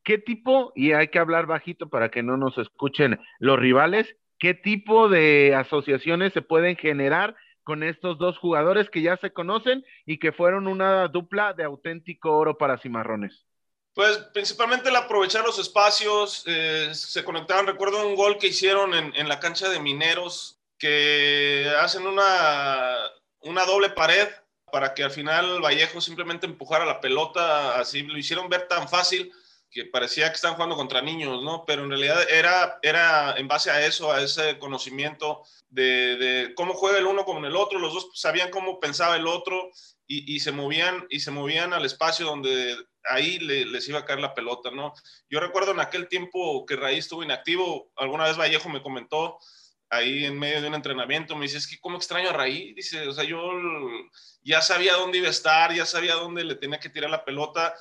¿qué 0.09 0.17
tipo, 0.17 0.71
y 0.75 0.93
hay 0.93 1.09
que 1.09 1.19
hablar 1.19 1.45
bajito 1.45 1.87
para 1.87 2.09
que 2.09 2.23
no 2.23 2.35
nos 2.35 2.57
escuchen 2.57 3.19
los 3.37 3.59
rivales, 3.59 4.15
qué 4.39 4.55
tipo 4.55 5.07
de 5.07 5.53
asociaciones 5.55 6.33
se 6.33 6.41
pueden 6.41 6.75
generar 6.77 7.35
con 7.63 7.83
estos 7.83 8.17
dos 8.17 8.35
jugadores 8.39 8.89
que 8.89 9.03
ya 9.03 9.17
se 9.17 9.31
conocen 9.31 9.85
y 10.07 10.17
que 10.17 10.31
fueron 10.31 10.67
una 10.67 11.07
dupla 11.09 11.53
de 11.53 11.63
auténtico 11.63 12.35
oro 12.35 12.57
para 12.57 12.79
Cimarrones? 12.79 13.45
Pues 13.93 14.17
principalmente 14.33 14.89
el 14.89 14.95
aprovechar 14.95 15.45
los 15.45 15.59
espacios, 15.59 16.43
eh, 16.47 16.89
se 16.93 17.23
conectaron, 17.23 17.67
recuerdo 17.67 18.07
un 18.07 18.15
gol 18.15 18.39
que 18.39 18.47
hicieron 18.47 18.95
en, 18.95 19.27
la 19.29 19.39
cancha 19.39 19.69
de 19.69 19.79
Mineros, 19.79 20.58
que 20.79 21.71
hacen 21.79 22.07
una, 22.07 22.95
una 23.41 23.65
doble 23.65 23.89
pared 23.89 24.27
para 24.71 24.93
que 24.93 25.03
al 25.03 25.11
final 25.11 25.61
Vallejo 25.61 26.01
simplemente 26.01 26.45
empujara 26.45 26.85
la 26.85 27.01
pelota, 27.01 27.79
así 27.79 28.03
lo 28.03 28.17
hicieron 28.17 28.49
ver 28.49 28.67
tan 28.67 28.87
fácil 28.87 29.31
que 29.71 29.85
parecía 29.85 30.29
que 30.29 30.35
están 30.35 30.55
jugando 30.55 30.75
contra 30.75 31.01
niños, 31.01 31.43
¿no? 31.43 31.63
Pero 31.65 31.83
en 31.83 31.91
realidad 31.91 32.27
era, 32.29 32.79
era 32.81 33.35
en 33.37 33.47
base 33.47 33.69
a 33.69 33.85
eso, 33.85 34.11
a 34.11 34.21
ese 34.21 34.57
conocimiento 34.57 35.43
de, 35.69 36.15
de 36.17 36.55
cómo 36.55 36.73
juega 36.73 36.97
el 36.97 37.05
uno 37.05 37.23
con 37.23 37.45
el 37.45 37.55
otro, 37.55 37.77
los 37.77 37.93
dos 37.93 38.09
sabían 38.15 38.49
cómo 38.49 38.79
pensaba 38.79 39.15
el 39.15 39.27
otro 39.27 39.69
y, 40.07 40.35
y 40.35 40.39
se 40.39 40.51
movían 40.51 41.05
y 41.09 41.19
se 41.19 41.29
movían 41.29 41.73
al 41.73 41.85
espacio 41.85 42.25
donde 42.25 42.75
ahí 43.03 43.39
les 43.39 43.87
iba 43.87 43.99
a 43.99 44.05
caer 44.05 44.19
la 44.19 44.33
pelota, 44.33 44.71
¿no? 44.71 44.93
Yo 45.29 45.39
recuerdo 45.39 45.71
en 45.71 45.79
aquel 45.79 46.07
tiempo 46.07 46.65
que 46.65 46.75
Raíz 46.75 47.05
estuvo 47.05 47.23
inactivo, 47.23 47.91
alguna 47.95 48.25
vez 48.25 48.37
Vallejo 48.37 48.69
me 48.69 48.81
comentó 48.81 49.37
ahí 49.89 50.25
en 50.25 50.37
medio 50.37 50.61
de 50.61 50.67
un 50.67 50.75
entrenamiento, 50.75 51.35
me 51.35 51.45
dice, 51.45 51.57
es 51.57 51.67
que 51.67 51.79
cómo 51.79 51.97
extraño 51.97 52.29
a 52.29 52.33
Raíz, 52.33 52.75
dice, 52.75 53.07
o 53.07 53.13
sea, 53.13 53.23
yo 53.23 53.39
ya 54.41 54.61
sabía 54.61 54.93
dónde 54.93 55.17
iba 55.17 55.27
a 55.27 55.31
estar, 55.31 55.73
ya 55.73 55.85
sabía 55.85 56.15
dónde 56.15 56.43
le 56.43 56.55
tenía 56.55 56.79
que 56.79 56.89
tirar 56.89 57.09
la 57.09 57.25
pelota 57.25 57.73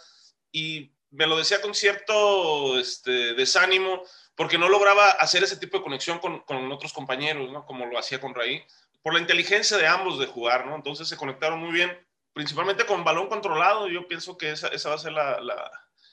y 0.50 0.92
me 1.11 1.26
lo 1.26 1.38
decía 1.38 1.61
con 1.61 1.74
cierto 1.74 2.78
este, 2.78 3.34
desánimo, 3.34 4.02
porque 4.34 4.59
no 4.59 4.68
lograba 4.68 5.11
hacer 5.11 5.42
ese 5.42 5.56
tipo 5.56 5.78
de 5.78 5.82
conexión 5.82 6.18
con, 6.18 6.40
con 6.40 6.70
otros 6.70 6.92
compañeros, 6.92 7.50
¿no? 7.50 7.66
Como 7.66 7.86
lo 7.86 7.98
hacía 7.98 8.20
con 8.20 8.34
Raí, 8.34 8.62
por 9.02 9.14
la 9.14 9.20
inteligencia 9.20 9.76
de 9.76 9.86
ambos 9.86 10.18
de 10.18 10.26
jugar, 10.26 10.66
¿no? 10.66 10.76
Entonces 10.76 11.09
se 11.09 11.16
conectaron 11.16 11.61
muy 11.61 11.72
bien, 11.72 12.06
principalmente 12.32 12.86
con 12.86 13.04
balón 13.04 13.28
controlado. 13.28 13.88
Yo 13.88 14.06
pienso 14.06 14.36
que 14.36 14.50
esa, 14.50 14.68
esa 14.68 14.90
va 14.90 14.94
a 14.94 14.98
ser 14.98 15.12
la, 15.12 15.40
la, 15.40 15.70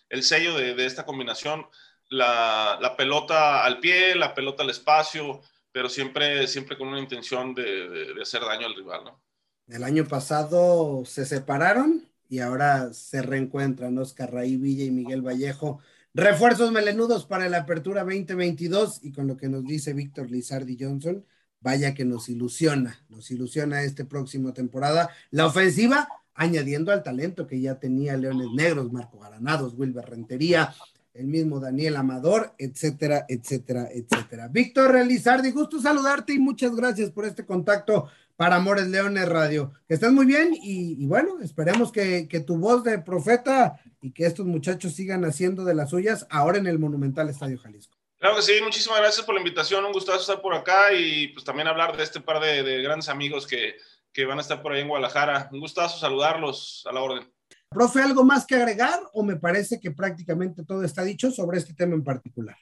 el 0.09 0.23
sello 0.23 0.55
de, 0.57 0.73
de 0.75 0.85
esta 0.85 1.05
combinación. 1.05 1.67
La, 2.09 2.77
la, 2.81 2.95
pelota 2.95 3.63
al 3.65 3.79
pie, 3.79 4.15
la 4.15 4.33
pelota 4.33 4.63
al 4.63 4.69
espacio, 4.69 5.41
pero 5.75 5.89
siempre, 5.89 6.47
siempre 6.47 6.77
con 6.77 6.87
una 6.87 7.01
intención 7.01 7.53
de, 7.53 7.89
de, 7.89 8.21
hacer 8.21 8.39
daño 8.39 8.65
al 8.65 8.75
rival, 8.75 9.03
¿no? 9.03 9.21
El 9.67 9.83
año 9.83 10.07
pasado 10.07 11.03
se 11.03 11.25
separaron 11.25 12.07
y 12.29 12.39
ahora 12.39 12.93
se 12.93 13.21
reencuentran 13.21 13.97
Oscar 13.97 14.31
Raí 14.31 14.55
Villa 14.55 14.85
y 14.85 14.91
Miguel 14.91 15.21
Vallejo. 15.21 15.81
Refuerzos 16.13 16.71
melenudos 16.71 17.25
para 17.25 17.49
la 17.49 17.57
apertura 17.57 18.05
2022 18.05 19.01
y 19.03 19.11
con 19.11 19.27
lo 19.27 19.35
que 19.35 19.49
nos 19.49 19.65
dice 19.65 19.91
Víctor 19.91 20.31
Lizardi 20.31 20.77
Johnson, 20.79 21.25
vaya 21.59 21.93
que 21.93 22.05
nos 22.05 22.29
ilusiona, 22.29 23.03
nos 23.09 23.29
ilusiona 23.29 23.83
esta 23.83 24.05
próxima 24.05 24.53
temporada. 24.53 25.09
La 25.29 25.45
ofensiva, 25.45 26.07
añadiendo 26.35 26.93
al 26.93 27.03
talento 27.03 27.47
que 27.47 27.59
ya 27.59 27.81
tenía 27.81 28.15
Leones 28.15 28.47
Negros, 28.55 28.93
Marco 28.93 29.19
Granados, 29.19 29.73
Wilber 29.73 30.05
Rentería, 30.05 30.73
el 31.15 31.27
mismo 31.27 31.59
Daniel 31.59 31.95
Amador, 31.95 32.53
etcétera, 32.57 33.25
etcétera, 33.27 33.87
etcétera. 33.91 34.47
Víctor 34.49 34.95
Lizardi, 35.05 35.51
gusto 35.51 35.79
saludarte 35.79 36.33
y 36.33 36.39
muchas 36.39 36.75
gracias 36.75 37.09
por 37.11 37.25
este 37.25 37.45
contacto 37.45 38.09
para 38.35 38.57
Amores 38.57 38.87
Leones 38.87 39.27
Radio. 39.27 39.71
Que 39.87 39.93
estés 39.93 40.11
muy 40.11 40.25
bien 40.25 40.49
y, 40.53 41.05
bueno, 41.05 41.39
esperemos 41.41 41.91
que, 41.91 42.27
que, 42.27 42.41
tu 42.41 42.57
voz 42.57 42.83
de 42.83 42.99
profeta 42.99 43.79
y 44.01 44.11
que 44.11 44.25
estos 44.25 44.45
muchachos 44.45 44.93
sigan 44.93 45.23
haciendo 45.23 45.63
de 45.63 45.73
las 45.73 45.89
suyas 45.91 46.27
ahora 46.29 46.57
en 46.57 46.67
el 46.67 46.79
Monumental 46.79 47.29
Estadio 47.29 47.57
Jalisco. 47.57 47.97
Claro 48.19 48.35
que 48.35 48.41
sí, 48.41 48.53
muchísimas 48.61 48.99
gracias 48.99 49.25
por 49.25 49.35
la 49.35 49.41
invitación, 49.41 49.85
un 49.85 49.91
gustazo 49.93 50.19
estar 50.19 50.41
por 50.41 50.53
acá 50.53 50.93
y 50.93 51.29
pues 51.29 51.45
también 51.45 51.67
hablar 51.67 51.95
de 51.95 52.03
este 52.03 52.19
par 52.19 52.41
de, 52.41 52.63
de 52.63 52.81
grandes 52.81 53.07
amigos 53.07 53.45
que, 53.47 53.75
que 54.11 54.25
van 54.25 54.37
a 54.37 54.41
estar 54.41 54.61
por 54.61 54.73
ahí 54.73 54.81
en 54.81 54.87
Guadalajara. 54.87 55.49
Un 55.51 55.59
gustazo 55.59 55.97
saludarlos 55.97 56.83
a 56.89 56.93
la 56.93 57.01
orden. 57.01 57.34
Profe, 57.75 58.01
¿algo 58.01 58.23
más 58.23 58.47
que 58.47 58.55
agregar 58.55 59.01
o 59.11 59.21
me 59.21 59.35
parece 59.35 59.81
que 59.81 59.91
prácticamente 59.91 60.63
todo 60.63 60.81
está 60.85 61.03
dicho 61.03 61.29
sobre 61.29 61.57
este 61.57 61.73
tema 61.73 61.93
en 61.93 62.05
particular? 62.05 62.55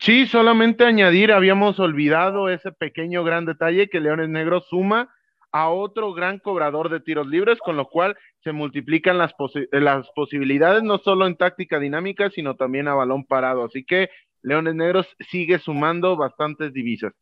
Sí, 0.00 0.26
solamente 0.28 0.84
añadir, 0.84 1.32
habíamos 1.32 1.80
olvidado 1.80 2.48
ese 2.48 2.70
pequeño 2.70 3.24
gran 3.24 3.44
detalle 3.44 3.88
que 3.88 3.98
Leones 3.98 4.28
Negros 4.28 4.68
suma 4.68 5.12
a 5.50 5.68
otro 5.68 6.14
gran 6.14 6.38
cobrador 6.38 6.90
de 6.90 7.00
tiros 7.00 7.26
libres, 7.26 7.58
con 7.58 7.76
lo 7.76 7.88
cual 7.88 8.16
se 8.44 8.52
multiplican 8.52 9.18
las, 9.18 9.34
posi 9.34 9.66
las 9.72 10.06
posibilidades, 10.14 10.84
no 10.84 10.98
solo 10.98 11.26
en 11.26 11.36
táctica 11.36 11.80
dinámica, 11.80 12.30
sino 12.30 12.54
también 12.54 12.86
a 12.86 12.94
balón 12.94 13.24
parado. 13.24 13.64
Así 13.64 13.84
que 13.84 14.10
Leones 14.42 14.76
Negros 14.76 15.08
sigue 15.28 15.58
sumando 15.58 16.16
bastantes 16.16 16.72
divisas. 16.72 17.12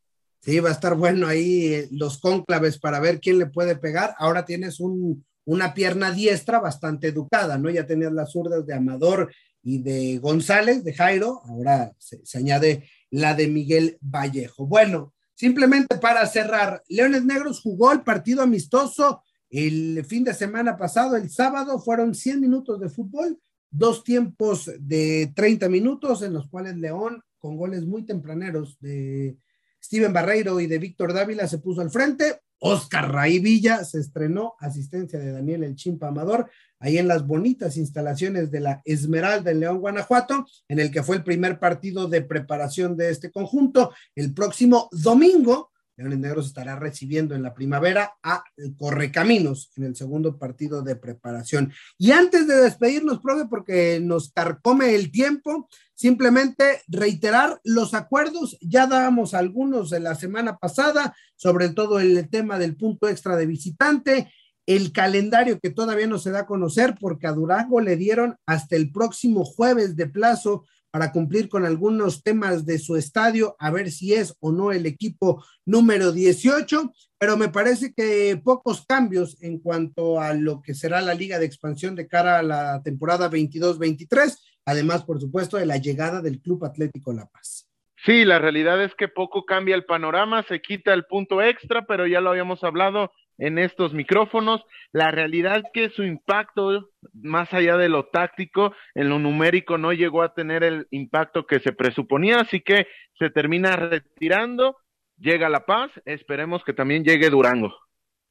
Sí, 0.41 0.61
va 0.61 0.69
a 0.69 0.73
estar 0.73 0.95
bueno 0.95 1.27
ahí 1.27 1.73
eh, 1.73 1.89
los 1.91 2.21
cónclaves 2.21 2.79
para 2.79 3.01
ver 3.01 3.19
quién 3.19 3.39
le 3.39 3.47
puede 3.47 3.77
pegar. 3.77 4.15
Ahora 4.19 4.45
tienes 4.45 4.79
un, 4.79 5.25
una 5.51 5.75
pierna 5.75 6.13
diestra 6.13 6.61
bastante 6.61 7.09
educada, 7.09 7.59
¿no? 7.59 7.71
Ya 7.71 7.85
tenías 7.85 8.13
las 8.13 8.31
zurdas 8.31 8.65
de 8.65 8.75
Amador 8.75 9.33
y 9.63 9.83
de 9.83 10.19
González, 10.19 10.85
de 10.85 10.95
Jairo, 10.95 11.43
ahora 11.45 11.93
se, 11.99 12.21
añade 12.39 12.89
la 13.11 13.35
de 13.35 13.49
Miguel 13.49 13.99
Vallejo. 14.01 14.67
Bueno, 14.67 15.13
simplemente 15.35 15.97
para 15.97 16.25
cerrar, 16.27 16.83
Leones 16.89 17.25
Negros 17.25 17.61
jugó 17.61 17.91
el 17.93 18.03
partido 18.03 18.43
amistoso 18.43 19.25
el 19.51 20.05
fin 20.05 20.23
de 20.23 20.35
semana 20.35 20.77
pasado, 20.77 21.17
el 21.17 21.29
sábado, 21.29 21.81
fueron 21.81 22.15
100 22.15 22.41
minutos 22.41 22.79
de 22.79 22.89
fútbol, 22.89 23.37
dos 23.69 24.05
tiempos 24.05 24.71
de 24.79 25.33
30 25.35 25.69
minutos 25.69 26.23
en 26.23 26.33
los 26.33 26.49
cuales 26.49 26.77
León, 26.77 27.25
con 27.39 27.57
goles 27.57 27.85
muy 27.85 28.05
tempraneros 28.05 28.79
de 28.79 29.37
Steven 29.83 30.13
Barreiro 30.13 30.61
y 30.61 30.69
de 30.69 30.79
Víctor 30.79 31.13
Dávila, 31.13 31.49
se 31.49 31.59
puso 31.59 31.81
al 31.81 31.91
frente. 31.91 32.41
Oscar 32.61 33.13
Raí 33.13 33.39
Villa 33.39 33.85
se 33.85 33.99
estrenó, 33.99 34.55
asistencia 34.59 35.19
de 35.19 35.33
Daniel 35.33 35.65
El 35.65 35.77
Chimpa 35.77 36.09
Amador, 36.09 36.51
ahí 36.79 36.99
en 36.99 37.09
las 37.09 37.27
bonitas 37.27 37.77
instalaciones 37.77 38.51
de 38.51 38.61
la 38.61 38.83
Esmeralda 38.85 39.51
en 39.51 39.61
León, 39.61 39.79
Guanajuato, 39.81 40.47
en 40.69 40.79
el 40.79 40.91
que 40.91 41.03
fue 41.03 41.17
el 41.17 41.25
primer 41.25 41.59
partido 41.59 42.09
de 42.09 42.23
preparación 42.23 42.97
de 42.97 43.11
este 43.11 43.31
conjunto. 43.31 43.93
El 44.15 44.33
próximo 44.33 44.89
domingo, 44.93 45.70
Leones 46.01 46.19
Negros 46.19 46.47
estará 46.47 46.77
recibiendo 46.77 47.35
en 47.35 47.43
la 47.43 47.53
primavera 47.53 48.15
a 48.23 48.43
Correcaminos 48.79 49.71
en 49.77 49.85
el 49.85 49.97
segundo 49.97 50.39
partido 50.39 50.81
de 50.81 50.97
preparación. 50.97 51.75
Y 51.99 52.13
antes 52.13 52.49
de 52.49 52.57
despedirnos, 52.57 53.21
profe, 53.21 53.45
porque 53.51 54.01
nos 54.03 54.33
carcome 54.33 54.95
el 54.95 55.11
tiempo, 55.11 55.69
simplemente 55.95 56.81
reiterar 56.89 57.61
los 57.65 57.93
acuerdos, 57.93 58.57
ya 58.63 58.87
dábamos 58.87 59.35
algunos 59.35 59.91
de 59.91 60.01
la 60.01 60.15
semana 60.15 60.57
pasada, 60.57 61.15
sobre 61.37 61.69
todo 61.69 62.01
el 62.01 62.31
tema 62.31 62.59
del 62.59 62.77
punto 62.77 63.07
extra 63.07 63.37
de 63.37 63.45
visitante, 63.45 64.33
el 64.65 64.93
calendario 64.93 65.61
que 65.61 65.69
todavía 65.69 66.07
no 66.07 66.19
se 66.19 66.31
da 66.31 66.41
a 66.41 66.47
conocer 66.47 66.95
porque 66.99 67.27
a 67.27 67.33
Durango 67.33 67.81
le 67.81 67.97
dieron 67.97 68.37
hasta 68.47 68.77
el 68.77 68.91
próximo 68.91 69.45
jueves 69.45 69.97
de 69.97 70.07
plazo 70.07 70.65
para 70.91 71.13
cumplir 71.13 71.49
con 71.49 71.65
algunos 71.65 72.23
temas 72.23 72.67
de 72.67 72.79
su 72.79 72.97
estadio, 72.97 73.57
a 73.59 73.71
ver 73.71 73.91
si 73.91 74.15
es 74.15 74.37
o 74.41 74.53
no 74.53 74.73
el 74.73 74.87
equipo 74.87 75.45
número 75.65 76.13
18, 76.13 76.93
pero 77.19 77.37
me 77.37 77.49
parece 77.49 77.93
que 77.93 78.41
pocos 78.43 78.85
cambios 78.87 79.41
en 79.43 79.59
cuanto 79.59 80.21
a 80.21 80.35
lo 80.35 80.63
que 80.63 80.75
será 80.75 81.01
la 81.01 81.15
liga 81.15 81.39
de 81.39 81.47
expansión 81.47 81.95
de 81.95 82.09
cara 82.09 82.39
a 82.39 82.43
la 82.43 82.83
temporada 82.83 83.31
22-23, 83.31 84.37
además, 84.65 85.05
por 85.05 85.21
supuesto, 85.21 85.57
de 85.57 85.67
la 85.67 85.77
llegada 85.77 86.23
del 86.23 86.41
Club 86.41 86.65
Atlético 86.65 87.13
La 87.13 87.27
Paz. 87.27 87.69
Sí, 88.05 88.25
la 88.25 88.39
realidad 88.39 88.83
es 88.83 88.95
que 88.95 89.09
poco 89.09 89.45
cambia 89.45 89.75
el 89.75 89.85
panorama, 89.85 90.43
se 90.45 90.63
quita 90.63 90.95
el 90.95 91.05
punto 91.05 91.43
extra, 91.43 91.85
pero 91.87 92.07
ya 92.07 92.23
lo 92.23 92.31
habíamos 92.31 92.65
hablado 92.65 93.13
en 93.41 93.59
estos 93.59 93.93
micrófonos. 93.93 94.63
La 94.93 95.11
realidad 95.11 95.59
es 95.59 95.65
que 95.73 95.91
su 95.91 96.05
impacto, 96.05 96.91
más 97.13 97.53
allá 97.53 97.77
de 97.77 97.89
lo 97.89 98.07
táctico, 98.07 98.73
en 98.95 99.09
lo 99.09 99.19
numérico 99.19 99.79
no 99.79 99.93
llegó 99.93 100.23
a 100.23 100.35
tener 100.35 100.63
el 100.63 100.87
impacto 100.91 101.47
que 101.47 101.59
se 101.59 101.73
presuponía, 101.73 102.41
así 102.41 102.61
que 102.61 102.87
se 103.19 103.31
termina 103.31 103.75
retirando, 103.75 104.77
llega 105.19 105.49
La 105.49 105.67
Paz, 105.67 105.91
esperemos 106.05 106.63
que 106.65 106.73
también 106.73 107.03
llegue 107.03 107.31
Durango. 107.31 107.75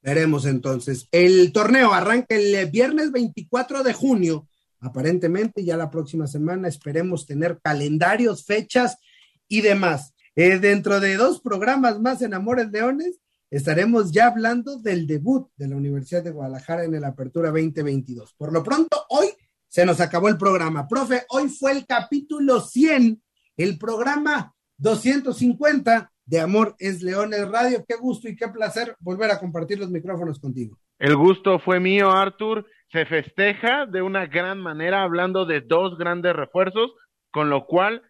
Veremos 0.01 0.45
entonces. 0.45 1.09
El 1.11 1.51
torneo 1.51 1.91
arranca 1.91 2.35
el 2.35 2.69
viernes 2.71 3.11
24 3.11 3.83
de 3.83 3.93
junio. 3.93 4.47
Aparentemente 4.79 5.65
ya 5.65 5.75
la 5.75 5.91
próxima 5.91 6.25
semana 6.25 6.69
esperemos 6.69 7.25
tener 7.25 7.59
calendarios, 7.61 8.45
fechas 8.45 8.97
y 9.49 9.59
demás. 9.59 10.13
Eh, 10.35 10.59
dentro 10.59 11.01
de 11.01 11.17
dos 11.17 11.41
programas 11.41 11.99
más 11.99 12.21
en 12.21 12.33
Amores 12.33 12.69
Leones, 12.71 13.19
estaremos 13.49 14.11
ya 14.11 14.27
hablando 14.27 14.77
del 14.77 15.07
debut 15.07 15.49
de 15.57 15.67
la 15.67 15.75
Universidad 15.75 16.23
de 16.23 16.31
Guadalajara 16.31 16.83
en 16.83 16.95
el 16.95 17.03
Apertura 17.03 17.49
2022. 17.49 18.33
Por 18.35 18.53
lo 18.53 18.63
pronto, 18.63 19.05
hoy 19.09 19.27
se 19.67 19.85
nos 19.85 19.99
acabó 20.01 20.29
el 20.29 20.37
programa. 20.37 20.87
Profe, 20.87 21.23
hoy 21.29 21.49
fue 21.49 21.71
el 21.71 21.85
capítulo 21.85 22.59
100, 22.61 23.21
el 23.57 23.77
programa 23.77 24.53
250 24.77 26.11
de 26.25 26.39
Amor 26.39 26.75
es 26.79 27.01
Leones 27.01 27.47
Radio. 27.49 27.83
Qué 27.87 27.95
gusto 27.95 28.29
y 28.29 28.35
qué 28.35 28.47
placer 28.49 28.95
volver 28.99 29.31
a 29.31 29.39
compartir 29.39 29.79
los 29.79 29.89
micrófonos 29.89 30.39
contigo. 30.39 30.77
El 30.99 31.15
gusto 31.15 31.59
fue 31.59 31.79
mío, 31.79 32.11
Arthur. 32.11 32.65
Se 32.91 33.05
festeja 33.05 33.85
de 33.85 34.01
una 34.01 34.27
gran 34.27 34.59
manera 34.59 35.03
hablando 35.03 35.45
de 35.45 35.61
dos 35.61 35.97
grandes 35.97 36.35
refuerzos, 36.35 36.91
con 37.31 37.49
lo 37.49 37.65
cual 37.65 38.03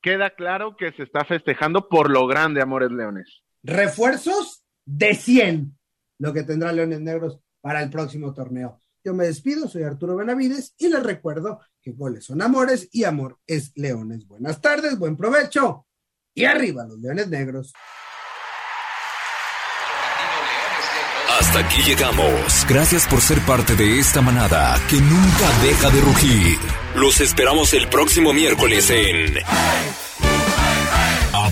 queda 0.00 0.30
claro 0.30 0.76
que 0.76 0.92
se 0.92 1.02
está 1.02 1.24
festejando 1.24 1.88
por 1.88 2.10
lo 2.10 2.26
grande, 2.26 2.62
Amores 2.62 2.90
Leones. 2.90 3.42
Refuerzos 3.62 4.55
de 4.86 5.14
100, 5.14 5.76
lo 6.18 6.32
que 6.32 6.44
tendrá 6.44 6.72
Leones 6.72 7.00
Negros 7.00 7.38
para 7.60 7.82
el 7.82 7.90
próximo 7.90 8.32
torneo. 8.32 8.80
Yo 9.04 9.12
me 9.14 9.26
despido, 9.26 9.68
soy 9.68 9.82
Arturo 9.82 10.16
Benavides 10.16 10.74
y 10.78 10.88
les 10.88 11.02
recuerdo 11.02 11.60
que 11.80 11.92
goles 11.92 12.24
son 12.24 12.42
amores 12.42 12.88
y 12.90 13.04
amor 13.04 13.38
es 13.46 13.72
leones. 13.76 14.26
Buenas 14.26 14.60
tardes, 14.60 14.98
buen 14.98 15.16
provecho 15.16 15.86
y 16.34 16.44
arriba 16.44 16.84
los 16.86 16.98
Leones 16.98 17.28
Negros. 17.28 17.72
Hasta 21.38 21.58
aquí 21.60 21.82
llegamos. 21.82 22.66
Gracias 22.68 23.06
por 23.06 23.20
ser 23.20 23.40
parte 23.40 23.74
de 23.76 23.98
esta 23.98 24.22
manada 24.22 24.80
que 24.88 24.96
nunca 24.96 25.62
deja 25.62 25.90
de 25.90 26.00
rugir. 26.00 26.58
Los 26.94 27.20
esperamos 27.20 27.74
el 27.74 27.88
próximo 27.88 28.32
miércoles 28.32 28.90
en 28.90 29.34